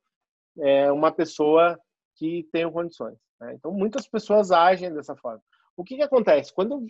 é, 0.59 0.91
uma 0.91 1.11
pessoa 1.11 1.79
que 2.15 2.47
tenho 2.51 2.71
condições. 2.71 3.17
Né? 3.41 3.55
Então 3.55 3.71
muitas 3.71 4.07
pessoas 4.07 4.51
agem 4.51 4.93
dessa 4.93 5.15
forma. 5.15 5.41
O 5.75 5.83
que, 5.83 5.95
que 5.95 6.03
acontece 6.03 6.53
quando 6.53 6.85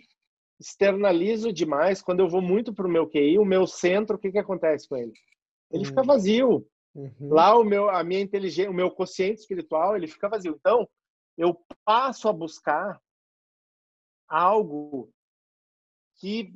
externalizo 0.58 1.52
demais, 1.52 2.02
quando 2.02 2.20
eu 2.20 2.28
vou 2.28 2.40
muito 2.40 2.72
para 2.72 2.86
o 2.86 2.90
meu 2.90 3.08
QI, 3.08 3.38
o 3.38 3.44
meu 3.44 3.66
centro, 3.66 4.16
o 4.16 4.18
que, 4.18 4.30
que 4.30 4.38
acontece 4.38 4.88
com 4.88 4.96
ele? 4.96 5.12
Ele 5.70 5.82
uhum. 5.82 5.88
fica 5.88 6.02
vazio. 6.02 6.66
Uhum. 6.94 7.28
Lá 7.28 7.56
o 7.58 7.64
meu, 7.64 7.90
a 7.90 8.04
minha 8.04 8.20
inteligência, 8.20 8.70
o 8.70 8.74
meu 8.74 8.90
consciente 8.90 9.40
espiritual, 9.40 9.96
ele 9.96 10.06
fica 10.06 10.28
vazio. 10.28 10.54
Então, 10.58 10.88
eu 11.36 11.60
passo 11.84 12.28
a 12.28 12.32
buscar 12.32 13.00
algo 14.28 15.10
que 16.16 16.54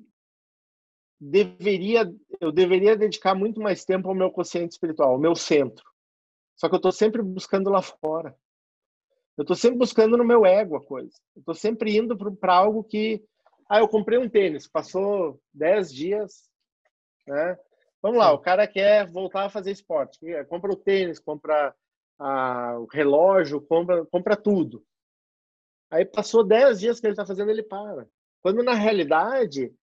deveria, 1.21 2.13
eu 2.41 2.53
deveria 2.53 2.97
dedicar 2.97 3.35
muito 3.35 3.61
mais 3.61 3.85
tempo 3.85 4.09
ao 4.09 4.15
meu 4.15 4.31
consciente 4.31 4.73
espiritual, 4.73 5.13
ao 5.13 5.19
meu 5.19 5.35
centro. 5.35 5.85
Só 6.57 6.69
que 6.69 6.75
eu 6.75 6.79
estou 6.79 6.93
sempre 6.93 7.23
buscando 7.23 7.71
lá 7.71 7.83
fora. 7.83 8.37
Eu 9.37 9.43
estou 9.43 9.57
sempre 9.57 9.79
buscando 9.79 10.17
no 10.17 10.25
meu 10.25 10.45
ego 10.45 10.77
a 10.77 10.85
coisa. 10.85 11.13
Eu 11.37 11.41
estou 11.41 11.55
sempre 11.55 11.97
indo 11.97 12.17
para 12.37 12.55
algo 12.55 12.83
que 12.83 13.25
ah, 13.69 13.81
eu 13.81 13.89
comprei 13.89 14.19
um 14.19 14.29
tênis, 14.29 14.67
passou 14.67 15.41
10 15.53 15.93
dias, 15.93 16.49
né? 17.27 17.59
Vamos 18.01 18.19
lá, 18.19 18.33
o 18.33 18.39
cara 18.39 18.67
quer 18.67 19.11
voltar 19.11 19.47
a 19.47 19.51
fazer 19.51 19.73
esporte. 19.73 20.19
Compra 20.49 20.73
o 20.73 20.77
tênis, 20.77 21.19
compra 21.19 21.75
a, 22.19 22.79
o 22.79 22.87
relógio, 22.87 23.61
compra, 23.61 24.07
compra 24.07 24.37
tudo. 24.37 24.85
Aí 25.91 26.05
passou 26.05 26.45
10 26.45 26.81
dias 26.81 27.01
que 27.01 27.07
ele 27.07 27.13
está 27.13 27.27
fazendo, 27.27 27.51
ele 27.51 27.63
para. 27.63 28.09
Quando 28.41 28.63
na 28.63 28.75
realidade, 28.75 29.75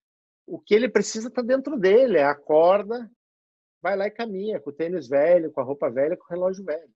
o 0.48 0.60
que 0.60 0.74
ele 0.74 0.90
precisa 0.90 1.28
está 1.28 1.42
dentro 1.42 1.78
dele, 1.78 2.18
é 2.18 2.24
acorda, 2.24 3.12
vai 3.82 3.96
lá 3.96 4.08
e 4.08 4.12
caminha, 4.12 4.60
com 4.60 4.70
o 4.70 4.74
tênis 4.74 5.08
velho, 5.08 5.52
com 5.52 5.62
a 5.62 5.64
roupa 5.64 5.90
velha, 5.92 6.16
com 6.18 6.24
o 6.24 6.30
relógio 6.30 6.64
velho. 6.64 6.90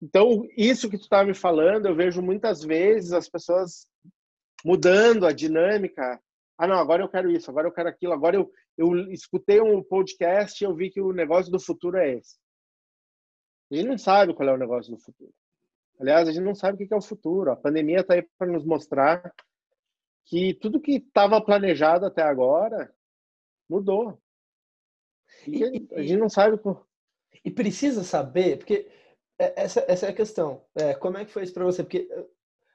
Então, 0.00 0.48
isso 0.56 0.88
que 0.88 0.96
tu 0.96 1.02
estava 1.02 1.24
tá 1.24 1.28
me 1.28 1.34
falando, 1.34 1.86
eu 1.86 1.94
vejo 1.94 2.22
muitas 2.22 2.62
vezes 2.62 3.12
as 3.12 3.28
pessoas 3.28 3.86
mudando 4.64 5.26
a 5.26 5.32
dinâmica. 5.32 6.20
Ah, 6.58 6.66
não, 6.66 6.76
agora 6.78 7.02
eu 7.02 7.08
quero 7.08 7.30
isso, 7.30 7.50
agora 7.50 7.68
eu 7.68 7.72
quero 7.72 7.88
aquilo, 7.88 8.12
agora 8.12 8.36
eu, 8.36 8.52
eu 8.76 8.94
escutei 9.10 9.60
um 9.60 9.82
podcast 9.82 10.62
e 10.62 10.66
eu 10.66 10.74
vi 10.74 10.90
que 10.90 11.00
o 11.00 11.12
negócio 11.12 11.50
do 11.50 11.58
futuro 11.58 11.96
é 11.96 12.16
esse. 12.16 12.36
A 13.70 13.76
gente 13.76 13.88
não 13.88 13.98
sabe 13.98 14.34
qual 14.34 14.48
é 14.48 14.52
o 14.52 14.58
negócio 14.58 14.90
do 14.90 14.98
futuro. 14.98 15.32
Aliás, 15.98 16.28
a 16.28 16.32
gente 16.32 16.44
não 16.44 16.54
sabe 16.54 16.82
o 16.82 16.88
que 16.88 16.94
é 16.94 16.96
o 16.96 17.02
futuro. 17.02 17.50
A 17.50 17.56
pandemia 17.56 18.00
está 18.00 18.14
aí 18.14 18.22
para 18.38 18.50
nos 18.50 18.64
mostrar 18.64 19.34
que 20.24 20.54
tudo 20.54 20.80
que 20.80 20.92
estava 20.92 21.40
planejado 21.40 22.06
até 22.06 22.22
agora 22.22 22.92
mudou. 23.68 24.20
E 25.46 25.64
a 25.64 26.02
gente 26.02 26.16
não 26.16 26.28
sabe 26.28 26.58
E 27.44 27.50
precisa 27.50 28.02
saber, 28.02 28.58
porque 28.58 28.90
é, 29.38 29.62
essa, 29.62 29.84
essa 29.88 30.06
é 30.06 30.10
a 30.10 30.14
questão. 30.14 30.64
É, 30.74 30.94
como 30.94 31.18
é 31.18 31.24
que 31.24 31.30
foi 31.30 31.44
isso 31.44 31.54
para 31.54 31.64
você? 31.64 31.82
Porque 31.82 32.08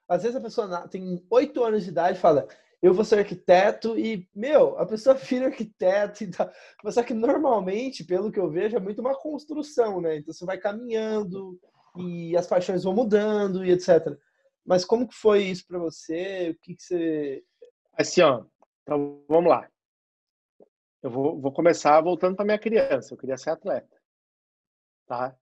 às 0.07 0.23
vezes 0.23 0.35
a 0.35 0.41
pessoa 0.41 0.87
tem 0.87 1.25
oito 1.29 1.63
anos 1.63 1.83
de 1.83 1.89
idade 1.89 2.17
e 2.17 2.21
fala, 2.21 2.47
eu 2.81 2.93
vou 2.93 3.03
ser 3.03 3.19
arquiteto 3.19 3.97
e, 3.97 4.27
meu, 4.35 4.77
a 4.77 4.85
pessoa 4.85 5.15
vira 5.15 5.47
arquiteto 5.47 6.23
e 6.23 6.31
tá... 6.31 6.51
Só 6.89 7.01
que 7.03 7.13
normalmente, 7.13 8.03
pelo 8.03 8.31
que 8.31 8.39
eu 8.39 8.49
vejo, 8.49 8.75
é 8.75 8.79
muito 8.79 8.99
uma 8.99 9.15
construção, 9.15 9.99
né? 10.01 10.17
Então 10.17 10.33
você 10.33 10.45
vai 10.45 10.57
caminhando 10.57 11.59
e 11.97 12.35
as 12.37 12.45
paixões 12.47 12.83
vão 12.83 12.93
mudando 12.93 13.65
e 13.65 13.71
etc. 13.71 14.17
Mas 14.65 14.85
como 14.85 15.07
que 15.07 15.15
foi 15.15 15.43
isso 15.43 15.65
para 15.67 15.79
você? 15.79 16.51
O 16.51 16.59
que, 16.61 16.75
que 16.75 16.83
você... 16.83 17.43
Assim, 17.97 18.21
ó, 18.21 18.45
então 18.83 19.23
vamos 19.27 19.49
lá. 19.49 19.67
Eu 21.01 21.09
vou, 21.09 21.39
vou 21.39 21.51
começar 21.51 22.01
voltando 22.01 22.35
para 22.35 22.45
minha 22.45 22.59
criança. 22.59 23.13
Eu 23.13 23.17
queria 23.17 23.37
ser 23.37 23.51
atleta, 23.51 23.95
tá? 25.07 25.35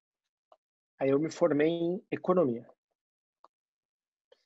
Aí 1.00 1.10
eu 1.10 1.20
me 1.20 1.32
formei 1.32 1.70
em 1.70 2.06
economia. 2.12 2.68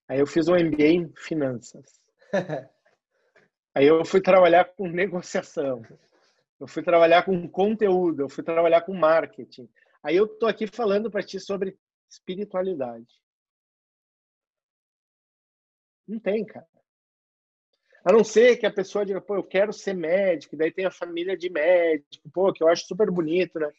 Aí 0.08 0.20
eu 0.20 0.28
fiz 0.28 0.48
um 0.48 0.56
MBA 0.56 0.88
em 0.88 1.14
finanças. 1.16 2.02
Aí 3.76 3.86
eu 3.86 4.04
fui 4.06 4.22
trabalhar 4.22 4.66
com 4.66 4.88
negociação. 4.88 5.84
Eu 6.60 6.68
fui 6.68 6.82
trabalhar 6.82 7.24
com 7.24 7.48
conteúdo, 7.48 8.24
eu 8.24 8.30
fui 8.30 8.44
trabalhar 8.44 8.82
com 8.82 8.94
marketing. 8.94 9.70
Aí 10.02 10.16
eu 10.16 10.28
tô 10.28 10.48
aqui 10.48 10.66
falando 10.66 11.12
para 11.12 11.22
ti 11.22 11.40
sobre 11.40 11.78
espiritualidade. 12.10 13.22
Não 16.08 16.20
tem, 16.20 16.46
cara. 16.46 16.66
A 18.04 18.14
não 18.14 18.24
ser 18.24 18.56
que 18.56 18.66
a 18.66 18.72
pessoa 18.72 19.06
diga, 19.06 19.20
pô, 19.20 19.36
eu 19.36 19.44
quero 19.44 19.74
ser 19.74 19.94
médico, 19.94 20.56
daí 20.56 20.72
tem 20.72 20.86
a 20.86 20.92
família 20.92 21.36
de 21.36 21.50
médico, 21.50 22.30
pô, 22.34 22.54
que 22.54 22.64
eu 22.64 22.70
acho 22.70 22.88
super 22.88 23.12
bonito, 23.12 23.60
né? 23.60 23.70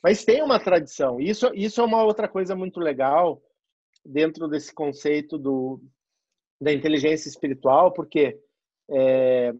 Mas 0.00 0.24
tem 0.24 0.42
uma 0.42 0.60
tradição. 0.60 1.20
Isso, 1.20 1.50
isso 1.54 1.80
é 1.80 1.84
uma 1.84 2.04
outra 2.04 2.28
coisa 2.28 2.54
muito 2.54 2.78
legal 2.78 3.42
dentro 4.04 4.48
desse 4.48 4.72
conceito 4.72 5.38
do, 5.38 5.80
da 6.60 6.72
inteligência 6.72 7.28
espiritual, 7.28 7.92
porque 7.92 8.38
é, 8.90 9.54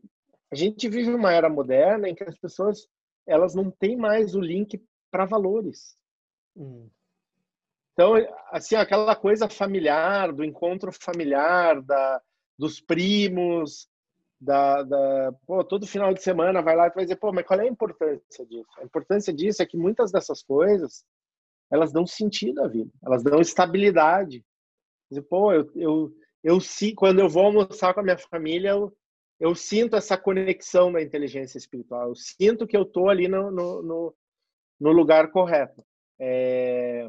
a 0.51 0.55
gente 0.55 0.88
vive 0.88 1.11
uma 1.12 1.32
era 1.32 1.49
moderna 1.49 2.09
em 2.09 2.14
que 2.14 2.24
as 2.24 2.38
pessoas 2.38 2.86
elas 3.26 3.55
não 3.55 3.70
têm 3.70 3.97
mais 3.97 4.34
o 4.34 4.40
link 4.40 4.82
para 5.11 5.24
valores. 5.24 5.97
Hum. 6.57 6.88
Então, 7.92 8.14
assim, 8.51 8.74
aquela 8.74 9.14
coisa 9.14 9.49
familiar, 9.49 10.32
do 10.32 10.45
encontro 10.45 10.92
familiar, 10.92 11.80
da, 11.80 12.20
dos 12.59 12.80
primos, 12.80 13.88
da, 14.40 14.82
da 14.82 15.32
pô, 15.47 15.64
todo 15.64 15.86
final 15.86 16.12
de 16.12 16.22
semana 16.22 16.61
vai 16.61 16.76
lá 16.76 16.88
e 16.88 16.90
vai 16.90 17.05
dizer, 17.05 17.16
pô, 17.16 17.32
mas 17.32 17.47
qual 17.47 17.61
é 17.61 17.64
a 17.64 17.68
importância 17.68 18.45
disso? 18.45 18.68
A 18.78 18.84
importância 18.84 19.32
disso 19.32 19.62
é 19.62 19.66
que 19.66 19.76
muitas 19.76 20.11
dessas 20.11 20.42
coisas, 20.42 21.05
elas 21.71 21.93
dão 21.93 22.07
sentido 22.07 22.62
à 22.62 22.69
vida, 22.69 22.91
elas 23.05 23.23
dão 23.23 23.41
estabilidade. 23.41 24.45
Pô, 25.29 25.53
eu, 25.53 25.71
eu, 25.75 26.12
eu, 26.43 26.59
quando 26.97 27.21
eu 27.21 27.29
vou 27.29 27.47
almoçar 27.47 27.95
com 27.95 28.01
a 28.01 28.03
minha 28.03 28.19
família, 28.19 28.71
eu, 28.71 28.93
eu 29.39 29.55
sinto 29.55 29.97
essa 29.97 30.17
conexão 30.17 30.91
na 30.91 31.03
inteligência 31.03 31.59
espiritual. 31.59 32.09
Eu 32.09 32.15
sinto 32.15 32.67
que 32.67 32.77
eu 32.77 32.83
estou 32.83 33.09
ali 33.09 33.29
no, 33.29 33.51
no, 33.51 34.15
no, 34.81 34.93
lugar 34.93 35.31
correto. 35.31 35.85
É... 36.19 37.09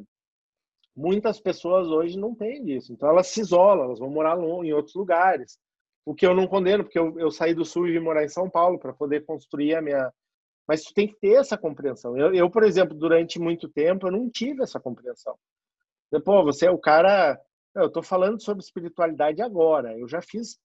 Muitas 0.96 1.40
pessoas 1.40 1.88
hoje 1.88 2.18
não 2.18 2.34
têm 2.34 2.70
isso. 2.72 2.94
Então 2.94 3.10
elas 3.10 3.28
se 3.28 3.42
isolam, 3.42 3.86
elas 3.86 4.00
vão 4.00 4.10
morar 4.10 4.38
em 4.38 4.74
outros 4.74 4.96
lugares. 4.96 5.60
O 6.06 6.14
que 6.14 6.26
eu 6.26 6.36
não 6.36 6.48
condeno, 6.48 6.84
porque 6.84 7.00
eu, 7.00 7.20
eu 7.20 7.32
saí 7.32 7.54
do 7.54 7.66
Sul 7.66 7.88
e 7.88 7.92
vim 7.92 8.00
morar 8.00 8.24
em 8.24 8.30
São 8.30 8.50
Paulo 8.50 8.80
para 8.80 8.94
poder 8.94 9.26
construir 9.26 9.76
a 9.76 9.82
minha. 9.82 10.12
Mas 10.68 10.84
tu 10.84 10.94
tem 10.94 11.08
que 11.08 11.16
ter 11.20 11.34
essa 11.34 11.58
compreensão. 11.58 12.18
Eu, 12.18 12.34
eu, 12.34 12.50
por 12.50 12.64
exemplo, 12.64 12.98
durante 12.98 13.40
muito 13.40 13.70
tempo, 13.70 14.08
eu 14.08 14.12
não 14.12 14.30
tive 14.30 14.64
essa 14.64 14.80
compreensão. 14.80 15.38
Pô, 16.24 16.44
você 16.44 16.68
é 16.68 16.72
o 16.72 16.80
cara. 16.80 17.40
Eu 17.76 17.88
estou 17.88 18.02
falando 18.02 18.42
sobre 18.42 18.64
espiritualidade 18.64 19.42
agora. 19.42 19.98
Eu 19.98 20.08
já 20.08 20.22
fiz 20.22 20.58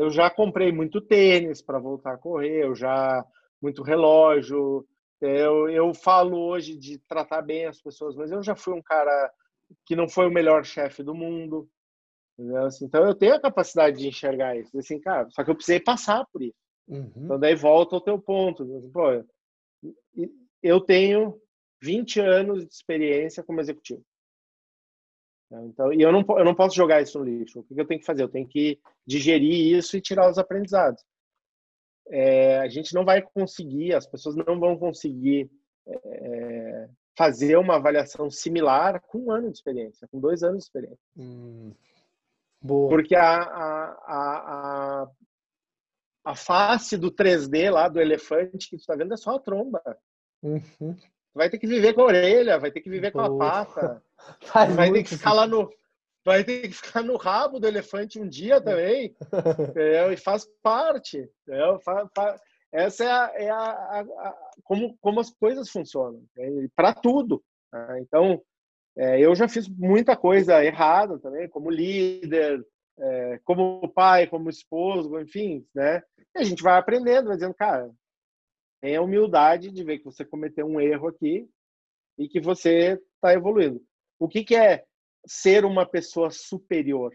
eu 0.00 0.10
já 0.10 0.30
comprei 0.30 0.72
muito 0.72 0.98
tênis 0.98 1.60
para 1.60 1.78
voltar 1.78 2.14
a 2.14 2.18
correr, 2.18 2.64
eu 2.64 2.74
já 2.74 3.22
muito 3.60 3.82
relógio. 3.82 4.86
Eu, 5.20 5.68
eu 5.68 5.92
falo 5.92 6.38
hoje 6.38 6.74
de 6.74 6.98
tratar 7.00 7.42
bem 7.42 7.66
as 7.66 7.82
pessoas, 7.82 8.16
mas 8.16 8.30
eu 8.30 8.42
já 8.42 8.56
fui 8.56 8.72
um 8.72 8.82
cara 8.82 9.30
que 9.84 9.94
não 9.94 10.08
foi 10.08 10.26
o 10.26 10.32
melhor 10.32 10.64
chefe 10.64 11.02
do 11.02 11.14
mundo. 11.14 11.68
Então 12.82 13.04
eu 13.06 13.14
tenho 13.14 13.34
a 13.34 13.40
capacidade 13.40 13.98
de 13.98 14.08
enxergar 14.08 14.56
isso. 14.56 14.76
Assim, 14.78 14.98
cara, 14.98 15.28
só 15.30 15.44
que 15.44 15.50
eu 15.50 15.54
precisei 15.54 15.78
passar 15.78 16.24
por 16.32 16.40
isso. 16.40 16.56
Uhum. 16.90 17.12
Então 17.16 17.38
daí 17.38 17.54
volta 17.54 17.94
ao 17.94 18.00
teu 18.00 18.18
ponto. 18.18 18.66
Pô, 18.92 19.24
eu 20.62 20.80
tenho 20.80 21.40
20 21.80 22.20
anos 22.20 22.66
de 22.66 22.72
experiência 22.72 23.42
como 23.42 23.60
executivo. 23.60 24.04
Então, 25.52 25.92
e 25.92 26.00
eu 26.00 26.12
não, 26.12 26.24
eu 26.38 26.44
não 26.44 26.54
posso 26.54 26.76
jogar 26.76 27.02
isso 27.02 27.18
no 27.18 27.24
lixo. 27.24 27.60
O 27.60 27.64
que 27.64 27.80
eu 27.80 27.86
tenho 27.86 27.98
que 27.98 28.06
fazer? 28.06 28.22
Eu 28.22 28.28
tenho 28.28 28.46
que 28.46 28.78
digerir 29.04 29.76
isso 29.76 29.96
e 29.96 30.00
tirar 30.00 30.30
os 30.30 30.38
aprendizados. 30.38 31.02
É, 32.08 32.58
a 32.58 32.68
gente 32.68 32.94
não 32.94 33.04
vai 33.04 33.22
conseguir, 33.22 33.94
as 33.94 34.06
pessoas 34.06 34.36
não 34.36 34.58
vão 34.60 34.76
conseguir 34.76 35.50
é, 35.86 36.88
fazer 37.16 37.56
uma 37.56 37.76
avaliação 37.76 38.30
similar 38.30 39.00
com 39.02 39.18
um 39.18 39.30
ano 39.30 39.50
de 39.50 39.56
experiência, 39.56 40.08
com 40.08 40.20
dois 40.20 40.42
anos 40.42 40.58
de 40.58 40.64
experiência. 40.64 41.04
Hum, 41.16 41.72
Porque 42.88 43.14
a, 43.14 43.36
a, 43.36 43.84
a, 44.06 45.02
a, 45.02 45.10
face 46.34 46.96
do 46.96 47.10
3D 47.10 47.70
lá 47.70 47.88
do 47.88 48.00
elefante 48.00 48.68
que 48.68 48.76
tu 48.76 48.80
está 48.80 48.94
vendo 48.94 49.14
é 49.14 49.16
só 49.16 49.36
a 49.36 49.40
tromba. 49.40 49.82
Uhum. 50.42 50.96
vai 51.34 51.50
ter 51.50 51.58
que 51.58 51.66
viver 51.66 51.92
com 51.92 52.00
a 52.00 52.06
orelha, 52.06 52.58
vai 52.58 52.70
ter 52.70 52.80
que 52.80 52.88
viver 52.88 53.12
Boa. 53.12 53.28
com 53.28 53.34
a 53.34 53.38
pata. 53.38 54.02
Faz 54.40 54.74
vai 54.74 54.90
ter 54.92 55.02
que 55.02 55.16
ficar 55.16 55.32
lá 55.32 55.46
no 55.46 55.70
vai 56.24 56.44
ter 56.44 56.62
que 56.62 56.74
ficar 56.74 57.02
no 57.02 57.16
rabo 57.16 57.58
do 57.58 57.66
elefante 57.66 58.20
um 58.20 58.28
dia 58.28 58.60
também 58.60 59.14
é, 59.76 60.12
e 60.12 60.16
faz 60.18 60.46
parte 60.62 61.28
é, 61.48 61.60
essa 62.72 63.04
é, 63.04 63.10
a, 63.10 63.32
é 63.34 63.50
a, 63.50 63.56
a, 63.56 64.00
a, 64.00 64.36
como 64.62 64.96
como 65.00 65.20
as 65.20 65.30
coisas 65.30 65.70
funcionam 65.70 66.22
é, 66.38 66.66
para 66.76 66.92
tudo 66.92 67.42
né? 67.72 68.00
então 68.02 68.42
é, 68.98 69.18
eu 69.18 69.34
já 69.34 69.48
fiz 69.48 69.66
muita 69.68 70.16
coisa 70.16 70.62
errada 70.62 71.18
também 71.18 71.48
como 71.48 71.70
líder 71.70 72.62
é, 73.00 73.40
como 73.44 73.88
pai 73.88 74.26
como 74.26 74.50
esposo 74.50 75.18
enfim 75.20 75.66
né 75.74 76.02
e 76.36 76.40
a 76.40 76.44
gente 76.44 76.62
vai 76.62 76.78
aprendendo 76.78 77.26
vai 77.26 77.36
dizendo 77.36 77.54
cara 77.54 77.90
tenha 78.80 79.02
humildade 79.02 79.70
de 79.70 79.84
ver 79.84 79.98
que 79.98 80.04
você 80.04 80.24
cometeu 80.24 80.66
um 80.66 80.80
erro 80.80 81.08
aqui 81.08 81.48
e 82.18 82.28
que 82.28 82.40
você 82.40 83.00
está 83.16 83.32
evoluindo 83.32 83.82
o 84.20 84.28
que, 84.28 84.44
que 84.44 84.54
é 84.54 84.84
ser 85.26 85.64
uma 85.64 85.86
pessoa 85.86 86.30
superior? 86.30 87.12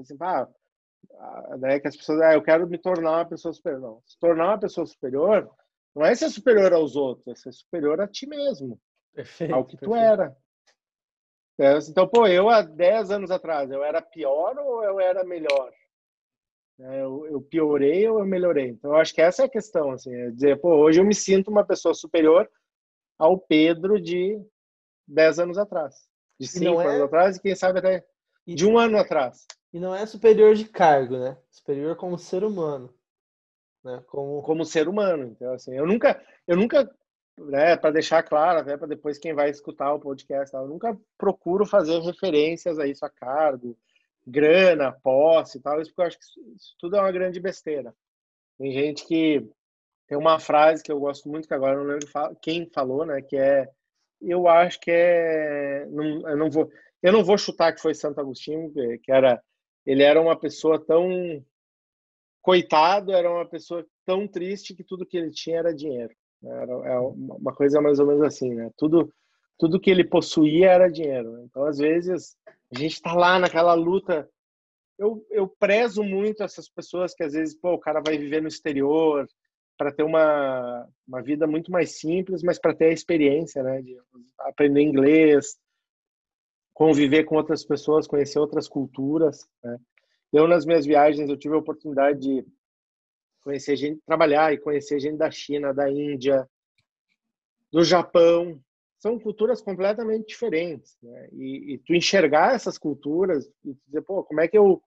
Assim, 0.00 0.16
ah, 0.20 1.56
né, 1.58 1.80
que 1.80 1.88
as 1.88 1.96
pessoas, 1.96 2.20
ah, 2.22 2.34
eu 2.34 2.42
quero 2.42 2.66
me 2.68 2.78
tornar 2.78 3.18
uma 3.18 3.28
pessoa 3.28 3.52
superior. 3.52 3.80
Não, 3.80 4.02
se 4.06 4.18
tornar 4.18 4.46
uma 4.46 4.58
pessoa 4.58 4.86
superior 4.86 5.50
não 5.94 6.04
é 6.04 6.14
ser 6.14 6.30
superior 6.30 6.72
aos 6.72 6.96
outros, 6.96 7.26
é 7.28 7.34
ser 7.34 7.52
superior 7.52 8.00
a 8.00 8.08
ti 8.08 8.26
mesmo, 8.26 8.80
perfeito, 9.12 9.54
ao 9.54 9.64
que 9.64 9.76
perfeito. 9.76 9.92
tu 9.92 9.96
era. 9.96 10.36
É, 11.58 11.78
então, 11.88 12.08
pô, 12.08 12.26
eu 12.26 12.48
há 12.48 12.62
10 12.62 13.10
anos 13.10 13.30
atrás, 13.30 13.70
eu 13.70 13.84
era 13.84 14.02
pior 14.02 14.58
ou 14.58 14.82
eu 14.82 14.98
era 14.98 15.22
melhor? 15.24 15.72
É, 16.80 17.02
eu, 17.02 17.26
eu 17.26 17.40
piorei 17.40 18.08
ou 18.08 18.18
eu 18.18 18.26
melhorei? 18.26 18.70
Então, 18.70 18.92
eu 18.92 18.96
acho 18.96 19.14
que 19.14 19.22
essa 19.22 19.42
é 19.42 19.44
a 19.46 19.50
questão, 19.50 19.92
assim, 19.92 20.12
é 20.12 20.30
dizer, 20.30 20.60
pô, 20.60 20.74
hoje 20.76 21.00
eu 21.00 21.04
me 21.04 21.14
sinto 21.14 21.50
uma 21.50 21.64
pessoa 21.64 21.94
superior 21.94 22.50
ao 23.16 23.38
Pedro 23.38 24.00
de 24.00 24.40
10 25.06 25.38
anos 25.38 25.58
atrás 25.58 26.08
de 26.38 26.46
cinco 26.46 26.80
é... 26.80 26.86
anos 26.86 27.02
atrás 27.02 27.36
e 27.36 27.40
quem 27.40 27.54
sabe 27.54 27.78
até 27.78 28.04
de 28.46 28.66
um 28.66 28.78
ano 28.78 28.98
atrás. 28.98 29.46
E 29.72 29.80
não 29.80 29.94
é 29.94 30.06
superior 30.06 30.54
de 30.54 30.66
cargo, 30.66 31.18
né? 31.18 31.36
Superior 31.50 31.96
como 31.96 32.18
ser 32.18 32.44
humano. 32.44 32.94
Né? 33.82 34.02
Como... 34.06 34.42
como 34.42 34.64
ser 34.64 34.88
humano. 34.88 35.24
Então, 35.24 35.52
assim, 35.52 35.74
eu 35.74 35.86
nunca, 35.86 36.22
eu 36.46 36.56
nunca, 36.56 36.88
né, 37.38 37.76
para 37.76 37.90
deixar 37.90 38.22
claro, 38.22 38.60
até 38.60 38.76
para 38.76 38.86
depois 38.86 39.18
quem 39.18 39.34
vai 39.34 39.50
escutar 39.50 39.92
o 39.92 40.00
podcast, 40.00 40.54
eu 40.54 40.66
nunca 40.66 40.98
procuro 41.18 41.66
fazer 41.66 42.00
referências 42.00 42.78
a 42.78 42.86
isso 42.86 43.04
a 43.04 43.10
cargo, 43.10 43.76
grana, 44.26 44.92
posse 44.92 45.58
e 45.58 45.60
tal, 45.60 45.80
isso 45.80 45.90
porque 45.90 46.02
eu 46.02 46.06
acho 46.06 46.18
que 46.18 46.24
isso 46.24 46.74
tudo 46.78 46.96
é 46.96 47.00
uma 47.00 47.12
grande 47.12 47.40
besteira. 47.40 47.94
Tem 48.58 48.72
gente 48.72 49.06
que 49.06 49.48
tem 50.06 50.16
uma 50.16 50.38
frase 50.38 50.82
que 50.82 50.92
eu 50.92 51.00
gosto 51.00 51.28
muito, 51.28 51.48
que 51.48 51.54
agora 51.54 51.76
não 51.76 51.84
lembro 51.84 52.08
quem 52.40 52.68
falou, 52.72 53.04
né, 53.04 53.20
que 53.20 53.36
é 53.36 53.68
eu 54.20 54.48
acho 54.48 54.80
que 54.80 54.90
é. 54.90 55.86
Não, 55.86 56.28
eu, 56.28 56.36
não 56.36 56.50
vou, 56.50 56.70
eu 57.02 57.12
não 57.12 57.24
vou 57.24 57.38
chutar 57.38 57.72
que 57.74 57.80
foi 57.80 57.94
Santo 57.94 58.20
Agostinho, 58.20 58.72
que 59.02 59.12
era. 59.12 59.42
Ele 59.86 60.02
era 60.02 60.20
uma 60.20 60.38
pessoa 60.38 60.82
tão. 60.84 61.44
Coitado, 62.40 63.12
era 63.12 63.30
uma 63.30 63.46
pessoa 63.46 63.86
tão 64.04 64.28
triste 64.28 64.74
que 64.74 64.84
tudo 64.84 65.06
que 65.06 65.16
ele 65.16 65.30
tinha 65.30 65.58
era 65.58 65.74
dinheiro. 65.74 66.14
Era, 66.46 66.72
é 66.72 66.98
uma 66.98 67.54
coisa 67.54 67.80
mais 67.80 67.98
ou 67.98 68.06
menos 68.06 68.22
assim, 68.22 68.54
né? 68.54 68.70
Tudo, 68.76 69.12
tudo 69.58 69.80
que 69.80 69.90
ele 69.90 70.04
possuía 70.04 70.70
era 70.70 70.90
dinheiro. 70.90 71.32
Né? 71.32 71.44
Então, 71.44 71.64
às 71.64 71.78
vezes, 71.78 72.36
a 72.46 72.78
gente 72.78 72.94
está 72.94 73.14
lá 73.14 73.38
naquela 73.38 73.74
luta. 73.74 74.28
Eu, 74.98 75.26
eu 75.30 75.48
prezo 75.48 76.02
muito 76.02 76.42
essas 76.42 76.68
pessoas 76.68 77.14
que 77.14 77.24
às 77.24 77.32
vezes, 77.32 77.54
pô, 77.54 77.72
o 77.72 77.80
cara 77.80 78.00
vai 78.00 78.16
viver 78.16 78.40
no 78.40 78.48
exterior, 78.48 79.26
para 79.76 79.92
ter 79.92 80.02
uma, 80.02 80.88
uma 81.06 81.22
vida 81.22 81.46
muito 81.46 81.70
mais 81.70 81.98
simples, 81.98 82.42
mas 82.42 82.58
para 82.58 82.74
ter 82.74 82.86
a 82.86 82.92
experiência, 82.92 83.62
né, 83.62 83.82
de 83.82 83.96
aprender 84.38 84.82
inglês, 84.82 85.58
conviver 86.72 87.24
com 87.24 87.36
outras 87.36 87.64
pessoas, 87.64 88.06
conhecer 88.06 88.38
outras 88.38 88.68
culturas. 88.68 89.48
Né? 89.62 89.78
Eu 90.32 90.46
nas 90.46 90.64
minhas 90.64 90.86
viagens 90.86 91.28
eu 91.28 91.36
tive 91.36 91.54
a 91.54 91.58
oportunidade 91.58 92.20
de 92.20 92.46
conhecer 93.44 93.76
gente, 93.76 94.00
trabalhar 94.06 94.52
e 94.52 94.58
conhecer 94.58 94.98
gente 94.98 95.18
da 95.18 95.30
China, 95.30 95.72
da 95.72 95.90
Índia, 95.90 96.48
do 97.70 97.84
Japão. 97.84 98.60
São 98.98 99.18
culturas 99.18 99.60
completamente 99.60 100.28
diferentes, 100.28 100.96
né? 101.02 101.28
E, 101.32 101.74
e 101.74 101.78
tu 101.78 101.94
enxergar 101.94 102.54
essas 102.54 102.78
culturas 102.78 103.46
e 103.62 103.76
dizer, 103.86 104.00
pô, 104.02 104.24
como 104.24 104.40
é 104.40 104.48
que 104.48 104.56
eu 104.56 104.82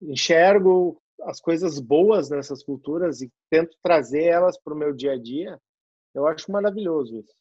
enxergo 0.00 1.00
as 1.22 1.40
coisas 1.40 1.78
boas 1.78 2.30
nessas 2.30 2.62
culturas 2.62 3.20
e 3.20 3.30
tento 3.50 3.76
trazer 3.82 4.24
elas 4.24 4.58
para 4.58 4.72
o 4.72 4.76
meu 4.76 4.94
dia 4.94 5.12
a 5.12 5.18
dia, 5.18 5.60
eu 6.14 6.26
acho 6.26 6.50
maravilhoso 6.50 7.18
isso. 7.18 7.34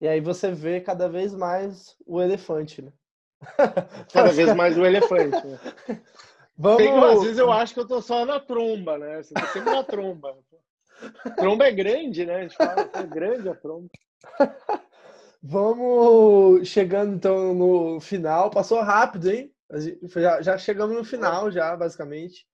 E 0.00 0.08
aí 0.08 0.20
você 0.20 0.50
vê 0.50 0.80
cada 0.80 1.08
vez 1.08 1.32
mais 1.32 1.96
o 2.04 2.20
elefante, 2.20 2.82
né? 2.82 2.92
Cada 4.12 4.32
vez 4.32 4.52
mais 4.54 4.76
o 4.76 4.84
elefante. 4.84 5.46
Né? 5.46 6.02
Vamos... 6.56 7.16
às 7.16 7.22
vezes 7.22 7.38
eu 7.38 7.50
acho 7.50 7.74
que 7.74 7.80
eu 7.80 7.86
tô 7.86 8.00
só 8.00 8.24
na 8.24 8.38
tromba, 8.38 8.98
né? 8.98 9.22
Você 9.22 9.34
tá 9.34 9.46
sempre 9.48 9.70
na 9.70 9.82
tromba. 9.84 10.36
Tromba 11.36 11.66
é 11.66 11.72
grande, 11.72 12.24
né? 12.24 12.36
A 12.36 12.42
gente 12.42 12.56
fala 12.56 12.88
que 12.88 12.98
é 12.98 13.06
grande 13.06 13.48
a 13.48 13.54
tromba. 13.54 13.88
Vamos 15.42 16.68
chegando 16.68 17.14
então 17.14 17.52
no 17.54 18.00
final. 18.00 18.50
Passou 18.50 18.80
rápido, 18.80 19.30
hein? 19.30 19.52
Já, 20.14 20.40
já 20.42 20.58
chegamos 20.58 20.96
no 20.96 21.04
final, 21.04 21.50
já, 21.50 21.76
basicamente. 21.76 22.46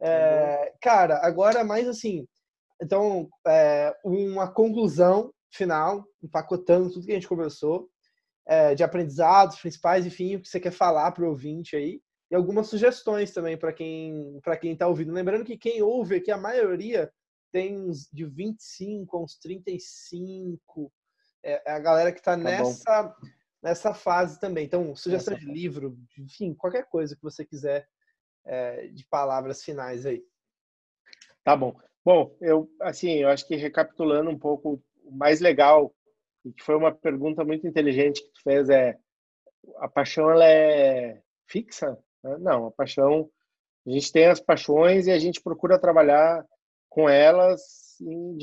É, 0.00 0.72
cara, 0.80 1.18
agora 1.26 1.64
mais 1.64 1.88
assim. 1.88 2.26
Então, 2.80 3.28
é, 3.46 3.92
uma 4.04 4.48
conclusão 4.48 5.32
final, 5.50 6.04
empacotando 6.22 6.92
tudo 6.92 7.06
que 7.06 7.12
a 7.12 7.14
gente 7.14 7.26
conversou, 7.26 7.88
é, 8.46 8.74
de 8.74 8.84
aprendizados 8.84 9.58
principais, 9.58 10.06
enfim, 10.06 10.36
o 10.36 10.40
que 10.40 10.48
você 10.48 10.60
quer 10.60 10.70
falar 10.70 11.10
para 11.12 11.24
o 11.24 11.28
ouvinte 11.28 11.74
aí, 11.74 12.00
e 12.30 12.34
algumas 12.34 12.68
sugestões 12.68 13.32
também 13.32 13.56
para 13.56 13.72
quem 13.72 14.40
para 14.42 14.56
quem 14.56 14.72
está 14.72 14.86
ouvindo. 14.86 15.12
Lembrando 15.12 15.44
que 15.44 15.56
quem 15.56 15.82
ouve 15.82 16.16
aqui, 16.16 16.30
a 16.30 16.36
maioria 16.36 17.12
tem 17.50 17.78
uns 17.78 18.08
de 18.12 18.24
25 18.24 19.16
a 19.16 19.22
uns 19.22 19.38
35, 19.38 20.92
é, 21.42 21.70
é 21.70 21.72
a 21.72 21.78
galera 21.78 22.12
que 22.12 22.18
está 22.18 22.32
tá 22.32 22.36
nessa, 22.36 23.16
nessa 23.62 23.94
fase 23.94 24.38
também. 24.38 24.64
Então, 24.64 24.94
sugestão 24.94 25.34
de 25.34 25.46
livro, 25.46 25.98
enfim, 26.18 26.54
qualquer 26.54 26.86
coisa 26.88 27.16
que 27.16 27.22
você 27.22 27.44
quiser 27.44 27.88
é, 28.44 28.88
de 28.88 29.06
palavras 29.06 29.62
finais 29.62 30.04
aí. 30.04 30.22
Tá 31.42 31.56
bom. 31.56 31.74
Bom, 32.04 32.36
eu 32.40 32.70
assim, 32.80 33.12
eu 33.16 33.28
acho 33.28 33.46
que 33.46 33.56
recapitulando 33.56 34.30
um 34.30 34.38
pouco, 34.38 34.82
o 35.02 35.10
mais 35.10 35.40
legal, 35.40 35.94
e 36.44 36.52
que 36.52 36.62
foi 36.62 36.76
uma 36.76 36.94
pergunta 36.94 37.44
muito 37.44 37.66
inteligente 37.66 38.22
que 38.22 38.32
tu 38.32 38.42
fez 38.42 38.68
é 38.68 38.98
a 39.76 39.88
paixão 39.88 40.30
ela 40.30 40.44
é 40.44 41.22
fixa? 41.46 41.98
Né? 42.22 42.36
Não, 42.38 42.66
a 42.66 42.70
paixão 42.70 43.28
a 43.86 43.90
gente 43.90 44.12
tem 44.12 44.26
as 44.26 44.40
paixões 44.40 45.06
e 45.06 45.10
a 45.10 45.18
gente 45.18 45.40
procura 45.40 45.78
trabalhar 45.78 46.44
com 46.90 47.08
elas 47.08 47.96
em 48.00 48.36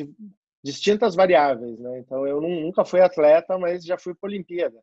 distintas 0.64 1.14
variáveis, 1.14 1.80
né? 1.80 2.00
Então 2.00 2.26
eu 2.26 2.42
nunca 2.42 2.84
fui 2.84 3.00
atleta, 3.00 3.58
mas 3.58 3.86
já 3.86 3.98
fui 3.98 4.16
para 4.16 4.28
a 4.28 4.32
Olimpíada. 4.32 4.80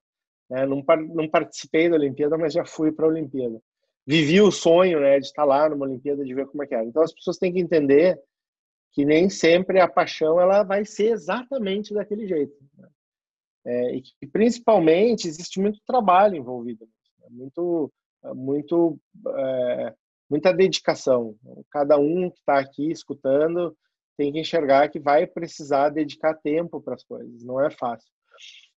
Né? 0.48 0.64
Não, 0.66 0.84
não 1.14 1.28
participei 1.28 1.88
da 1.88 1.96
Olimpíada, 1.96 2.38
mas 2.38 2.52
já 2.52 2.64
fui 2.64 2.92
para 2.92 3.06
a 3.06 3.08
Olimpíada 3.08 3.60
vivi 4.06 4.40
o 4.40 4.50
sonho 4.50 5.00
né, 5.00 5.18
de 5.18 5.26
estar 5.26 5.44
lá 5.44 5.68
numa 5.68 5.86
Olimpíada, 5.86 6.24
de 6.24 6.34
ver 6.34 6.46
como 6.46 6.62
é 6.62 6.66
que 6.66 6.74
era. 6.74 6.84
Então 6.84 7.02
as 7.02 7.12
pessoas 7.12 7.38
têm 7.38 7.52
que 7.52 7.60
entender 7.60 8.20
que 8.92 9.04
nem 9.04 9.30
sempre 9.30 9.80
a 9.80 9.88
paixão 9.88 10.40
ela 10.40 10.62
vai 10.62 10.84
ser 10.84 11.12
exatamente 11.12 11.94
daquele 11.94 12.26
jeito. 12.26 12.54
Né? 12.76 12.88
É, 13.64 13.96
e 13.96 14.02
que 14.02 14.26
principalmente 14.26 15.28
existe 15.28 15.60
muito 15.60 15.80
trabalho 15.86 16.36
envolvido, 16.36 16.86
né? 17.20 17.28
muito, 17.30 17.92
muito, 18.34 18.98
é, 19.26 19.94
muita 20.28 20.52
dedicação. 20.52 21.36
Cada 21.70 21.98
um 21.98 22.30
que 22.30 22.38
está 22.38 22.58
aqui 22.58 22.90
escutando 22.90 23.76
tem 24.16 24.32
que 24.32 24.40
enxergar 24.40 24.88
que 24.88 25.00
vai 25.00 25.26
precisar 25.26 25.88
dedicar 25.88 26.34
tempo 26.34 26.80
para 26.80 26.94
as 26.94 27.04
coisas. 27.04 27.42
Não 27.42 27.60
é 27.60 27.70
fácil. 27.70 28.10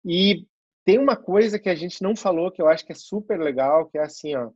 E 0.05 0.47
tem 0.84 0.99
uma 0.99 1.16
coisa 1.16 1.59
que 1.59 1.68
a 1.68 1.74
gente 1.74 2.03
não 2.03 2.16
falou 2.16 2.51
que 2.51 2.61
eu 2.61 2.68
acho 2.68 2.84
que 2.84 2.93
é 2.93 2.97
super 2.97 3.38
legal, 3.40 3.86
que 3.86 3.99
é 3.99 4.03
assim, 4.03 4.34
ó, 4.34 4.51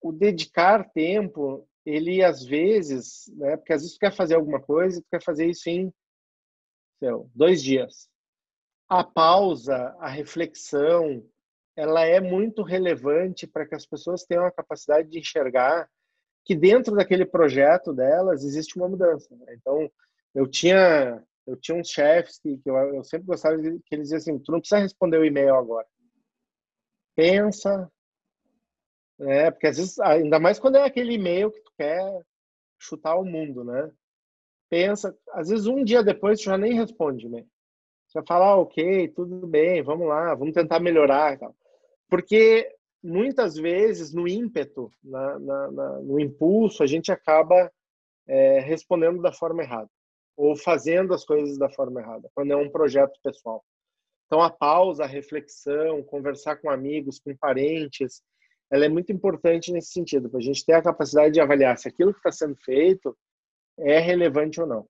o 0.00 0.12
dedicar 0.12 0.90
tempo, 0.90 1.66
ele 1.84 2.22
às 2.22 2.44
vezes, 2.44 3.26
né, 3.36 3.56
porque 3.56 3.72
às 3.72 3.80
vezes 3.80 3.96
tu 3.96 4.00
quer 4.00 4.14
fazer 4.14 4.34
alguma 4.34 4.60
coisa, 4.60 5.00
tu 5.00 5.06
quer 5.10 5.22
fazer 5.22 5.48
isso 5.48 5.68
em 5.68 5.92
sei, 6.98 7.10
dois 7.34 7.62
dias. 7.62 8.08
A 8.88 9.02
pausa, 9.02 9.96
a 9.98 10.08
reflexão, 10.08 11.24
ela 11.76 12.04
é 12.04 12.20
muito 12.20 12.62
relevante 12.62 13.46
para 13.46 13.66
que 13.66 13.74
as 13.74 13.86
pessoas 13.86 14.24
tenham 14.24 14.44
a 14.44 14.52
capacidade 14.52 15.08
de 15.08 15.18
enxergar 15.18 15.88
que 16.44 16.54
dentro 16.54 16.94
daquele 16.94 17.24
projeto 17.24 17.92
delas 17.92 18.44
existe 18.44 18.76
uma 18.76 18.88
mudança. 18.88 19.34
Né? 19.36 19.54
Então, 19.54 19.90
eu 20.34 20.46
tinha 20.46 21.22
eu 21.46 21.56
tinha 21.56 21.76
uns 21.76 21.88
chefes 21.88 22.38
que, 22.38 22.56
que 22.56 22.70
eu, 22.70 22.74
eu, 22.74 23.04
sempre 23.04 23.26
gostava 23.26 23.58
de, 23.58 23.78
que 23.80 23.94
eles 23.94 24.08
diziam 24.08 24.16
assim, 24.16 24.38
tu 24.38 24.50
não 24.50 24.60
precisa 24.60 24.80
responder 24.80 25.18
o 25.18 25.24
e-mail 25.24 25.54
agora. 25.54 25.86
Pensa, 27.14 27.90
é, 29.20 29.50
porque 29.50 29.66
às 29.66 29.76
vezes, 29.76 29.98
ainda 30.00 30.40
mais 30.40 30.58
quando 30.58 30.76
é 30.76 30.84
aquele 30.84 31.12
e-mail 31.12 31.50
que 31.50 31.60
tu 31.60 31.72
quer 31.76 32.22
chutar 32.78 33.16
o 33.16 33.24
mundo, 33.24 33.62
né? 33.62 33.90
Pensa, 34.70 35.16
às 35.32 35.48
vezes 35.50 35.66
um 35.66 35.84
dia 35.84 36.02
depois 36.02 36.40
tu 36.40 36.44
já 36.46 36.58
nem 36.58 36.74
responde 36.74 37.26
e-mail. 37.26 37.46
Você 38.06 38.18
vai 38.18 38.26
falar, 38.26 38.46
ah, 38.46 38.56
ok, 38.56 39.08
tudo 39.08 39.46
bem, 39.46 39.82
vamos 39.82 40.06
lá, 40.08 40.34
vamos 40.34 40.54
tentar 40.54 40.80
melhorar. 40.80 41.38
Tal. 41.38 41.54
Porque 42.08 42.74
muitas 43.02 43.56
vezes, 43.56 44.12
no 44.12 44.26
ímpeto, 44.26 44.90
na, 45.02 45.38
na, 45.38 45.70
na, 45.70 45.98
no 46.00 46.18
impulso, 46.18 46.82
a 46.82 46.86
gente 46.86 47.12
acaba 47.12 47.70
é, 48.26 48.60
respondendo 48.60 49.20
da 49.20 49.32
forma 49.32 49.62
errada 49.62 49.90
ou 50.36 50.56
fazendo 50.56 51.14
as 51.14 51.24
coisas 51.24 51.56
da 51.58 51.70
forma 51.70 52.00
errada, 52.00 52.28
quando 52.34 52.52
é 52.52 52.56
um 52.56 52.70
projeto 52.70 53.18
pessoal. 53.22 53.64
Então, 54.26 54.42
a 54.42 54.50
pausa, 54.50 55.04
a 55.04 55.06
reflexão, 55.06 56.02
conversar 56.02 56.56
com 56.56 56.70
amigos, 56.70 57.20
com 57.20 57.36
parentes, 57.36 58.22
ela 58.70 58.84
é 58.84 58.88
muito 58.88 59.12
importante 59.12 59.70
nesse 59.70 59.92
sentido, 59.92 60.28
para 60.28 60.40
a 60.40 60.42
gente 60.42 60.64
ter 60.64 60.72
a 60.72 60.82
capacidade 60.82 61.34
de 61.34 61.40
avaliar 61.40 61.78
se 61.78 61.86
aquilo 61.86 62.12
que 62.12 62.18
está 62.18 62.32
sendo 62.32 62.56
feito 62.56 63.16
é 63.78 63.98
relevante 63.98 64.60
ou 64.60 64.66
não. 64.66 64.88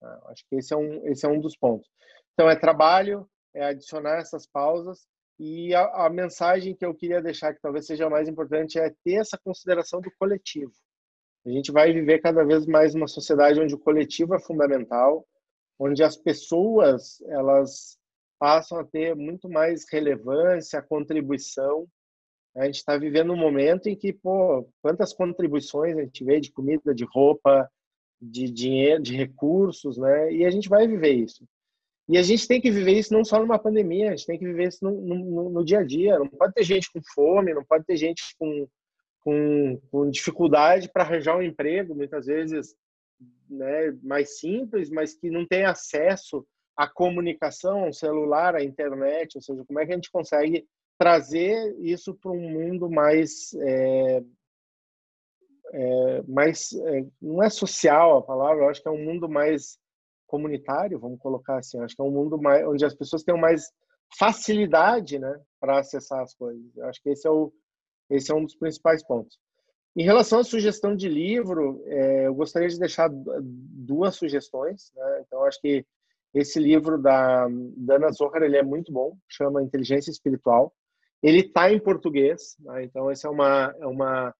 Tá? 0.00 0.22
Acho 0.26 0.44
que 0.48 0.56
esse 0.56 0.74
é 0.74 0.76
um, 0.76 1.06
esse 1.06 1.24
é 1.24 1.28
um 1.28 1.40
dos 1.40 1.56
pontos. 1.56 1.88
Então, 2.34 2.50
é 2.50 2.56
trabalho, 2.56 3.26
é 3.54 3.64
adicionar 3.64 4.18
essas 4.18 4.46
pausas, 4.46 5.06
e 5.38 5.74
a, 5.74 6.06
a 6.06 6.10
mensagem 6.10 6.74
que 6.74 6.84
eu 6.84 6.94
queria 6.94 7.22
deixar, 7.22 7.54
que 7.54 7.60
talvez 7.60 7.86
seja 7.86 8.06
a 8.06 8.10
mais 8.10 8.28
importante, 8.28 8.78
é 8.78 8.90
ter 9.04 9.14
essa 9.14 9.38
consideração 9.38 10.00
do 10.00 10.10
coletivo. 10.18 10.72
A 11.44 11.50
gente 11.50 11.70
vai 11.70 11.92
viver 11.92 12.20
cada 12.20 12.44
vez 12.44 12.66
mais 12.66 12.94
uma 12.94 13.06
sociedade 13.06 13.60
onde 13.60 13.74
o 13.74 13.78
coletivo 13.78 14.34
é 14.34 14.40
fundamental, 14.40 15.26
onde 15.78 16.02
as 16.02 16.16
pessoas 16.16 17.20
elas 17.28 17.98
passam 18.38 18.78
a 18.78 18.84
ter 18.84 19.14
muito 19.14 19.48
mais 19.48 19.84
relevância, 19.90 20.82
contribuição, 20.82 21.86
a 22.56 22.64
gente 22.64 22.76
está 22.76 22.96
vivendo 22.96 23.34
um 23.34 23.36
momento 23.36 23.86
em 23.86 23.94
que, 23.94 24.14
pô, 24.14 24.66
quantas 24.80 25.12
contribuições 25.12 25.96
a 25.96 26.00
gente 26.00 26.24
vê 26.24 26.40
de 26.40 26.50
comida, 26.50 26.94
de 26.94 27.04
roupa, 27.04 27.70
de 28.20 28.50
dinheiro, 28.50 29.02
de 29.02 29.14
recursos, 29.14 29.98
né? 29.98 30.32
E 30.32 30.44
a 30.44 30.50
gente 30.50 30.66
vai 30.66 30.88
viver 30.88 31.12
isso. 31.12 31.46
E 32.08 32.16
a 32.16 32.22
gente 32.22 32.46
tem 32.46 32.60
que 32.60 32.70
viver 32.70 32.92
isso 32.92 33.12
não 33.12 33.24
só 33.24 33.40
numa 33.40 33.58
pandemia, 33.58 34.08
a 34.08 34.16
gente 34.16 34.26
tem 34.26 34.38
que 34.38 34.44
viver 34.44 34.68
isso 34.68 34.84
no, 34.84 34.92
no, 35.00 35.50
no 35.50 35.64
dia 35.64 35.80
a 35.80 35.84
dia. 35.84 36.18
Não 36.18 36.28
pode 36.28 36.54
ter 36.54 36.62
gente 36.62 36.90
com 36.92 37.00
fome, 37.14 37.52
não 37.52 37.64
pode 37.64 37.84
ter 37.84 37.96
gente 37.96 38.22
com, 38.38 38.68
com, 39.20 39.80
com 39.90 40.10
dificuldade 40.10 40.88
para 40.88 41.02
arranjar 41.02 41.36
um 41.36 41.42
emprego, 41.42 41.94
muitas 41.94 42.26
vezes 42.26 42.76
né, 43.50 43.90
mais 44.02 44.38
simples, 44.38 44.88
mas 44.88 45.14
que 45.14 45.30
não 45.30 45.44
tem 45.44 45.64
acesso 45.64 46.46
à 46.76 46.88
comunicação, 46.88 47.84
ao 47.84 47.92
celular, 47.92 48.54
à 48.54 48.62
internet. 48.62 49.36
Ou 49.36 49.42
seja, 49.42 49.64
como 49.64 49.80
é 49.80 49.86
que 49.86 49.92
a 49.92 49.96
gente 49.96 50.10
consegue 50.10 50.64
trazer 50.96 51.76
isso 51.80 52.14
para 52.14 52.30
um 52.30 52.50
mundo 52.50 52.88
mais 52.88 53.52
é, 53.54 54.22
é, 55.72 56.22
mais 56.22 56.72
é, 56.72 57.06
não 57.20 57.42
é 57.42 57.50
social 57.50 58.18
a 58.18 58.22
palavra, 58.22 58.64
eu 58.64 58.68
acho 58.68 58.80
que 58.80 58.88
é 58.88 58.90
um 58.90 59.04
mundo 59.04 59.28
mais 59.28 59.78
comunitário, 60.26 60.98
vamos 60.98 61.18
colocar 61.18 61.58
assim, 61.58 61.78
acho 61.80 61.94
que 61.94 62.02
é 62.02 62.04
um 62.04 62.10
mundo 62.10 62.40
mais 62.40 62.66
onde 62.66 62.84
as 62.84 62.94
pessoas 62.94 63.22
têm 63.22 63.38
mais 63.38 63.70
facilidade, 64.18 65.18
né, 65.18 65.40
para 65.60 65.78
acessar 65.78 66.22
as 66.22 66.34
coisas. 66.34 66.64
Eu 66.76 66.86
acho 66.86 67.02
que 67.02 67.10
esse 67.10 67.26
é 67.26 67.30
o 67.30 67.52
esse 68.08 68.30
é 68.30 68.34
um 68.34 68.44
dos 68.44 68.54
principais 68.54 69.04
pontos. 69.04 69.38
Em 69.96 70.04
relação 70.04 70.40
à 70.40 70.44
sugestão 70.44 70.94
de 70.94 71.08
livro, 71.08 71.82
é, 71.86 72.26
eu 72.26 72.34
gostaria 72.34 72.68
de 72.68 72.78
deixar 72.78 73.08
duas 73.10 74.14
sugestões. 74.14 74.92
Né? 74.94 75.24
Então, 75.26 75.42
acho 75.44 75.60
que 75.60 75.84
esse 76.34 76.60
livro 76.60 77.00
da, 77.00 77.48
da 77.48 77.96
Ana 77.96 78.12
Zohar 78.12 78.42
ele 78.42 78.58
é 78.58 78.62
muito 78.62 78.92
bom, 78.92 79.16
chama 79.26 79.62
Inteligência 79.62 80.10
Espiritual. 80.10 80.72
Ele 81.22 81.40
está 81.40 81.72
em 81.72 81.80
português, 81.80 82.56
né? 82.60 82.84
então 82.84 83.10
essa 83.10 83.26
é 83.26 83.30
uma, 83.30 83.74
é 83.80 83.86
uma, 83.86 84.34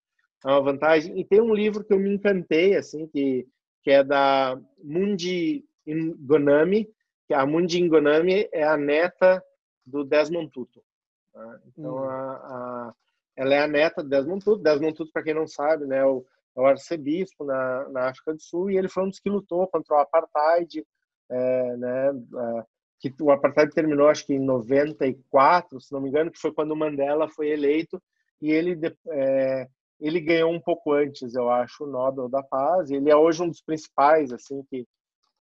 é 0.44 0.48
uma 0.48 0.60
vantagem. 0.60 1.18
E 1.18 1.24
tem 1.24 1.40
um 1.40 1.54
livro 1.54 1.82
que 1.82 1.94
eu 1.94 1.98
me 1.98 2.14
encantei, 2.14 2.76
assim, 2.76 3.06
que, 3.06 3.46
que 3.82 3.90
é 3.90 4.04
da 4.04 4.60
Mundi 4.84 5.64
Ngonami, 5.94 6.88
que 7.26 7.34
a 7.34 7.44
Mundi 7.46 7.82
Ngonami 7.82 8.48
é 8.52 8.64
a 8.64 8.76
neta 8.76 9.42
do 9.84 10.04
Desmond 10.04 10.50
Tutu. 10.50 10.82
Tá? 11.32 11.60
Então, 11.66 11.96
hum. 11.96 12.08
a, 12.08 12.32
a, 12.32 12.94
ela 13.36 13.54
é 13.54 13.58
a 13.60 13.68
neta 13.68 14.02
do 14.02 14.08
Desmond 14.08 14.44
Tutu. 14.44 14.62
Desmond 14.62 14.94
Tutu, 14.94 15.12
para 15.12 15.22
quem 15.22 15.34
não 15.34 15.46
sabe, 15.46 15.86
né, 15.86 15.98
é 15.98 16.04
o, 16.04 16.24
é 16.56 16.60
o 16.60 16.66
arcebispo 16.66 17.44
na, 17.44 17.88
na 17.88 18.08
África 18.08 18.32
do 18.34 18.40
Sul, 18.40 18.70
e 18.70 18.76
ele 18.76 18.88
foi 18.88 19.04
um 19.04 19.08
dos 19.08 19.18
que 19.18 19.30
lutou 19.30 19.66
contra 19.68 19.96
o 19.96 19.98
apartheid, 19.98 20.86
é, 21.28 21.76
né, 21.76 22.12
que 22.98 23.12
o 23.20 23.30
apartheid 23.30 23.72
terminou 23.72 24.08
acho 24.08 24.26
que 24.26 24.34
em 24.34 24.38
94, 24.38 25.80
se 25.80 25.92
não 25.92 26.00
me 26.00 26.08
engano, 26.08 26.30
que 26.30 26.40
foi 26.40 26.52
quando 26.52 26.72
o 26.72 26.76
Mandela 26.76 27.28
foi 27.28 27.50
eleito 27.50 28.02
e 28.40 28.50
ele 28.50 28.78
é, 29.08 29.68
ele 30.00 30.20
ganhou 30.20 30.52
um 30.52 30.60
pouco 30.60 30.92
antes, 30.92 31.34
eu 31.34 31.50
acho, 31.50 31.84
o 31.84 31.86
Nobel 31.86 32.28
da 32.28 32.42
Paz. 32.42 32.90
Ele 32.90 33.10
é 33.10 33.16
hoje 33.16 33.42
um 33.42 33.48
dos 33.48 33.62
principais 33.62 34.32
assim 34.32 34.62
que 34.64 34.86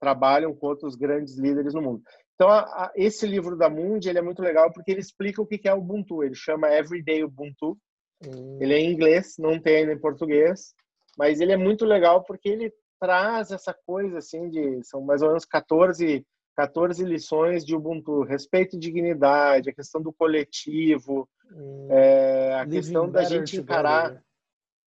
trabalham 0.05 0.55
com 0.55 0.67
outros 0.67 0.95
grandes 0.95 1.39
líderes 1.39 1.73
no 1.73 1.81
mundo. 1.81 2.03
Então, 2.35 2.51
a, 2.51 2.61
a, 2.61 2.93
esse 2.95 3.27
livro 3.27 3.57
da 3.57 3.71
Mundi 3.71 4.09
ele 4.09 4.19
é 4.19 4.23
muito 4.23 4.43
legal 4.43 4.71
porque 4.71 4.91
ele 4.91 5.01
explica 5.01 5.41
o 5.41 5.47
que 5.47 5.67
é 5.67 5.73
Ubuntu. 5.73 6.23
Ele 6.23 6.35
chama 6.35 6.71
Everyday 6.71 7.25
Ubuntu. 7.25 7.79
Hum. 8.25 8.59
Ele 8.61 8.75
é 8.75 8.79
em 8.79 8.93
inglês, 8.93 9.37
não 9.39 9.59
tem 9.59 9.77
ainda 9.77 9.93
em 9.93 9.99
português, 9.99 10.75
mas 11.17 11.41
ele 11.41 11.53
é 11.53 11.57
muito 11.57 11.87
legal 11.87 12.23
porque 12.23 12.49
ele 12.49 12.73
traz 13.01 13.51
essa 13.51 13.75
coisa 13.87 14.19
assim 14.19 14.51
de 14.51 14.83
são 14.85 15.01
mais 15.01 15.23
ou 15.23 15.29
menos 15.29 15.45
14 15.45 16.25
14 16.57 17.05
lições 17.05 17.65
de 17.65 17.75
Ubuntu, 17.75 18.23
respeito 18.23 18.77
e 18.77 18.79
dignidade, 18.79 19.71
a 19.71 19.75
questão 19.75 20.01
do 20.01 20.13
coletivo, 20.13 21.29
hum, 21.53 21.89
é, 21.91 22.55
a 22.55 22.67
questão 22.67 23.11
da 23.11 23.25
gente 23.25 23.57
encarar. 23.57 24.23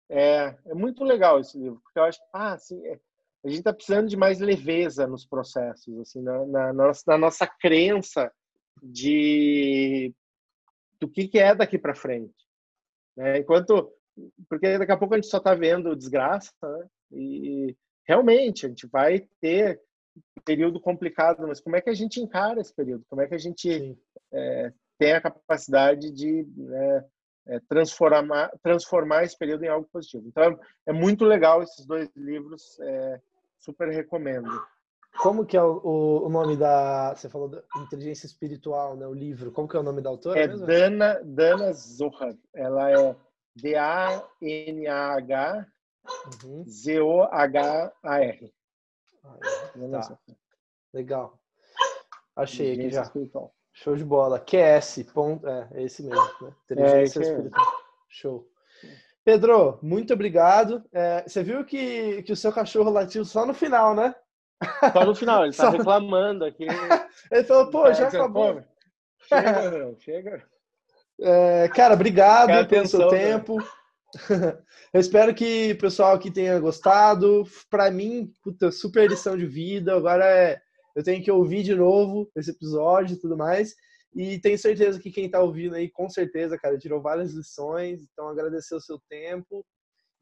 É, 0.10 0.54
é 0.66 0.74
muito 0.74 1.04
legal 1.04 1.40
esse 1.40 1.58
livro, 1.58 1.80
porque 1.82 1.98
eu 1.98 2.04
acho 2.04 2.20
que 2.20 2.26
ah, 2.34 2.54
assim, 2.54 2.86
é, 2.86 3.00
a 3.46 3.48
gente 3.48 3.60
está 3.60 3.72
precisando 3.72 4.08
de 4.08 4.18
mais 4.18 4.40
leveza 4.40 5.06
nos 5.06 5.24
processos, 5.24 6.00
assim, 6.00 6.20
na, 6.22 6.46
na, 6.48 6.74
na, 6.74 6.92
na 7.06 7.18
nossa 7.18 7.46
crença 7.46 8.32
de 8.82 10.14
do 11.00 11.08
que, 11.08 11.28
que 11.28 11.38
é 11.38 11.54
daqui 11.54 11.78
para 11.78 11.94
frente. 11.94 12.34
Né? 13.16 13.38
Enquanto, 13.40 13.94
porque 14.50 14.80
daqui 14.80 14.92
a 14.92 14.98
pouco 14.98 15.14
a 15.14 15.18
gente 15.18 15.30
só 15.30 15.38
está 15.38 15.54
vendo 15.54 15.96
desgraça, 15.96 16.52
né? 16.64 16.88
e 17.12 17.78
realmente 18.08 18.66
a 18.66 18.70
gente 18.70 18.88
vai 18.88 19.28
ter 19.40 19.80
período 20.44 20.80
complicado, 20.80 21.48
mas 21.48 21.60
como 21.60 21.76
é 21.76 21.82
que 21.82 21.90
a 21.90 21.94
gente 21.94 22.20
encara 22.20 22.60
esse 22.60 22.74
período? 22.74 23.06
Como 23.10 23.22
é 23.22 23.28
que 23.28 23.36
a 23.36 23.40
gente 23.40 23.96
é, 24.32 24.74
tem 24.98 25.14
a 25.14 25.22
capacidade 25.22 26.12
de 26.12 26.48
né, 26.56 27.06
é, 27.48 27.60
transformar, 27.70 28.52
transformar 28.64 29.24
esse 29.24 29.38
período 29.38 29.66
em 29.66 29.68
algo 29.68 29.88
positivo? 29.92 30.28
Então, 30.28 30.60
é 30.88 30.94
muito 30.94 31.26
legal 31.26 31.62
esses 31.62 31.86
dois 31.86 32.10
livros, 32.16 32.80
é, 32.80 33.22
super 33.66 33.90
recomendo. 33.90 34.50
Como 35.18 35.46
que 35.46 35.58
é 35.58 35.64
o, 35.64 36.24
o, 36.26 36.30
nome 36.30 36.56
da... 36.56 37.16
Você 37.16 37.28
falou 37.30 37.48
da 37.50 37.64
inteligência 37.78 38.28
espiritual, 38.28 38.96
né? 38.96 39.08
O 39.08 39.14
livro. 39.14 39.52
Como 39.52 39.68
que 39.68 39.76
é 39.76 39.80
o 39.80 39.84
nome 39.84 40.02
da 40.02 40.10
autora 40.10 40.40
É 40.40 40.48
mesmo? 40.48 40.66
Dana, 40.68 41.20
Dana 41.24 41.74
Zohar. 41.74 42.36
Ela 42.54 42.92
é 42.92 43.16
D-A-N-A-H 43.56 44.86
uhum. 46.44 46.66
Z-O-H-A-R. 46.68 48.54
Tá. 49.92 50.20
Legal. 50.94 51.40
Achei 52.36 52.74
aqui 52.74 52.90
já. 52.90 53.04
Espiritual. 53.04 53.56
Show 53.74 53.96
de 53.96 54.06
bola. 54.06 54.40
QS. 54.40 55.04
Ponto, 55.14 55.48
é, 55.48 55.70
é 55.74 55.84
esse 55.84 56.04
mesmo. 56.04 56.22
Né? 56.42 56.54
Inteligência 56.66 57.20
é, 57.20 57.22
espiritual. 57.24 57.66
Show. 58.10 58.48
Pedro, 59.26 59.80
muito 59.82 60.14
obrigado. 60.14 60.84
É, 60.94 61.24
você 61.28 61.42
viu 61.42 61.66
que, 61.66 62.22
que 62.22 62.32
o 62.32 62.36
seu 62.36 62.52
cachorro 62.54 62.92
latiu 62.92 63.26
só 63.26 63.44
no 63.44 63.56
final, 63.56 63.96
né? 63.96 64.14
Só 64.94 65.04
no 65.04 65.16
final, 65.16 65.44
ele 65.44 65.54
tá 65.54 65.64
só... 65.66 65.70
reclamando 65.72 66.46
aqui. 66.46 66.66
ele 67.32 67.44
falou, 67.44 67.72
pô, 67.72 67.92
já 67.92 68.08
acabou. 68.08 68.64
Chega, 69.28 69.96
chega. 70.00 70.44
É, 71.20 71.68
cara, 71.70 71.96
obrigado 71.96 72.48
pelo 72.48 72.60
atenção, 72.60 73.00
seu 73.00 73.10
tempo. 73.10 73.58
Né? 73.58 73.66
Eu 74.94 75.02
espero 75.02 75.34
que 75.34 75.72
o 75.72 75.78
pessoal 75.78 76.14
aqui 76.16 76.30
tenha 76.30 76.60
gostado. 76.60 77.44
Para 77.70 77.90
mim, 77.90 78.32
puta, 78.44 78.72
super 78.72 79.10
lição 79.10 79.36
de 79.36 79.46
vida. 79.46 79.96
Agora 79.96 80.24
é, 80.24 80.62
eu 80.96 81.04
tenho 81.04 81.22
que 81.22 81.30
ouvir 81.30 81.64
de 81.64 81.76
novo 81.76 82.30
esse 82.34 82.52
episódio 82.52 83.16
e 83.16 83.20
tudo 83.20 83.36
mais. 83.36 83.76
E 84.16 84.40
tenho 84.40 84.58
certeza 84.58 85.00
que 85.00 85.12
quem 85.12 85.26
está 85.26 85.42
ouvindo 85.42 85.76
aí, 85.76 85.92
com 85.92 86.10
certeza, 86.10 86.58
cara, 86.58 86.78
tirou 86.78 87.02
várias 87.02 87.34
lições. 87.34 88.02
Então, 88.02 88.30
agradecer 88.30 88.74
o 88.74 88.80
seu 88.80 88.98
tempo. 89.10 89.66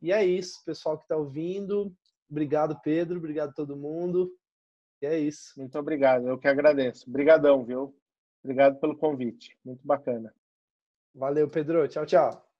E 0.02 0.12
é 0.12 0.26
isso, 0.26 0.64
pessoal 0.66 0.98
que 0.98 1.04
está 1.04 1.16
ouvindo. 1.16 1.94
Obrigado, 2.30 2.80
Pedro. 2.82 3.20
Obrigado 3.20 3.54
todo 3.54 3.78
mundo. 3.78 4.34
E 5.02 5.06
é 5.06 5.20
isso. 5.20 5.54
Muito 5.58 5.78
obrigado. 5.78 6.28
Eu 6.28 6.40
que 6.40 6.48
agradeço. 6.48 7.08
Obrigadão, 7.08 7.64
viu? 7.64 7.96
Obrigado 8.44 8.80
pelo 8.80 8.98
convite. 8.98 9.58
Muito 9.64 9.86
bacana. 9.86 10.34
Valeu, 11.14 11.48
Pedro. 11.48 11.88
Tchau, 11.88 12.06
tchau. 12.06 12.53